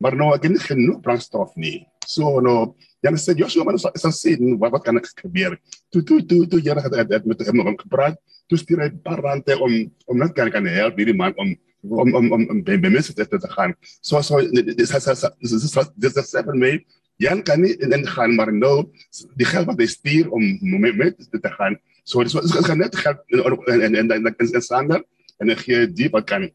Maar 0.00 0.16
nou 0.16 0.34
ek 0.34 0.42
het 0.42 0.52
nie 0.52 0.64
genoeg 0.64 1.00
brandstof 1.02 1.54
nie. 1.56 1.86
So 2.06 2.40
nou 2.40 2.74
Jan 3.02 3.14
sê 3.14 3.36
Joshua 3.38 3.64
maar 3.64 3.74
is 3.74 4.02
dan 4.02 4.12
sê 4.12 4.34
wat 4.58 4.72
wat 4.72 4.84
kan 4.84 4.96
ek 4.96 5.06
gebeur. 5.22 5.56
Toe 5.90 6.02
toe 6.02 6.20
toe 6.26 6.46
toe 6.46 6.60
Here 6.60 6.80
het 6.80 7.26
met 7.26 7.46
hom 7.46 7.78
gepraat. 7.78 8.18
Toe 8.48 8.58
stuur 8.58 8.80
hy 8.82 8.90
rande 9.04 9.54
om 9.60 9.72
om 10.06 10.18
net 10.18 10.34
kan 10.34 10.66
help 10.66 10.98
hierdie 10.98 11.14
man 11.14 11.32
om 11.36 11.54
om 11.88 12.14
om 12.14 12.32
om 12.32 12.62
by 12.64 12.88
mense 12.88 13.14
te 13.14 13.26
te 13.26 13.50
gaan. 13.56 13.74
So 14.00 14.20
so 14.22 14.40
dis 14.40 14.90
has 14.90 15.04
dis 15.40 15.50
dis 15.96 16.14
dis 16.14 16.30
seven 16.30 16.60
way. 16.60 16.84
Jan 17.16 17.42
kan 17.42 17.60
nie 17.62 17.74
in 17.78 17.92
in 17.92 18.06
gaan 18.06 18.34
maar 18.34 18.52
nou 18.52 18.90
die 19.36 19.46
geld 19.46 19.66
wat 19.66 19.78
hy 19.78 19.86
stuur 19.86 20.30
om 20.30 20.42
met 20.80 20.96
met 20.96 21.18
te 21.18 21.50
gaan. 21.58 21.76
So 22.04 22.22
dis 22.24 22.34
is 22.34 22.52
gaan 22.66 22.78
net 22.78 22.96
geld 22.96 23.18
en 23.28 23.82
en 23.82 23.94
en 23.96 24.10
en 24.10 24.34
in 24.38 24.62
sanger 24.62 25.04
en 25.40 25.50
ek 25.50 25.66
gee 25.66 25.86
die 25.86 26.08
wat 26.10 26.26
kan 26.26 26.48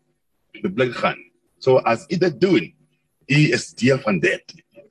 die 0.54 0.72
blik 0.72 0.94
gaan. 0.94 1.18
So 1.60 1.78
as 1.78 2.06
jy 2.10 2.20
dit 2.20 2.42
doen, 2.42 2.72
jy 3.28 3.52
is 3.54 3.72
deel 3.76 4.00
van 4.00 4.20
dit. 4.20 4.44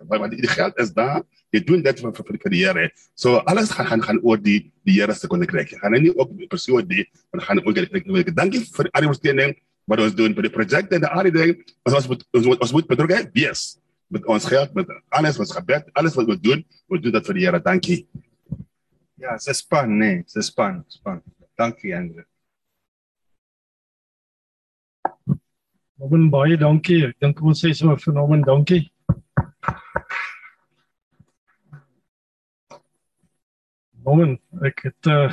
Want 0.08 0.32
die 0.32 0.48
geld 0.48 0.78
is 0.78 0.92
daar. 0.94 1.24
Jy 1.50 1.62
doen 1.64 1.82
dit 1.82 2.00
vir 2.00 2.12
vir 2.12 2.34
die 2.36 2.42
karriere. 2.42 2.90
So 3.16 3.40
alles 3.48 3.70
gaan 3.72 3.86
gaan 3.88 4.02
gaan 4.04 4.20
oor 4.22 4.36
die 4.36 4.70
die 4.84 5.00
Here 5.00 5.14
se 5.14 5.28
koninkryk. 5.28 5.72
Gaan 5.80 5.96
nie 5.96 6.12
op 6.12 6.32
persoon 6.48 6.84
die, 6.88 7.08
maar 7.32 7.44
gaan 7.44 7.60
oor 7.64 7.72
die 7.72 7.88
koninkryk. 7.88 8.36
Dankie 8.36 8.60
vir 8.60 8.90
al 8.92 9.04
die 9.04 9.08
ondersteuning 9.08 9.56
wat 9.88 10.04
ons 10.04 10.16
doen 10.16 10.34
vir 10.36 10.48
die 10.48 10.54
projek 10.54 10.90
en 10.92 11.04
die 11.04 11.10
al 11.10 11.28
die 11.30 11.34
ding 11.34 11.54
ons 11.88 11.98
ons 12.00 12.08
moet 12.12 12.24
ons, 12.36 12.48
ons 12.54 12.74
moet 12.76 12.88
betrokke 12.90 13.22
wees 13.36 13.66
met 14.12 14.24
ons 14.28 14.48
geld 14.48 14.74
met 14.76 14.90
alles 15.16 15.40
wat 15.40 15.52
gebeur 15.58 15.84
alles 16.00 16.16
wat 16.18 16.32
ons 16.34 16.42
doen 16.44 16.64
ons 16.88 17.04
doen 17.04 17.14
dit 17.16 17.28
vir 17.28 17.38
die 17.38 17.44
Here. 17.46 17.60
Dankie. 17.64 18.00
Ja 19.20 19.38
se 19.38 19.54
span 19.56 19.98
nee 19.98 20.22
se 20.26 20.44
span 20.44 20.84
span. 20.92 21.22
Dankie 21.58 21.96
Andre. 21.96 22.24
Robin 25.98 26.28
baie 26.30 26.56
dankie. 26.56 27.02
Ek 27.08 27.16
dink 27.18 27.40
ons 27.42 27.64
sê 27.64 27.72
so 27.74 27.96
fenomen 27.98 28.44
dankie. 28.46 28.84
Robin 34.06 34.36
ek 34.64 34.84
het 34.86 35.10
uh, 35.10 35.32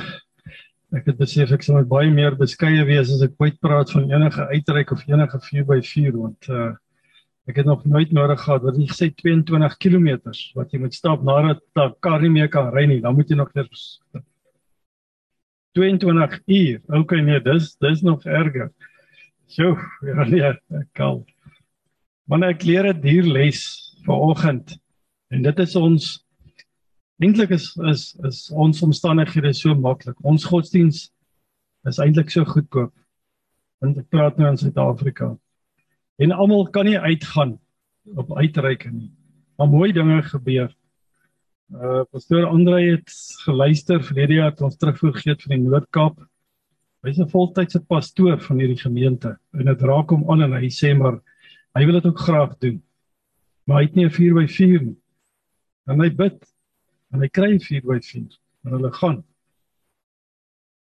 Ek 0.96 1.10
het 1.10 1.18
besef 1.20 1.52
ek 1.52 1.64
sal 1.66 1.84
baie 1.84 2.10
meer 2.10 2.36
beskeie 2.38 2.84
wees 2.88 3.12
as 3.12 3.22
ek 3.26 3.36
ooit 3.42 3.58
praat 3.60 3.90
van 3.92 4.08
enige 4.10 4.46
uitreik 4.48 4.92
of 4.94 5.04
enige 5.08 5.40
4x4 5.50 6.12
want 6.16 6.50
uh 6.50 6.72
ek 7.46 7.60
het 7.60 7.66
nog 7.66 7.84
nooit 7.86 8.10
nodig 8.10 8.40
gehad 8.42 8.64
wat 8.66 8.74
jy 8.74 8.88
gesê 8.90 9.06
22 9.14 9.76
km 9.78 10.08
wat 10.58 10.72
jy 10.74 10.80
moet 10.82 10.96
stap 10.96 11.22
nadat 11.22 11.60
daar 11.78 11.92
kar 12.02 12.18
nie 12.24 12.32
meer 12.34 12.48
kan 12.50 12.72
ry 12.74 12.88
nie, 12.90 12.98
dan 13.04 13.14
moet 13.14 13.30
jy 13.30 13.36
nog 13.38 13.52
net 13.54 13.70
22 15.76 16.40
uur. 16.46 16.80
Okay 16.88 17.20
nee, 17.20 17.40
dis 17.40 17.76
dis 17.76 18.02
nog 18.02 18.24
erger. 18.24 18.72
So, 19.46 19.76
ja 20.02 20.24
nee, 20.26 20.42
ek 20.42 20.88
kan. 20.96 21.22
Maar 22.26 22.50
ek 22.50 22.64
leer 22.66 22.90
'n 22.90 23.00
dierles 23.00 23.62
vanoggend 24.06 24.78
en 25.30 25.42
dit 25.42 25.58
is 25.58 25.76
ons 25.76 26.25
eintlik 27.22 27.52
is 27.56 27.70
is 27.90 28.02
is 28.28 28.50
ons 28.50 28.82
omstandighede 28.82 29.52
so 29.54 29.74
maklik. 29.74 30.16
Ons 30.24 30.44
godsdiens 30.44 31.10
is 31.88 32.00
eintlik 32.02 32.30
so 32.30 32.44
goedkoop. 32.44 32.92
Want 33.80 33.98
ek 33.98 34.08
praat 34.10 34.38
nou 34.40 34.50
in 34.50 34.58
Suid-Afrika. 34.60 35.34
En 36.18 36.32
almal 36.32 36.66
kan 36.72 36.88
nie 36.88 36.98
uitgaan 36.98 37.58
op 38.16 38.36
uitreike 38.36 38.90
nie. 38.90 39.12
Maar 39.56 39.68
mooi 39.68 39.92
dinge 39.92 40.22
gebeur. 40.22 40.72
Uh 41.72 42.04
pastoor 42.10 42.46
Andre 42.46 42.80
het 42.82 43.12
geluister 43.44 44.02
verlede 44.02 44.40
jaar 44.40 44.54
toe 44.54 44.68
ons 44.68 44.76
terugvoer 44.76 45.16
gee 45.20 45.34
van 45.34 45.56
die 45.56 45.64
Noord-Kaap. 45.64 46.20
Hy's 47.06 47.18
'n 47.18 47.30
voltydse 47.30 47.80
pastoor 47.80 48.40
van 48.40 48.58
hierdie 48.58 48.80
gemeente 48.80 49.38
en 49.52 49.64
dit 49.64 49.82
raak 49.82 50.10
hom 50.10 50.30
aan 50.30 50.42
en 50.42 50.52
hy 50.52 50.70
sê 50.70 50.94
maar 50.96 51.20
Hy 51.76 51.84
wil 51.84 51.98
dit 51.98 52.06
ook 52.08 52.20
graag 52.24 52.54
doen. 52.64 52.78
Maar 53.68 53.82
hy 53.82 53.84
het 53.84 53.94
nie 53.94 54.06
'n 54.06 54.10
4x4 54.10 54.80
nie. 54.82 54.96
En 55.86 56.00
hy 56.00 56.08
bid 56.10 56.55
en 57.16 57.24
hy 57.24 57.30
kry 57.32 57.54
'n 57.54 57.64
4x4 57.64 58.36
en 58.66 58.76
hulle 58.76 58.92
gaan. 58.92 59.22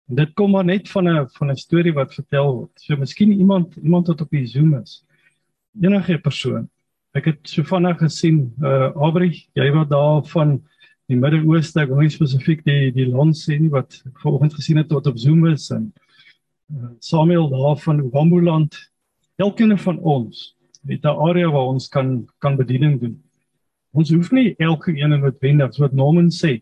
En 0.08 0.16
dit 0.16 0.32
kom 0.34 0.50
maar 0.50 0.64
net 0.64 0.88
van 0.88 1.08
'n 1.08 1.28
van 1.38 1.50
'n 1.50 1.56
storie 1.56 1.92
wat 1.92 2.14
vertel 2.14 2.54
word. 2.54 2.80
So 2.80 2.96
miskien 2.96 3.32
iemand 3.32 3.76
iemand 3.76 4.06
wat 4.06 4.20
op 4.20 4.30
die 4.30 4.46
Zoom 4.46 4.74
is. 4.74 5.04
Enige 5.80 6.18
persoon. 6.18 6.68
Ek 7.14 7.24
het 7.24 7.48
so 7.48 7.62
vinnig 7.62 7.98
gesien 7.98 8.54
uh 8.62 8.90
Aubrey, 8.94 9.32
jy 9.54 9.70
wat 9.72 9.90
daar 9.90 10.24
van 10.24 10.62
die 11.08 11.16
Midde-Ooste, 11.16 11.80
ek 11.80 11.88
wil 11.88 12.02
nie 12.02 12.12
spesifiek 12.12 12.64
die 12.64 12.90
die 12.92 13.06
land 13.06 13.36
sê 13.36 13.58
nie 13.60 13.70
wat 13.70 14.02
vanoggend 14.22 14.54
gesien 14.54 14.76
het 14.76 14.88
tot 14.88 15.06
op 15.06 15.18
Zoom 15.18 15.46
is 15.46 15.70
en 15.70 15.92
uh, 16.74 16.90
Samuel 17.00 17.48
daar 17.48 17.76
van 17.76 18.10
Wambuland. 18.10 18.76
Elkeen 19.36 19.78
van 19.78 19.98
ons 19.98 20.56
het 20.86 21.04
'n 21.04 21.18
area 21.28 21.50
waar 21.50 21.68
ons 21.68 21.88
kan 21.88 22.28
kan 22.38 22.56
bediening 22.56 23.00
doen. 23.00 23.22
Ons 23.96 24.10
hoef 24.12 24.30
nie 24.36 24.52
elke 24.60 24.92
een 24.92 25.12
in 25.12 25.22
noodwendig 25.24 25.78
wat 25.80 25.94
Norman 25.96 26.28
sê. 26.34 26.58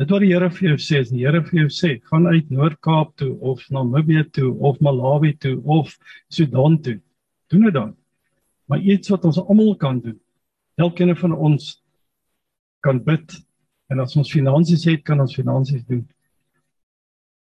Dit 0.00 0.10
wat 0.10 0.24
die 0.24 0.32
Here 0.32 0.48
vir 0.50 0.72
jou 0.72 0.78
sê, 0.82 1.00
as 1.04 1.12
die 1.12 1.22
Here 1.22 1.42
vir 1.46 1.60
jou 1.64 1.70
sê, 1.70 1.90
gaan 2.10 2.26
uit 2.26 2.50
Noord-Kaap 2.50 3.14
toe 3.20 3.30
of 3.46 3.62
Namibië 3.70 4.24
toe 4.34 4.50
of 4.58 4.80
Malawi 4.82 5.36
toe 5.38 5.60
of 5.62 5.94
Sudan 6.28 6.80
toe. 6.82 6.98
Doen 7.52 7.68
dit 7.68 7.74
dan. 7.76 7.94
Maar 8.66 8.82
iets 8.82 9.12
wat 9.12 9.24
ons 9.28 9.38
almal 9.38 9.76
kan 9.78 10.00
doen. 10.02 10.18
Elkeen 10.80 11.14
van 11.16 11.36
ons 11.36 11.76
kan 12.82 12.98
bid 13.04 13.36
en 13.92 14.00
as 14.02 14.16
ons 14.18 14.32
finansies 14.32 14.84
het, 14.88 15.04
kan 15.06 15.20
ons 15.22 15.34
finansies 15.36 15.84
doen. 15.86 16.02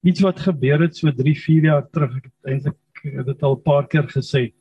Iets 0.05 0.21
wat 0.21 0.43
gebeur 0.43 0.83
het 0.83 0.97
so 0.99 1.09
3, 1.09 1.33
4 1.39 1.69
jaar 1.71 1.85
terug, 1.89 2.19
ek 2.19 2.27
het 2.27 2.51
eintlik 2.53 3.25
dit 3.31 3.43
al 3.43 3.55
'n 3.55 3.63
paar 3.63 3.87
keer 3.87 4.07
gesê. 4.11 4.51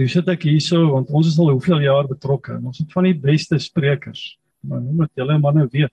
Toe 0.00 0.06
sit 0.08 0.28
ek 0.32 0.46
hierso 0.48 0.78
want 0.94 1.10
ons 1.12 1.26
is 1.28 1.34
al 1.36 1.50
hoeveel 1.50 1.82
jaar 1.84 2.06
betrokke 2.08 2.54
en 2.54 2.70
ons 2.70 2.78
het 2.80 2.92
van 2.96 3.04
die 3.04 3.18
beste 3.20 3.58
sprekers. 3.60 4.38
Maar 4.64 4.78
nou 4.80 4.94
moet 5.02 5.10
julle 5.20 5.34
manne 5.36 5.66
weet, 5.68 5.92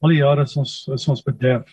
al 0.00 0.14
die 0.14 0.22
jare 0.22 0.46
is 0.48 0.54
ons 0.56 0.70
is 0.94 1.04
ons 1.12 1.20
bederf. 1.26 1.68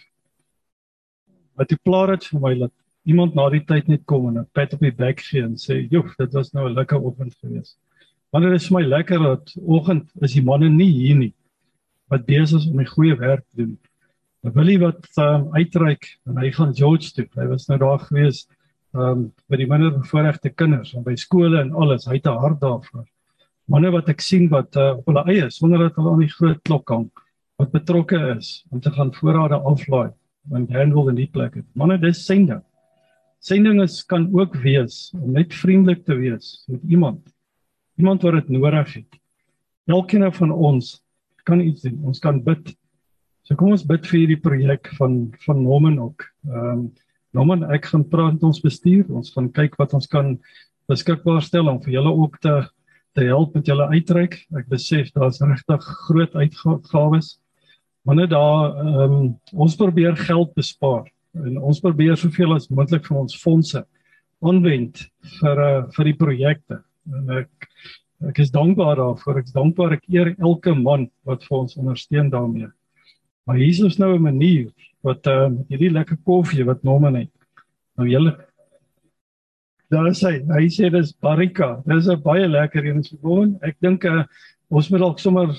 Wat 1.55 1.69
die 1.71 1.77
plaas 1.79 2.09
het 2.11 2.27
vir 2.27 2.41
my 2.43 2.51
dat 2.65 2.73
iemand 3.07 3.37
na 3.39 3.45
die 3.53 3.61
tyd 3.63 3.87
net 3.87 4.03
kom 4.11 4.27
en 4.27 4.41
'n 4.41 4.49
pat 4.51 4.75
op 4.75 4.83
die 4.83 4.91
bek 4.91 5.23
gee 5.23 5.43
en 5.43 5.55
sê, 5.55 5.87
"Joef, 5.87 6.11
dit 6.19 6.33
was 6.33 6.51
nou 6.51 6.67
'n 6.67 6.75
lekker 6.75 6.99
oggend 6.99 7.33
geweest." 7.39 7.77
Maar 8.33 8.41
dit 8.41 8.59
is 8.59 8.67
vir 8.67 8.79
my 8.79 8.83
lekker 8.85 9.19
dat 9.19 9.55
oggend 9.63 10.11
is 10.21 10.33
die 10.33 10.43
manne 10.43 10.69
nie 10.69 10.91
hier 10.91 11.15
nie 11.15 11.33
wat 12.09 12.25
besig 12.25 12.59
is 12.59 12.67
om 12.67 12.79
'n 12.81 12.91
goeie 12.91 13.15
werk 13.15 13.45
te 13.47 13.63
doen. 13.63 13.77
Willie 14.41 14.79
wat 14.79 15.07
um, 15.17 15.47
uitreik 15.55 16.19
en 16.25 16.37
hy 16.37 16.51
gaan 16.51 16.75
George 16.75 17.13
toe. 17.13 17.27
Hy 17.35 17.47
was 17.47 17.67
nou 17.67 17.79
daar 17.79 17.99
geweest 17.99 18.51
ehm 18.93 19.09
um, 19.09 19.21
by 19.49 19.57
die 19.57 19.67
minder 19.69 19.91
bevoorregte 19.91 20.51
kinders 20.53 20.93
en 20.93 21.03
by 21.03 21.15
skole 21.17 21.59
en 21.59 21.73
alles. 21.73 22.05
Hy 22.05 22.19
het 22.19 22.27
'n 22.27 22.41
hart 22.41 22.59
daarvoor. 22.61 23.05
Manne 23.65 23.91
wat 23.91 24.09
ek 24.09 24.21
sien 24.21 24.49
wat 24.49 24.75
uh, 24.75 24.97
op 24.97 25.05
hulle 25.07 25.23
eie 25.31 25.49
sonder 25.49 25.79
dat 25.79 25.95
hulle 25.95 26.11
aan 26.11 26.19
die 26.19 26.33
groot 26.33 26.59
klok 26.63 26.89
hang, 26.89 27.09
wat 27.57 27.71
betrokke 27.71 28.19
is 28.37 28.65
om 28.71 28.79
te 28.79 28.91
gaan 28.91 29.13
voorrade 29.13 29.55
aflaai 29.55 30.11
en 30.51 30.67
handle 30.69 31.09
in 31.09 31.15
die 31.15 31.29
plekke. 31.31 31.63
Manne, 31.73 31.97
dis 31.97 32.25
sending. 32.25 32.61
Sending 33.39 33.81
is 33.81 34.03
kan 34.03 34.29
ook 34.31 34.55
wees 34.63 35.13
om 35.19 35.31
net 35.31 35.53
vriendelik 35.53 36.05
te 36.05 36.15
wees 36.15 36.63
met 36.67 36.83
iemand. 36.87 37.33
Iemand 37.97 38.21
wat 38.21 38.33
dit 38.33 38.49
nodig 38.49 38.93
het. 38.93 39.19
Elkeen 39.85 40.31
van 40.33 40.51
ons 40.51 41.03
kan 41.43 41.59
iets 41.59 41.81
doen. 41.81 41.99
Ons 42.03 42.19
kan 42.19 42.43
bid. 42.43 42.75
So 43.43 43.55
kom 43.55 43.73
ons 43.75 43.83
bid 43.83 44.05
vir 44.07 44.19
hierdie 44.19 44.39
projek 44.39 44.91
van 44.99 45.33
van 45.45 45.63
Norman 45.63 45.99
ook. 45.99 46.29
Ehm 46.47 46.69
um, 46.69 46.91
Norman, 47.33 47.65
ek 47.73 47.89
gaan 47.89 48.05
praat 48.09 48.37
met 48.37 48.45
ons 48.45 48.61
bestuur. 48.61 49.07
Ons 49.09 49.33
gaan 49.33 49.49
kyk 49.53 49.77
wat 49.81 49.95
ons 49.97 50.09
kan 50.09 50.35
beskikbaar 50.91 51.41
stel 51.41 51.71
om 51.71 51.79
vir 51.81 51.97
julle 51.97 52.13
ook 52.13 52.39
te 52.43 52.61
te 53.13 53.27
help 53.27 53.53
met 53.53 53.67
julle 53.69 53.85
uitreik. 53.93 54.39
Ek 54.57 54.69
besef 54.71 55.11
daar's 55.13 55.37
regtig 55.41 55.83
groot 56.07 56.33
uitgawes. 56.33 57.35
Maar 58.03 58.15
net 58.23 58.31
daar 58.31 58.73
ehm 58.81 59.03
um, 59.03 59.27
ons 59.53 59.75
probeer 59.77 60.17
geld 60.17 60.53
bespaar 60.57 61.05
en 61.33 61.57
ons 61.57 61.81
probeer 61.81 62.17
soveel 62.17 62.55
as 62.55 62.69
moontlik 62.69 63.05
van 63.05 63.23
ons 63.23 63.37
fondse 63.41 63.83
aanwend 64.41 65.05
vir 65.39 65.61
uh, 65.61 65.83
vir 65.95 66.09
die 66.09 66.17
projekte. 66.17 66.81
En 67.05 67.29
ek 67.43 67.69
ek 68.33 68.39
is 68.39 68.51
dankbaar 68.51 68.97
daarvoor. 68.97 69.39
Ek 69.41 69.49
is 69.49 69.55
dankbaar 69.55 69.97
ek 69.97 70.09
eer 70.09 70.33
elke 70.39 70.73
man 70.73 71.09
wat 71.27 71.45
vir 71.47 71.57
ons 71.59 71.77
ondersteun 71.77 72.29
daarmee. 72.33 72.69
Maar 73.43 73.55
hier 73.59 73.85
is 73.85 73.97
nou 73.97 74.15
'n 74.15 74.21
manier 74.21 74.71
wat 75.01 75.27
uh 75.27 75.51
hierdie 75.67 75.91
lekker 75.91 76.17
koffie 76.23 76.65
wat 76.65 76.83
Norman 76.83 77.15
het. 77.15 77.31
Nou 77.97 78.07
julle 78.09 78.37
daar 79.89 80.13
sê 80.15 80.41
hy 80.49 80.67
sê 80.69 80.89
dis 80.89 81.13
Barika. 81.13 81.81
Dis 81.85 82.07
'n 82.07 82.21
baie 82.21 82.47
lekker 82.47 82.85
een 82.85 83.03
gewoon. 83.03 83.57
Ek 83.61 83.75
dink 83.79 84.03
uh 84.03 84.23
ons 84.69 84.89
moet 84.89 84.99
dalk 84.99 85.19
sommer 85.19 85.49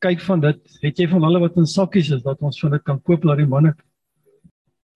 kyk 0.00 0.20
van 0.20 0.40
dit. 0.40 0.60
Het 0.82 0.98
jy 0.98 1.08
van 1.08 1.22
hulle 1.22 1.40
wat 1.40 1.56
in 1.56 1.66
sakkies 1.66 2.10
is 2.10 2.22
dat 2.22 2.42
ons 2.42 2.60
van 2.60 2.70
dit 2.70 2.82
kan 2.82 3.00
koop 3.02 3.24
laat 3.24 3.38
die 3.38 3.46
manne 3.46 3.74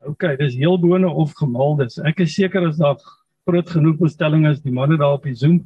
OK, 0.05 0.27
dis 0.39 0.57
heel 0.61 0.79
bone 0.81 1.09
of 1.09 1.33
gemaaldes. 1.39 1.99
Ek 2.05 2.21
is 2.25 2.35
seker 2.37 2.67
as 2.69 2.79
daar 2.81 3.01
groot 3.49 3.71
genoeg 3.71 3.99
bestelling 4.01 4.47
is, 4.49 4.63
die 4.65 4.73
manne 4.75 4.99
daar 5.01 5.17
op 5.19 5.25
die 5.29 5.37
Zoom, 5.37 5.63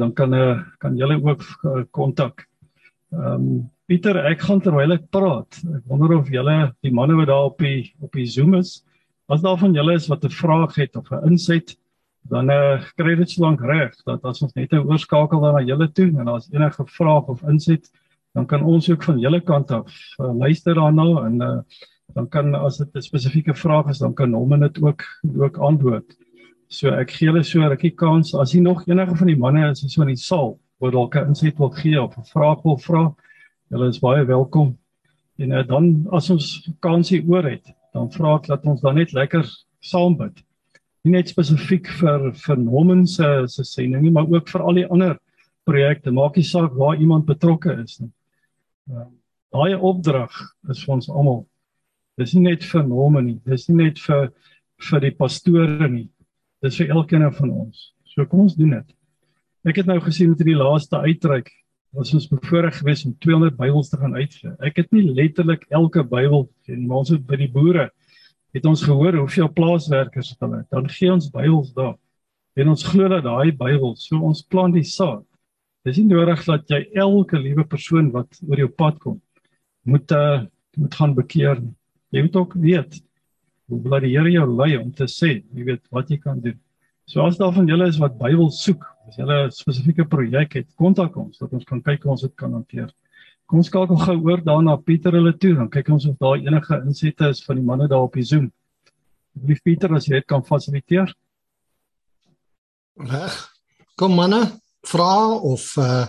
dan 0.00 0.12
kan 0.16 0.34
uh 0.34 0.62
kan 0.80 0.96
julle 0.96 1.18
ook 1.20 1.42
uh, 1.64 1.82
kontak. 1.90 2.46
Ehm 3.12 3.32
um, 3.32 3.48
Pieter, 3.86 4.16
ek 4.26 4.40
gaan 4.42 4.58
terwyl 4.58 4.96
ek 4.96 5.04
praat. 5.14 5.60
Ek 5.62 5.82
wonder 5.86 6.16
of 6.16 6.30
julle 6.34 6.56
die 6.82 6.90
manne 6.90 7.14
wat 7.20 7.28
daar 7.30 7.52
op 7.52 7.60
die 7.62 7.92
op 8.02 8.16
die 8.18 8.26
Zoom 8.26 8.56
is, 8.58 8.80
as 9.30 9.44
daar 9.44 9.60
van 9.60 9.76
julle 9.78 9.94
is 9.94 10.08
wat 10.10 10.24
'n 10.26 10.34
vraag 10.34 10.74
het 10.74 10.96
of 10.98 11.12
'n 11.12 11.28
inset, 11.30 11.76
dan 12.26 12.50
uh, 12.50 12.82
kry 12.98 13.14
dit 13.14 13.30
so 13.30 13.42
lank 13.42 13.60
reg 13.62 13.94
dat 14.06 14.24
as 14.24 14.42
ons 14.42 14.54
net 14.54 14.72
'n 14.72 14.82
oorskakel 14.90 15.40
dan 15.40 15.54
na 15.54 15.62
julle 15.62 15.86
toe 15.92 16.10
en 16.18 16.28
as 16.28 16.50
enige 16.50 16.82
vraag 16.98 17.28
of 17.30 17.42
inset, 17.46 17.86
dan 18.34 18.46
kan 18.46 18.62
ons 18.62 18.90
ook 18.90 19.02
van 19.02 19.20
julle 19.20 19.40
kant 19.40 19.70
af 19.70 19.86
uh, 20.18 20.34
luister 20.34 20.74
daarna 20.74 21.26
en 21.26 21.40
uh, 21.40 21.60
dan 22.14 22.28
kan 22.28 22.54
as 22.54 22.78
dit 22.78 22.90
'n 22.96 23.02
spesifieke 23.02 23.54
vraag 23.54 23.86
is, 23.88 23.98
dan 23.98 24.14
kan 24.14 24.32
hom 24.32 24.60
dit 24.60 24.82
ook 24.82 25.02
ook 25.38 25.56
antwoord. 25.58 26.16
So 26.68 26.90
ek 26.90 27.10
gee 27.10 27.28
julle 27.28 27.44
so 27.44 27.60
'n 27.60 27.68
rukkie 27.68 27.94
kans 27.94 28.34
as 28.34 28.52
jy 28.52 28.60
nog 28.60 28.82
enige 28.88 29.14
van 29.14 29.26
die 29.26 29.38
manne 29.38 29.70
is 29.70 29.84
so 29.86 30.02
in 30.02 30.08
die 30.08 30.16
saal 30.16 30.58
wat 30.80 30.92
dalk 30.92 31.14
'n 31.14 31.28
inset 31.28 31.58
wil 31.58 31.70
gee 31.70 32.02
of 32.02 32.18
'n 32.18 32.24
vraag 32.24 32.62
wil 32.64 32.78
vra. 32.78 33.14
Julle 33.66 33.88
is 33.90 33.98
baie 33.98 34.22
welkom. 34.24 34.76
En 35.42 35.50
uh, 35.50 35.62
dan 35.66 35.88
as 36.14 36.28
ons 36.30 36.46
kansie 36.84 37.18
oor 37.26 37.48
het, 37.48 37.72
dan 37.96 38.06
vra 38.14 38.36
ek 38.38 38.46
dat 38.46 38.66
ons 38.70 38.82
dan 38.84 38.94
net 39.00 39.14
lekker 39.16 39.42
saam 39.82 40.14
bid. 40.20 40.38
Nie 41.02 41.16
net 41.16 41.32
spesifiek 41.32 41.90
vir 41.98 42.28
vir 42.44 42.60
Norman 42.62 43.02
se 43.10 43.26
se 43.50 43.64
sending 43.66 44.04
nie, 44.04 44.12
maar 44.14 44.30
ook 44.30 44.52
vir 44.52 44.62
al 44.62 44.78
die 44.78 44.86
ander 44.86 45.18
projekte. 45.66 46.14
Maak 46.14 46.38
nie 46.38 46.46
saak 46.46 46.78
waar 46.78 47.02
iemand 47.02 47.26
betrokke 47.26 47.74
is 47.82 47.98
nie. 47.98 48.12
Uh, 48.86 49.08
daai 49.50 49.74
opdrag 49.74 50.30
is 50.70 50.84
vir 50.84 50.94
ons 51.00 51.10
almal. 51.10 51.42
Dis 52.22 52.38
nie 52.38 52.46
net 52.46 52.62
vir 52.70 52.86
Norman 52.86 53.26
nie, 53.32 53.38
dis 53.50 53.66
nie 53.68 53.80
net 53.82 53.98
vir 54.06 54.30
vir 54.90 55.06
die 55.08 55.14
pastore 55.18 55.90
nie. 55.90 56.06
Dis 56.62 56.78
vir 56.78 56.94
elkeen 56.94 57.26
van 57.34 57.54
ons. 57.66 57.90
So 58.14 58.30
kom 58.30 58.46
ons 58.46 58.54
doen 58.54 58.78
dit. 58.78 58.98
Ek 59.66 59.82
het 59.82 59.90
nou 59.90 59.98
gesien 60.06 60.30
met 60.30 60.38
hierdie 60.38 60.60
laaste 60.60 61.02
uitreik 61.02 61.50
was 61.96 62.12
ons 62.14 62.28
bevoorreg 62.28 62.76
geweest 62.76 63.06
om 63.08 63.14
200 63.24 63.56
Bybels 63.56 63.88
te 63.88 63.96
gaan 63.96 64.14
uitgee. 64.14 64.52
Ek 64.60 64.82
het 64.82 64.90
nie 64.92 65.06
letterlik 65.08 65.64
elke 65.72 66.04
Bybel 66.04 66.44
maar 66.84 67.02
ons 67.02 67.12
het 67.14 67.22
by 67.26 67.38
die 67.40 67.52
boere 67.52 67.90
het 68.56 68.64
ons 68.68 68.82
gehoor 68.84 69.16
hoeveel 69.20 69.48
plaaswerkers 69.52 70.32
het 70.32 70.44
hulle. 70.44 70.62
Dan 70.72 70.88
gee 70.92 71.12
ons 71.12 71.30
Bybels 71.32 71.72
daar. 71.76 71.96
En 72.56 72.72
ons 72.72 72.84
glo 72.88 73.08
dat 73.12 73.24
daai 73.24 73.52
Bybel, 73.52 73.94
so 74.00 74.20
ons 74.24 74.42
plant 74.44 74.76
die 74.76 74.84
saad. 74.84 75.24
Dis 75.84 76.00
nie 76.00 76.08
nodig 76.08 76.40
dat 76.46 76.68
jy 76.72 76.82
elke 76.98 77.38
liewe 77.38 77.64
persoon 77.68 78.10
wat 78.14 78.40
oor 78.48 78.64
jou 78.64 78.70
pad 78.72 79.00
kom 79.02 79.20
moet 79.86 80.12
uh, 80.12 80.44
moet 80.76 80.94
gaan 80.98 81.14
bekeer 81.14 81.60
nie. 81.62 81.74
Jy 82.12 82.26
moet 82.26 82.36
ook 82.36 82.54
weet 82.60 82.98
hoe 83.70 83.78
bly 83.82 84.00
die 84.02 84.12
Here 84.16 84.30
jou 84.30 84.46
lei 84.50 84.74
om 84.78 84.90
te 84.94 85.06
sê, 85.10 85.40
jy 85.54 85.66
weet 85.66 85.84
wat 85.94 86.10
jy 86.10 86.18
kan 86.22 86.40
doen. 86.42 86.58
So 87.06 87.22
as 87.22 87.38
daar 87.38 87.54
van 87.54 87.68
julle 87.70 87.86
is 87.88 88.00
wat 88.02 88.18
Bybel 88.18 88.50
soek, 88.54 88.82
as 89.06 89.16
julle 89.16 89.46
'n 89.46 89.50
spesifieke 89.50 90.04
projek 90.04 90.54
het, 90.54 90.68
kontak 90.76 91.16
ons 91.16 91.38
dat 91.38 91.52
ons 91.52 91.64
kan 91.64 91.82
kyk 91.82 92.02
hoe 92.02 92.12
ons 92.12 92.22
dit 92.22 92.34
kan 92.36 92.52
hanteer. 92.52 92.90
Kom 93.46 93.62
kyk 93.62 93.72
gou 93.72 94.16
oor 94.26 94.42
daarna 94.42 94.76
Pieter 94.76 95.12
hulle 95.12 95.32
toe, 95.38 95.54
dan 95.54 95.68
kyk 95.70 95.88
ons 95.88 96.06
of 96.06 96.16
daar 96.18 96.36
enige 96.36 96.82
insette 96.84 97.28
is 97.28 97.44
van 97.44 97.56
die 97.56 97.64
manne 97.64 97.88
daar 97.88 98.02
op 98.02 98.14
die 98.14 98.24
Zoom. 98.24 98.52
Lief 99.46 99.62
Pieter, 99.62 99.94
as 99.94 100.06
jy 100.06 100.14
dit 100.14 100.26
kan 100.26 100.42
fasiliteer. 100.42 101.14
Reg. 102.98 103.36
Kom 103.96 104.14
manne, 104.14 104.60
vra 104.82 105.38
of 105.38 105.76
uh 105.76 106.06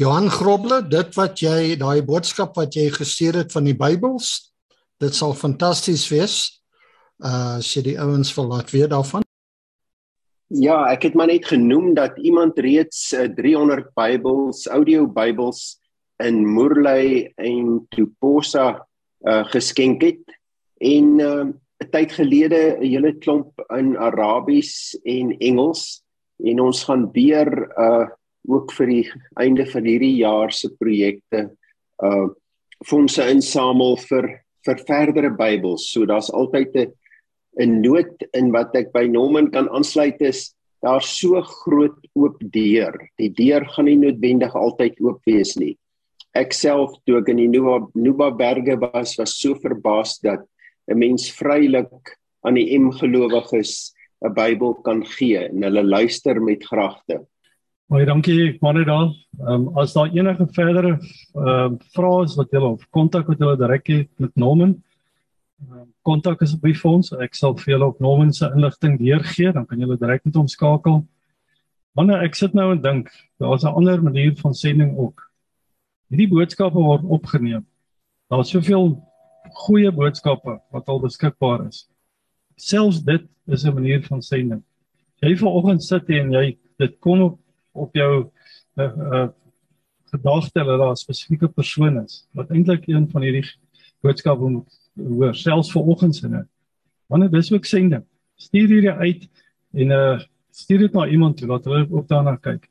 Johan 0.00 0.30
Grobble, 0.30 0.80
dit 0.88 1.16
wat 1.18 1.42
jy 1.42 1.76
daai 1.76 2.00
boodskap 2.00 2.56
wat 2.56 2.72
jy 2.72 2.86
gestuur 2.88 3.42
het 3.42 3.52
van 3.52 3.66
die 3.68 3.76
Bybels, 3.76 4.52
dit 4.98 5.12
sal 5.14 5.34
fantasties 5.36 6.06
wees. 6.08 6.62
Uh 7.20 7.58
as 7.58 7.74
jy 7.76 7.82
die 7.90 7.98
ouens 8.00 8.32
wil 8.38 8.48
laat 8.48 8.72
weet 8.72 8.88
daarvan. 8.94 9.26
Ja, 10.50 10.80
ek 10.90 11.04
het 11.06 11.14
maar 11.14 11.28
net 11.30 11.46
genoem 11.46 11.92
dat 11.94 12.16
iemand 12.18 12.58
reeds 12.58 13.12
uh, 13.14 13.28
300 13.36 13.92
Bybels, 13.94 14.64
audio 14.66 15.04
Bybels 15.06 15.78
in 16.18 16.42
Moerley 16.42 17.30
en 17.38 17.86
Tuposa 17.94 18.80
uh, 19.22 19.44
geskenk 19.52 20.02
het 20.02 20.34
en 20.82 21.20
uh, 21.22 21.44
'n 21.78 21.90
tyd 21.94 22.12
gelede 22.12 22.76
'n 22.80 22.82
hele 22.82 23.12
klomp 23.22 23.62
in 23.78 23.94
Arabies 23.96 24.98
en 25.04 25.38
Engels 25.38 26.02
en 26.42 26.60
ons 26.60 26.82
gaan 26.84 27.06
weer 27.12 27.70
uh 27.78 28.10
ook 28.48 28.72
vir 28.72 28.86
die 28.86 29.06
einde 29.36 29.66
van 29.66 29.84
hierdie 29.84 30.16
jaar 30.16 30.50
se 30.50 30.68
projekte 30.80 31.50
uh 32.02 32.28
fondse 32.88 33.22
insamel 33.22 33.96
vir 34.08 34.42
vir 34.66 34.78
verdere 34.88 35.30
Bybels. 35.30 35.92
So 35.92 36.06
daar's 36.06 36.32
altyd 36.32 36.74
'n 36.74 36.92
'n 37.58 37.80
nood 37.82 38.14
in 38.34 38.52
wat 38.52 38.74
ek 38.76 38.92
by 38.92 39.06
Norman 39.06 39.50
kan 39.50 39.68
aansluit 39.68 40.20
is 40.20 40.54
daar 40.82 41.02
so 41.02 41.40
groot 41.42 41.98
oop 42.16 42.38
deur. 42.40 42.94
Die 43.18 43.28
deur 43.28 43.64
gaan 43.74 43.84
nie 43.84 43.98
noodwendig 44.00 44.54
altyd 44.54 45.00
oop 45.00 45.20
wees 45.26 45.56
nie. 45.56 45.76
Ek 46.34 46.54
self 46.54 46.94
toe 47.04 47.18
ek 47.18 47.28
in 47.28 47.42
die 47.42 47.50
Nuba 47.50 47.80
Nuba 47.94 48.30
berge 48.30 48.78
was, 48.80 49.16
was 49.18 49.36
so 49.40 49.54
verbaas 49.54 50.18
dat 50.22 50.46
'n 50.88 50.98
mens 50.98 51.30
vrylik 51.30 52.16
aan 52.46 52.54
die 52.54 52.78
M 52.78 52.90
gelowiges 52.92 53.92
'n 54.24 54.34
Bybel 54.34 54.74
kan 54.84 55.04
gee 55.04 55.48
en 55.48 55.62
hulle 55.62 55.82
luister 55.82 56.40
met 56.40 56.64
gragte. 56.64 57.26
Baie 57.90 58.06
dankie 58.06 58.58
manne 58.62 58.84
daar. 58.84 59.10
Ehm 59.40 59.66
um, 59.66 59.78
as 59.78 59.92
daar 59.92 60.12
enige 60.14 60.46
verdere 60.54 60.92
ehm 61.34 61.74
uh, 61.74 61.78
vrae 61.94 62.24
is 62.24 62.36
wat 62.36 62.50
julle 62.50 62.76
of 62.76 62.86
kontak 62.90 63.26
wat 63.26 63.38
julle 63.38 63.56
direk 63.56 63.86
het 63.86 64.10
met 64.18 64.36
Norman, 64.36 64.76
uh, 65.66 65.84
kontak 66.02 66.42
is 66.42 66.54
by 66.56 66.72
ons. 66.84 67.12
Ek 67.12 67.34
sal 67.34 67.56
vir 67.58 67.74
julle 67.74 67.88
op 67.92 68.00
Norman 68.00 68.32
se 68.32 68.48
inligting 68.54 68.98
deurgee, 68.98 69.52
dan 69.52 69.66
kan 69.66 69.78
julle 69.78 69.98
direk 70.00 70.24
met 70.24 70.36
hom 70.36 70.48
skakel. 70.48 71.02
Manne, 71.98 72.16
ek 72.24 72.38
sit 72.38 72.54
nou 72.54 72.70
en 72.72 72.82
dink, 72.82 73.10
daar's 73.40 73.64
'n 73.64 73.74
ander 73.74 74.02
manier 74.02 74.36
van 74.36 74.54
sending 74.54 74.96
ook. 74.96 75.30
Hierdie 76.10 76.28
boodskappe 76.28 76.78
word 76.78 77.04
opgeneem. 77.04 77.66
Daar's 78.30 78.50
soveel 78.50 79.02
goeie 79.66 79.90
boodskappe 79.90 80.60
wat 80.70 80.88
al 80.88 81.00
beskikbaar 81.00 81.66
is. 81.66 81.88
Selfs 82.56 83.02
dit 83.02 83.22
is 83.46 83.64
'n 83.64 83.74
manier 83.74 84.02
van 84.02 84.22
sending. 84.22 84.62
Jy 85.22 85.36
vanoggend 85.36 85.82
sit 85.82 86.08
en 86.08 86.32
jy 86.32 86.58
dit 86.78 86.98
kom 87.00 87.20
op 87.20 87.38
op 87.72 87.94
jou 87.94 88.30
uh, 88.76 88.84
uh 88.84 89.28
gedagte 90.10 90.64
dat 90.64 90.78
daar 90.78 90.90
'n 90.90 90.96
spesifieke 90.96 91.48
persoon 91.48 92.04
is 92.04 92.26
wat 92.34 92.50
eintlik 92.50 92.86
een 92.88 93.10
van 93.10 93.22
hierdie 93.22 93.46
boodskappe 94.02 94.48
moet 94.48 94.79
hoor 94.96 95.34
selfs 95.34 95.72
vir 95.72 95.86
oggendsinne. 95.92 96.44
Wanneer 97.10 97.30
dis 97.30 97.52
ook 97.52 97.64
sending. 97.64 98.04
Stuur 98.40 98.68
hierdie 98.68 98.92
uit 98.92 99.28
en 99.72 99.96
uh 99.96 100.20
stuur 100.50 100.78
dit 100.78 100.92
na 100.92 101.06
iemand 101.06 101.36
toe 101.38 101.46
laat 101.48 101.64
hulle 101.64 101.86
ook 101.88 102.08
daarna 102.08 102.34
kyk. 102.36 102.66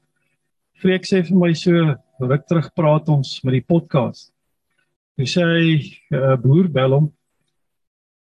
Freek 0.79 1.07
sê 1.07 1.21
vir 1.23 1.37
my 1.39 1.53
so 1.55 1.95
ruk 2.19 2.43
terug 2.47 2.67
praat 2.75 3.07
ons 3.09 3.37
met 3.47 3.55
die 3.55 3.63
podcast. 3.63 4.33
Hy 5.17 5.25
sê 5.25 5.43
'n 5.43 6.15
uh, 6.15 6.35
boer 6.35 6.67
bel 6.67 6.93
hom 6.95 7.07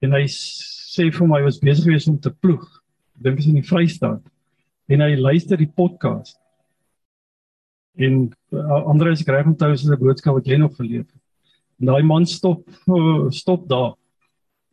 en 0.02 0.14
hy 0.14 0.26
sê 0.30 1.10
vir 1.12 1.28
my 1.28 1.42
was 1.42 1.60
besig 1.60 1.86
gewees 1.86 2.08
om 2.08 2.20
te 2.20 2.30
ploeg. 2.30 2.64
Dink 3.18 3.40
is 3.40 3.50
in 3.50 3.58
die 3.60 3.66
Vrystaat. 3.66 4.22
En 4.90 5.02
hy 5.02 5.16
luister 5.16 5.58
die 5.58 5.70
podcast 5.70 6.38
en 7.96 8.32
uh, 8.54 8.86
Andreus 8.88 9.20
skryf 9.20 9.46
onthou 9.46 9.72
is 9.74 9.84
'n 9.86 10.00
boodskap 10.00 10.34
wat 10.34 10.48
jy 10.48 10.58
nog 10.58 10.76
geleef 10.76 11.06
het. 11.12 11.21
En 11.82 11.90
daai 11.90 12.04
man 12.06 12.26
stop 12.30 12.64
uh, 12.88 13.28
stop 13.34 13.68
daar 13.70 13.96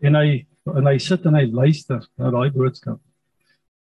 en 0.04 0.14
hy 0.14 0.44
en 0.76 0.86
hy 0.86 0.98
sit 1.00 1.24
en 1.26 1.36
hy 1.38 1.46
luister 1.48 2.02
na 2.20 2.30
daai 2.30 2.50
boodskap. 2.52 3.00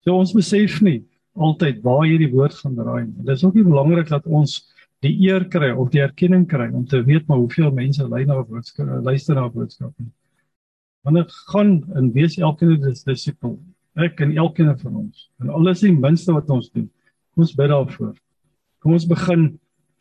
So 0.04 0.14
ons 0.20 0.34
besef 0.36 0.82
nie 0.84 1.00
altyd 1.36 1.80
waar 1.84 2.04
hierdie 2.04 2.30
woord 2.32 2.56
gaan 2.60 2.76
draai. 2.76 3.06
Dit 3.24 3.32
is 3.36 3.44
ook 3.44 3.56
nie 3.56 3.64
belangrik 3.64 4.10
dat 4.12 4.26
ons 4.28 4.58
die 5.04 5.14
eer 5.26 5.46
kry 5.52 5.72
of 5.72 5.90
die 5.92 6.02
erkenning 6.04 6.46
kry 6.48 6.68
om 6.72 6.84
te 6.88 7.02
weet 7.04 7.26
maar 7.28 7.40
hoeveel 7.40 7.72
mense 7.74 8.04
luister 8.04 9.34
na 9.36 9.48
boodskappe. 9.48 10.06
Want 11.06 11.20
dit 11.20 11.34
gaan 11.52 11.72
in 11.96 12.12
wees 12.12 12.38
elkeen 12.38 12.84
is 12.90 13.04
disipel. 13.06 13.56
Ek 13.96 14.20
en 14.20 14.36
elkeen 14.36 14.72
van 14.78 14.96
ons. 15.06 15.28
En 15.40 15.52
alles 15.54 15.84
die 15.84 15.92
minste 15.94 16.34
wat 16.36 16.50
ons 16.52 16.68
doen. 16.74 16.88
Ons 17.36 17.54
bid 17.56 17.70
daarvoor. 17.72 18.14
Kom 18.82 18.96
ons 18.96 19.08
begin 19.08 19.48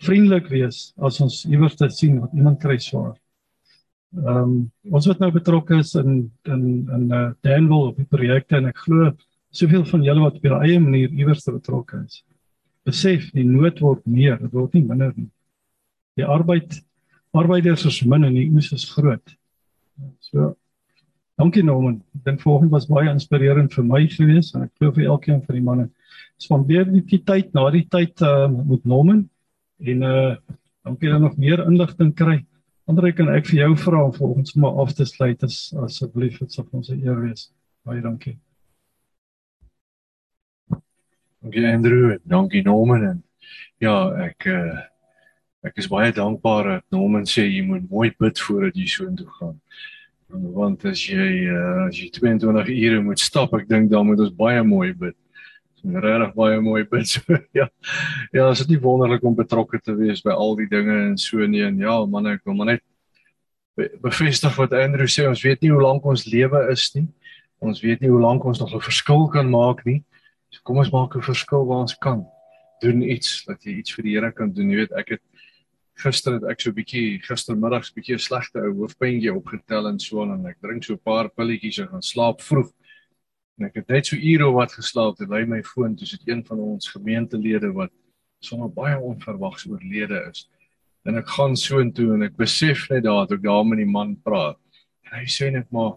vriendelik 0.04 0.50
wees 0.52 0.90
as 0.98 1.20
ons 1.24 1.44
iewers 1.48 1.78
te 1.80 1.88
sien 1.90 2.20
wat 2.24 2.34
iemand 2.36 2.60
kry 2.64 2.78
swaar. 2.82 3.16
Ehm 4.16 4.42
um, 4.42 4.58
ons 4.96 5.08
wat 5.10 5.20
nou 5.20 5.32
betrokke 5.32 5.80
is 5.84 5.94
in 6.00 6.32
in 6.52 6.64
in 6.98 7.08
uh, 7.12 7.30
Danville 7.44 7.92
op 7.92 7.98
die 8.00 8.08
projekte 8.08 8.58
en 8.60 8.70
ek 8.72 8.84
glo 8.86 9.12
soveel 9.56 9.86
van 9.88 10.04
julle 10.04 10.24
wat 10.24 10.38
op 10.40 10.48
julle 10.48 10.62
eie 10.68 10.80
manier 10.80 11.12
iewers 11.12 11.44
betrokke 11.48 12.00
is. 12.06 12.24
Besef 12.88 13.32
die 13.34 13.44
nood 13.48 13.80
word 13.84 14.04
meer, 14.06 14.38
dit 14.40 14.54
word 14.54 14.76
nie 14.76 14.84
minder 14.86 15.14
nie. 15.16 15.30
Die 16.20 16.28
arbeid 16.28 16.80
arbeiders 17.36 17.86
is 17.90 18.04
min 18.08 18.24
en 18.24 18.36
die 18.36 18.48
oes 18.56 18.72
is 18.72 18.88
groot. 18.92 19.36
So 20.24 20.54
dankie 21.40 21.64
Norman. 21.64 22.00
Ek 22.16 22.24
dink 22.30 22.44
volgende 22.44 22.72
was 22.72 22.88
baie 22.88 23.12
inspirerend 23.12 23.74
vir 23.76 23.84
my 23.84 24.06
gewees 24.12 24.54
en 24.56 24.68
ek 24.68 24.76
glo 24.80 24.96
vir 24.96 25.10
elkeen 25.12 25.42
van 25.44 25.60
die 25.60 25.66
manne 25.66 25.90
spandeer 26.40 26.88
die 26.88 27.24
tyd 27.24 27.52
na 27.56 27.68
die 27.72 27.88
tyd 27.92 28.22
uh, 28.24 28.48
met 28.48 28.88
Norman 28.88 29.26
en 29.80 30.02
uh 30.02 30.36
dankie 30.86 31.10
dat 31.10 31.20
nog 31.20 31.38
meer 31.38 31.66
inligting 31.66 32.14
kry. 32.14 32.46
Andre 32.86 33.14
kan 33.14 33.30
ek 33.34 33.48
vir 33.50 33.64
jou 33.64 33.72
vra 33.82 34.04
om 34.06 34.14
volgens 34.14 34.54
maar 34.54 34.78
af 34.84 34.94
te 34.94 35.06
sluit 35.06 35.44
as 35.44 35.74
asseblief 35.82 36.38
dit 36.40 36.52
sal 36.54 36.68
ons 36.72 36.92
eer 36.94 37.22
wees. 37.24 37.48
Baie 37.86 38.02
dankie. 38.02 38.38
Dankie 41.42 41.66
Andrew, 41.72 42.18
dankie 42.24 42.62
Norman 42.62 43.08
en 43.10 43.24
ja, 43.82 43.96
ek 44.30 44.46
uh 44.46 44.84
ek 45.66 45.80
is 45.82 45.90
baie 45.90 46.12
dankbaar 46.14 46.68
dat 46.70 46.84
Norman 46.94 47.26
sê 47.26 47.48
jy 47.48 47.64
moet 47.66 47.90
mooi 47.90 48.12
bid 48.22 48.38
voordat 48.38 48.76
jy 48.78 48.86
so 48.86 49.08
intoe 49.10 49.26
gaan. 49.40 49.56
Want 50.30 50.86
as 50.86 51.02
jy 51.10 51.50
uh, 51.50 51.88
as 51.88 51.98
jy 51.98 52.12
22 52.14 52.70
ure 52.70 53.02
moet 53.02 53.20
stap, 53.20 53.54
ek 53.58 53.66
dink 53.70 53.90
dan 53.90 54.06
moet 54.06 54.22
ons 54.22 54.36
baie 54.38 54.62
mooi 54.62 54.94
bid 54.94 55.18
regtig 55.94 56.34
baie 56.36 56.60
mooi 56.62 56.84
bid 56.84 57.08
so 57.14 57.22
ja. 57.54 57.70
Ja, 58.34 58.50
is 58.50 58.60
dit 58.60 58.76
nie 58.76 58.82
wonderlik 58.82 59.24
om 59.24 59.36
betrokke 59.36 59.80
te 59.80 59.96
wees 59.96 60.22
by 60.26 60.32
al 60.32 60.56
die 60.56 60.68
dinge 60.68 60.96
en 61.12 61.18
so 61.18 61.38
nie 61.48 61.64
en 61.64 61.78
ja, 61.80 62.06
man 62.06 62.28
ek 62.28 62.46
wil 62.46 62.56
maar 62.56 62.74
net 62.74 62.84
bevestig 63.76 64.56
wat 64.56 64.74
Andrew 64.74 65.08
sê, 65.08 65.28
ons 65.28 65.44
weet 65.44 65.62
nie 65.62 65.72
hoe 65.74 65.82
lank 65.84 66.06
ons 66.08 66.26
lewe 66.32 66.62
is 66.72 66.88
nie. 66.96 67.08
Ons 67.64 67.82
weet 67.84 68.04
nie 68.04 68.12
hoe 68.12 68.22
lank 68.22 68.46
ons 68.46 68.60
nog 68.60 68.74
'n 68.74 68.82
verskil 68.82 69.28
kan 69.28 69.50
maak 69.50 69.86
nie. 69.86 70.04
So 70.50 70.62
kom 70.64 70.78
ons 70.78 70.92
maak 70.92 71.16
'n 71.16 71.22
verskil 71.22 71.66
waar 71.66 71.84
ons 71.84 71.96
kan. 71.96 72.26
Doen 72.82 73.02
iets 73.02 73.44
dat 73.46 73.64
jy 73.64 73.80
iets 73.80 73.94
vir 73.94 74.04
die 74.04 74.16
Here 74.16 74.32
kan 74.32 74.52
doen. 74.52 74.70
Jy 74.72 74.78
weet, 74.78 74.92
ek 74.92 75.10
het 75.10 75.22
gister 75.98 76.34
het 76.34 76.44
ek 76.44 76.62
so 76.62 76.70
'n 76.70 76.76
bietjie 76.76 77.20
gistermiddags 77.24 77.94
bietjie 77.96 78.16
'n 78.16 78.20
slegte 78.20 78.60
ou 78.60 78.74
hoofpynjie 78.74 79.34
opgetel 79.34 79.88
en 79.88 80.00
so 80.00 80.24
en 80.24 80.46
ek 80.46 80.58
drink 80.62 80.84
so 80.84 80.94
'n 80.94 81.04
paar 81.04 81.30
pilletjies 81.30 81.80
en 81.80 81.88
gaan 81.88 82.02
slaap 82.02 82.42
vroeg. 82.42 82.72
En 83.56 83.70
ek 83.70 83.80
het 83.80 83.92
net 83.94 84.10
so 84.10 84.20
ure 84.20 84.50
wat 84.56 84.76
geslaap 84.76 85.22
lei 85.32 85.46
my 85.48 85.62
foon 85.64 85.96
toe 85.96 86.08
sit 86.08 86.26
een 86.28 86.44
van 86.48 86.60
ons 86.60 86.92
gemeentelede 86.92 87.72
wat 87.76 87.94
sommer 88.44 88.70
baie 88.70 88.98
onverwags 89.00 89.68
oorlede 89.70 90.20
is. 90.30 90.46
En 91.06 91.20
ek 91.22 91.30
gaan 91.38 91.56
soontoe 91.56 92.12
en 92.16 92.26
ek 92.28 92.36
besef 92.38 92.88
net 92.92 93.06
daar 93.06 93.24
dat 93.24 93.38
ek 93.38 93.46
daar 93.46 93.64
met 93.68 93.80
die 93.80 93.90
man 93.90 94.16
praat. 94.26 94.60
En 95.06 95.20
hy 95.20 95.26
sê 95.30 95.52
net 95.52 95.72
maar, 95.72 95.96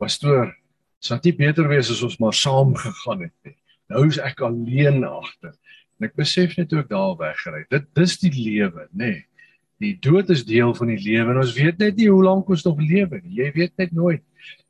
"Pastoor, 0.00 0.54
sou 0.98 1.18
dit 1.20 1.36
beter 1.36 1.68
wees 1.68 1.90
as 1.90 2.02
ons 2.02 2.18
maar 2.18 2.34
saam 2.34 2.74
gegaan 2.74 3.22
het 3.22 3.36
nie. 3.44 3.56
Nou 3.88 4.06
is 4.06 4.18
ek 4.18 4.40
alleen 4.40 5.04
agter." 5.04 5.54
En 6.00 6.08
ek 6.08 6.16
besef 6.16 6.56
net 6.56 6.70
hoe 6.70 6.80
ek 6.80 6.88
daar 6.88 7.16
weggery. 7.16 7.64
Dit 7.70 7.94
dis 7.94 8.18
die 8.18 8.32
lewe, 8.32 8.88
nê. 8.92 9.12
Nee. 9.12 9.26
Die 9.78 9.98
dood 10.00 10.30
is 10.30 10.44
deel 10.44 10.74
van 10.74 10.88
die 10.88 11.00
lewe 11.00 11.30
en 11.30 11.38
ons 11.38 11.52
weet 11.52 11.78
net 11.78 11.96
nie 11.96 12.08
hoe 12.08 12.22
lank 12.24 12.48
ons 12.48 12.64
nog 12.64 12.78
lewe 12.80 13.20
nie. 13.22 13.42
Jy 13.42 13.52
weet 13.52 13.76
net 13.76 13.92
nooit. 13.92 14.22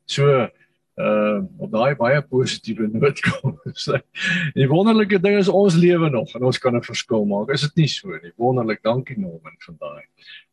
So 0.05 0.49
uh 0.97 1.43
op 1.61 1.71
daai 1.71 1.95
baie 1.95 2.21
positiewe 2.25 2.87
noot 2.93 3.21
kom. 3.21 3.57
So, 3.77 3.99
die 4.55 4.67
wonderlike 4.69 5.19
ding 5.21 5.37
is 5.37 5.51
ons 5.51 5.77
lewe 5.77 6.09
nog 6.09 6.33
en 6.35 6.47
ons 6.49 6.57
kan 6.57 6.75
'n 6.75 6.81
verskil 6.81 7.25
maak. 7.25 7.53
Is 7.53 7.61
dit 7.61 7.83
nie 7.83 7.87
so 7.87 8.09
nie? 8.09 8.33
Wonderlik. 8.37 8.81
Dankie 8.83 9.19
Norman 9.19 9.57
van 9.65 9.77
daai. 9.79 10.03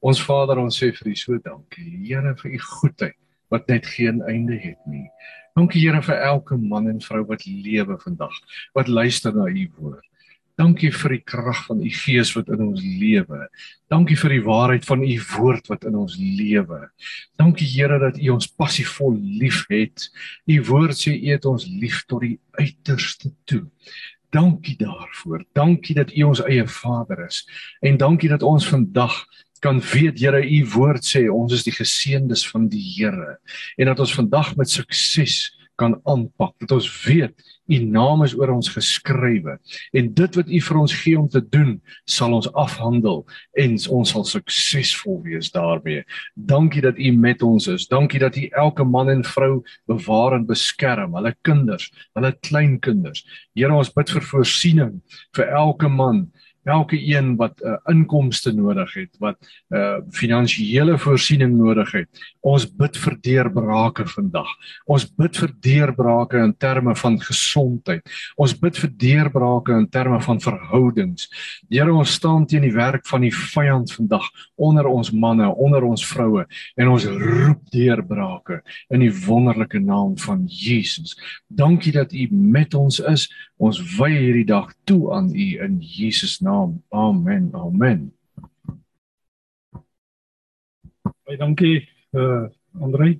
Ons 0.00 0.22
Vader, 0.22 0.58
ons 0.58 0.76
sê 0.76 0.92
vir 0.92 1.12
U 1.12 1.14
so 1.14 1.38
dankie. 1.38 2.06
Here 2.06 2.34
vir 2.34 2.50
U 2.52 2.58
goedheid 2.58 3.16
wat 3.48 3.68
net 3.68 3.86
geen 3.86 4.22
einde 4.22 4.56
het 4.58 4.80
nie. 4.86 5.08
Dankie 5.54 5.80
Here 5.80 6.02
vir 6.02 6.20
elke 6.20 6.56
man 6.56 6.88
en 6.88 7.00
vrou 7.00 7.24
wat 7.24 7.46
lewe 7.46 7.96
vandag, 7.98 8.34
wat 8.74 8.88
luister 8.88 9.32
na 9.32 9.46
U 9.48 9.70
woord. 9.78 10.04
Dankie 10.60 10.92
vir 10.94 11.16
die 11.16 11.22
krag 11.26 11.64
van 11.66 11.80
u 11.82 11.90
gees 11.90 12.30
wat 12.36 12.50
in 12.54 12.62
ons 12.62 12.82
lewe. 12.82 13.48
Dankie 13.90 14.16
vir 14.18 14.36
die 14.36 14.42
waarheid 14.44 14.84
van 14.86 15.02
u 15.02 15.14
woord 15.32 15.70
wat 15.72 15.86
in 15.88 15.96
ons 15.98 16.14
lewe. 16.18 16.80
Dankie 17.40 17.66
Here 17.66 17.98
dat 17.98 18.20
u 18.22 18.28
ons 18.36 18.46
passievol 18.46 19.16
liefhet. 19.40 20.08
U 20.46 20.60
woord 20.70 20.98
sê 20.98 21.16
u 21.16 21.32
het 21.32 21.48
ons 21.50 21.66
lief 21.66 22.04
tot 22.06 22.22
die 22.22 22.36
uiterste 22.60 23.32
toe. 23.50 23.64
Dankie 24.34 24.76
daarvoor. 24.78 25.42
Dankie 25.54 25.98
dat 25.98 26.14
u 26.14 26.22
ons 26.30 26.42
eie 26.46 26.66
Vader 26.70 27.26
is. 27.26 27.42
En 27.82 27.98
dankie 27.98 28.30
dat 28.30 28.46
ons 28.46 28.68
vandag 28.68 29.24
kan 29.64 29.80
weet 29.80 30.20
Here 30.20 30.42
u 30.44 30.60
woord 30.74 31.06
sê 31.06 31.24
ons 31.32 31.52
is 31.56 31.64
die 31.66 31.74
geseëndes 31.74 32.44
van 32.52 32.68
die 32.68 32.82
Here 32.94 33.38
en 33.80 33.88
dat 33.90 34.00
ons 34.04 34.14
vandag 34.14 34.54
met 34.60 34.70
sukses 34.70 35.54
kan 35.80 35.96
aanpak. 36.04 36.54
Dat 36.58 36.76
ons 36.78 36.88
weet 37.04 37.34
U 37.66 37.78
naam 37.78 38.22
is 38.26 38.34
oor 38.36 38.50
ons 38.52 38.68
geskrywe 38.68 39.54
en 39.96 40.08
dit 40.14 40.36
wat 40.36 40.50
U 40.52 40.58
vir 40.66 40.78
ons 40.82 40.94
gee 41.00 41.16
om 41.16 41.28
te 41.32 41.40
doen, 41.40 41.78
sal 42.04 42.34
ons 42.36 42.50
afhandel 42.60 43.22
en 43.62 43.76
ons 43.96 44.12
sal 44.12 44.26
suksesvol 44.28 45.22
wees 45.24 45.48
daarmee. 45.54 46.04
Dankie 46.34 46.84
dat 46.84 47.00
U 47.00 47.12
met 47.16 47.42
ons 47.42 47.68
is. 47.72 47.88
Dankie 47.88 48.20
dat 48.20 48.36
U 48.36 48.44
elke 48.52 48.84
man 48.84 49.08
en 49.08 49.24
vrou 49.24 49.62
bewaar 49.88 50.36
en 50.36 50.46
beskerm, 50.46 51.16
hulle 51.16 51.32
kinders, 51.46 51.88
hulle 52.12 52.34
kleinkinders. 52.44 53.24
Here, 53.56 53.72
ons 53.72 53.92
bid 53.94 54.12
vir 54.12 54.28
voorsiening 54.28 54.98
vir 55.36 55.56
elke 55.56 55.88
man 55.88 56.26
elke 56.64 56.98
een 56.98 57.36
wat 57.36 57.60
'n 57.60 57.68
uh, 57.68 57.76
inkomste 57.84 58.52
nodig 58.52 58.94
het, 58.94 59.16
wat 59.18 59.36
'n 59.40 59.76
uh, 59.76 59.96
finansiële 60.10 60.98
voorsiening 60.98 61.56
nodig 61.56 61.92
het. 61.92 62.08
Ons 62.40 62.66
bid 62.76 62.96
vir 62.96 63.16
deurbrake 63.20 64.06
vandag. 64.06 64.48
Ons 64.84 65.14
bid 65.16 65.36
vir 65.36 65.52
deurbrake 65.60 66.36
in 66.36 66.56
terme 66.56 66.96
van 66.96 67.20
gesondheid. 67.20 68.02
Ons 68.36 68.58
bid 68.58 68.78
vir 68.78 68.90
deurbrake 68.96 69.72
in 69.72 69.88
terme 69.88 70.20
van 70.20 70.40
verhoudings. 70.40 71.28
Here, 71.68 71.92
ons 71.92 72.12
staan 72.12 72.46
teen 72.46 72.62
die 72.62 72.72
werk 72.72 73.06
van 73.06 73.20
die 73.20 73.34
vyand 73.34 73.92
vandag 73.92 74.28
onder 74.54 74.86
ons 74.86 75.10
manne, 75.10 75.54
onder 75.54 75.82
ons 75.84 76.06
vroue 76.06 76.46
en 76.76 76.88
ons 76.88 77.04
roep 77.04 77.60
deurbrake 77.70 78.62
in 78.88 79.00
die 79.00 79.12
wonderlike 79.26 79.78
naam 79.78 80.18
van 80.18 80.44
Jesus. 80.46 81.16
Dankie 81.48 81.92
dat 81.92 82.12
U 82.12 82.28
met 82.30 82.74
ons 82.74 83.00
is. 83.00 83.28
Ons 83.56 83.78
wy 83.96 84.10
hierdie 84.10 84.46
dag 84.48 84.72
toe 84.84 85.12
aan 85.14 85.30
U 85.34 85.48
in 85.64 85.78
Jesus 85.80 86.40
naam. 86.40 86.53
Amen. 86.88 87.50
Amen. 87.54 88.12
Baie 91.24 91.38
dankie 91.38 91.76
eh 92.12 92.20
uh, 92.20 92.46
Andre. 92.80 93.18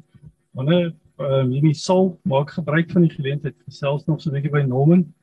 Wanneer 0.53 0.93
ehm 1.17 1.47
uh, 1.47 1.51
hierdie 1.51 1.75
sal 1.75 2.19
maak 2.23 2.51
gebruik 2.51 2.91
van 2.91 3.07
die 3.07 3.15
geleentheid 3.15 3.57
gesels 3.67 4.05
nog 4.07 4.21
so 4.21 4.31
'n 4.31 4.35
bietjie 4.35 4.53
by 4.53 4.63
Norman. 4.67 5.15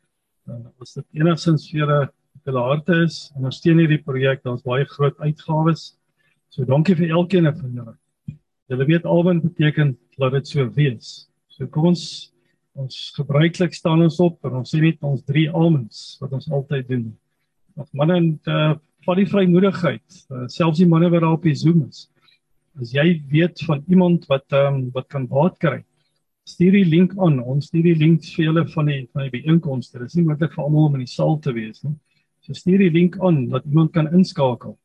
Dan 0.46 0.62
uh, 0.62 0.82
as 0.82 0.94
dit 0.94 1.06
enigstens 1.12 1.70
vir 1.70 1.80
julle 1.80 2.00
te 2.44 2.52
harte 2.52 2.96
is, 3.06 3.32
ondersteun 3.36 3.80
hierdie 3.80 4.04
projek. 4.04 4.44
Daar's 4.44 4.64
baie 4.64 4.86
groot 4.86 5.18
uitgawes. 5.20 5.98
So 6.50 6.66
dankie 6.66 6.96
vir 6.96 7.10
elkeen 7.10 7.48
van 7.56 7.72
julle. 7.74 7.96
Julle 8.68 8.86
weet 8.86 9.06
alwen 9.06 9.42
beteken 9.42 9.98
dat 10.18 10.32
dit 10.32 10.48
so 10.48 10.70
wees. 10.76 11.30
So 11.48 11.68
kom 11.68 11.86
ons 11.86 12.34
ons 12.74 13.12
gebruiklik 13.16 13.74
staan 13.74 14.02
ons 14.02 14.20
op 14.20 14.46
en 14.48 14.62
ons 14.62 14.70
sê 14.76 14.80
net 14.80 15.04
ons 15.04 15.24
drie 15.24 15.50
amens 15.52 16.18
wat 16.22 16.32
ons 16.34 16.52
altyd 16.52 16.88
doen. 16.88 17.06
Ons 17.78 17.92
manne 17.98 18.18
en 18.20 18.32
uh 18.48 18.72
vat 19.02 19.18
die 19.18 19.26
vrymoedigheid, 19.26 20.18
uh, 20.30 20.44
selfs 20.46 20.78
die 20.78 20.86
manne 20.86 21.08
wat 21.10 21.24
daar 21.24 21.34
op 21.34 21.46
die 21.48 21.56
Zoom 21.58 21.88
is. 21.88 22.04
As 22.78 22.92
jy 22.94 23.16
weet 23.32 23.64
van 23.66 23.80
iemand 23.90 24.28
wat 24.30 24.46
ehm 24.54 24.76
um, 24.76 24.84
wat 24.94 25.08
kan 25.10 25.26
baat 25.28 25.58
kry, 25.64 25.80
stuur 26.46 26.78
die 26.78 26.86
link 26.86 27.16
aan. 27.18 27.40
Ons 27.42 27.72
stuur 27.72 27.88
die 27.90 27.98
links 27.98 28.30
vir 28.36 28.46
julle 28.46 28.66
van 28.76 28.92
die 28.92 29.00
van 29.14 29.26
die 29.26 29.34
byeenkomste. 29.40 30.00
Dit 30.00 30.12
is 30.14 30.20
nie 30.20 30.28
moontlik 30.28 30.54
vir 30.54 30.64
almal 30.66 30.92
om 30.92 31.00
in 31.00 31.06
die 31.08 31.16
saal 31.16 31.40
te 31.42 31.54
wees 31.56 31.82
nie. 31.84 31.96
So 32.46 32.54
stuur 32.58 32.86
die 32.86 32.92
link 32.94 33.18
aan 33.26 33.48
dat 33.50 33.66
iemand 33.66 33.94
kan 33.98 34.12
inskakel. 34.14 34.78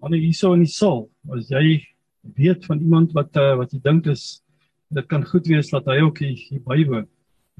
Manne 0.00 0.22
hierso 0.22 0.54
in 0.56 0.64
die 0.64 0.72
saal, 0.72 1.04
as 1.36 1.50
jy 1.52 1.82
weet 2.38 2.64
van 2.64 2.80
iemand 2.80 3.12
wat 3.12 3.36
uh, 3.36 3.52
wat 3.60 3.76
jy 3.76 3.82
dink 3.84 4.08
is 4.08 4.40
dit 4.94 5.06
kan 5.10 5.24
goed 5.26 5.46
wees 5.50 5.70
dat 5.72 5.86
hy 5.90 6.00
ook 6.04 6.20
hier 6.22 6.62
bywoon. 6.64 7.06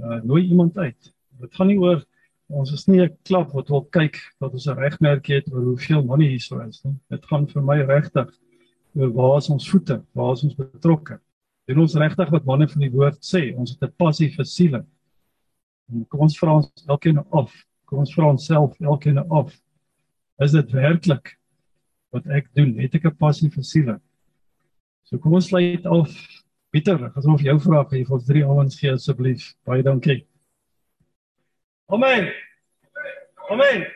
Uh 0.00 0.20
nooi 0.24 0.44
iemand 0.48 0.78
uit. 0.78 1.12
Dit 1.40 1.54
gaan 1.54 1.70
nie 1.70 1.78
oor 1.82 2.04
ons 2.54 2.72
is 2.72 2.86
nie 2.88 3.02
'n 3.02 3.16
klap 3.24 3.52
wat 3.54 3.68
wil 3.68 3.84
kyk 3.92 4.16
dat 4.40 4.52
ons 4.52 4.66
'n 4.66 4.78
regmerkie 4.78 5.36
het 5.36 5.52
oor 5.52 5.64
hoeveel 5.64 6.02
money 6.04 6.28
hier 6.28 6.40
sou 6.40 6.60
is 6.66 6.84
nie. 6.84 6.94
Dit 7.10 7.26
gaan 7.26 7.46
vir 7.46 7.62
my 7.62 7.78
regtig 7.82 8.30
oor 8.94 9.12
waar 9.12 9.38
is 9.38 9.50
ons 9.50 9.68
voete? 9.68 10.02
Waar 10.14 10.32
is 10.32 10.44
ons 10.44 10.54
betrokke? 10.54 11.20
Doen 11.66 11.80
ons 11.80 11.94
regtig 11.94 12.30
wat 12.30 12.44
manne 12.44 12.68
van 12.68 12.80
die 12.80 12.90
woord 12.90 13.20
sê? 13.22 13.56
Ons 13.56 13.70
het 13.70 13.82
'n 13.82 13.94
passie 13.98 14.30
vir 14.30 14.44
siele. 14.44 14.86
Kom 16.08 16.20
ons 16.20 16.38
vra 16.38 16.56
ons 16.56 16.70
elkeen 16.88 17.18
af. 17.32 17.52
Kom 17.86 17.98
ons 17.98 18.14
vra 18.14 18.30
onsself 18.30 18.80
elkeen 18.80 19.18
af. 19.18 19.52
Is 20.40 20.52
dit 20.52 20.72
werklik 20.72 21.36
wat 22.12 22.26
ek 22.26 22.48
doen? 22.54 22.78
Het 22.78 22.94
ek 22.94 23.04
'n 23.04 23.16
passie 23.16 23.50
vir 23.50 23.62
siele? 23.62 24.00
So 25.04 25.18
kom 25.18 25.34
ons 25.34 25.46
sluit 25.46 25.84
af 25.86 26.10
Pieter, 26.74 27.04
ek 27.06 27.12
gaan 27.14 27.36
vir 27.38 27.46
jou 27.46 27.58
vra 27.60 27.80
of 27.84 27.92
jy 27.92 28.04
vir 28.04 28.14
ons 28.16 28.24
drie 28.26 28.40
ouens 28.42 28.78
gee 28.80 28.90
asseblief. 28.90 29.54
Baie 29.64 29.82
dankie. 29.82 30.24
Amen. 31.86 32.32
Amen. 33.50 33.86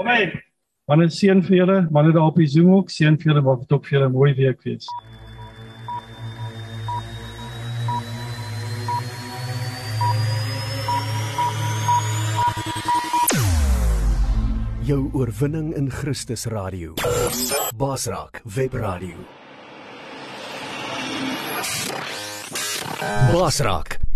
Amen. 0.00 0.42
Manne 0.88 1.10
seën 1.12 1.42
vir 1.44 1.56
julle, 1.58 1.76
manne 1.92 2.14
daar 2.16 2.30
op 2.30 2.38
die 2.40 2.48
Zoom 2.48 2.70
ook, 2.78 2.88
seën 2.90 3.18
vir 3.20 3.32
julle, 3.32 3.42
mag 3.44 3.60
dit 3.60 3.72
ook 3.76 3.84
vir 3.84 3.98
julle 3.98 4.08
'n 4.08 4.12
mooi 4.12 4.32
week 4.34 4.62
wees. 4.64 4.86
Jou 14.88 15.10
oorwinning 15.12 15.74
in 15.74 15.90
Christus 15.90 16.46
radio. 16.46 16.94
Basraak 17.76 18.40
Webradio. 18.44 19.16
Basrak, 23.32 23.98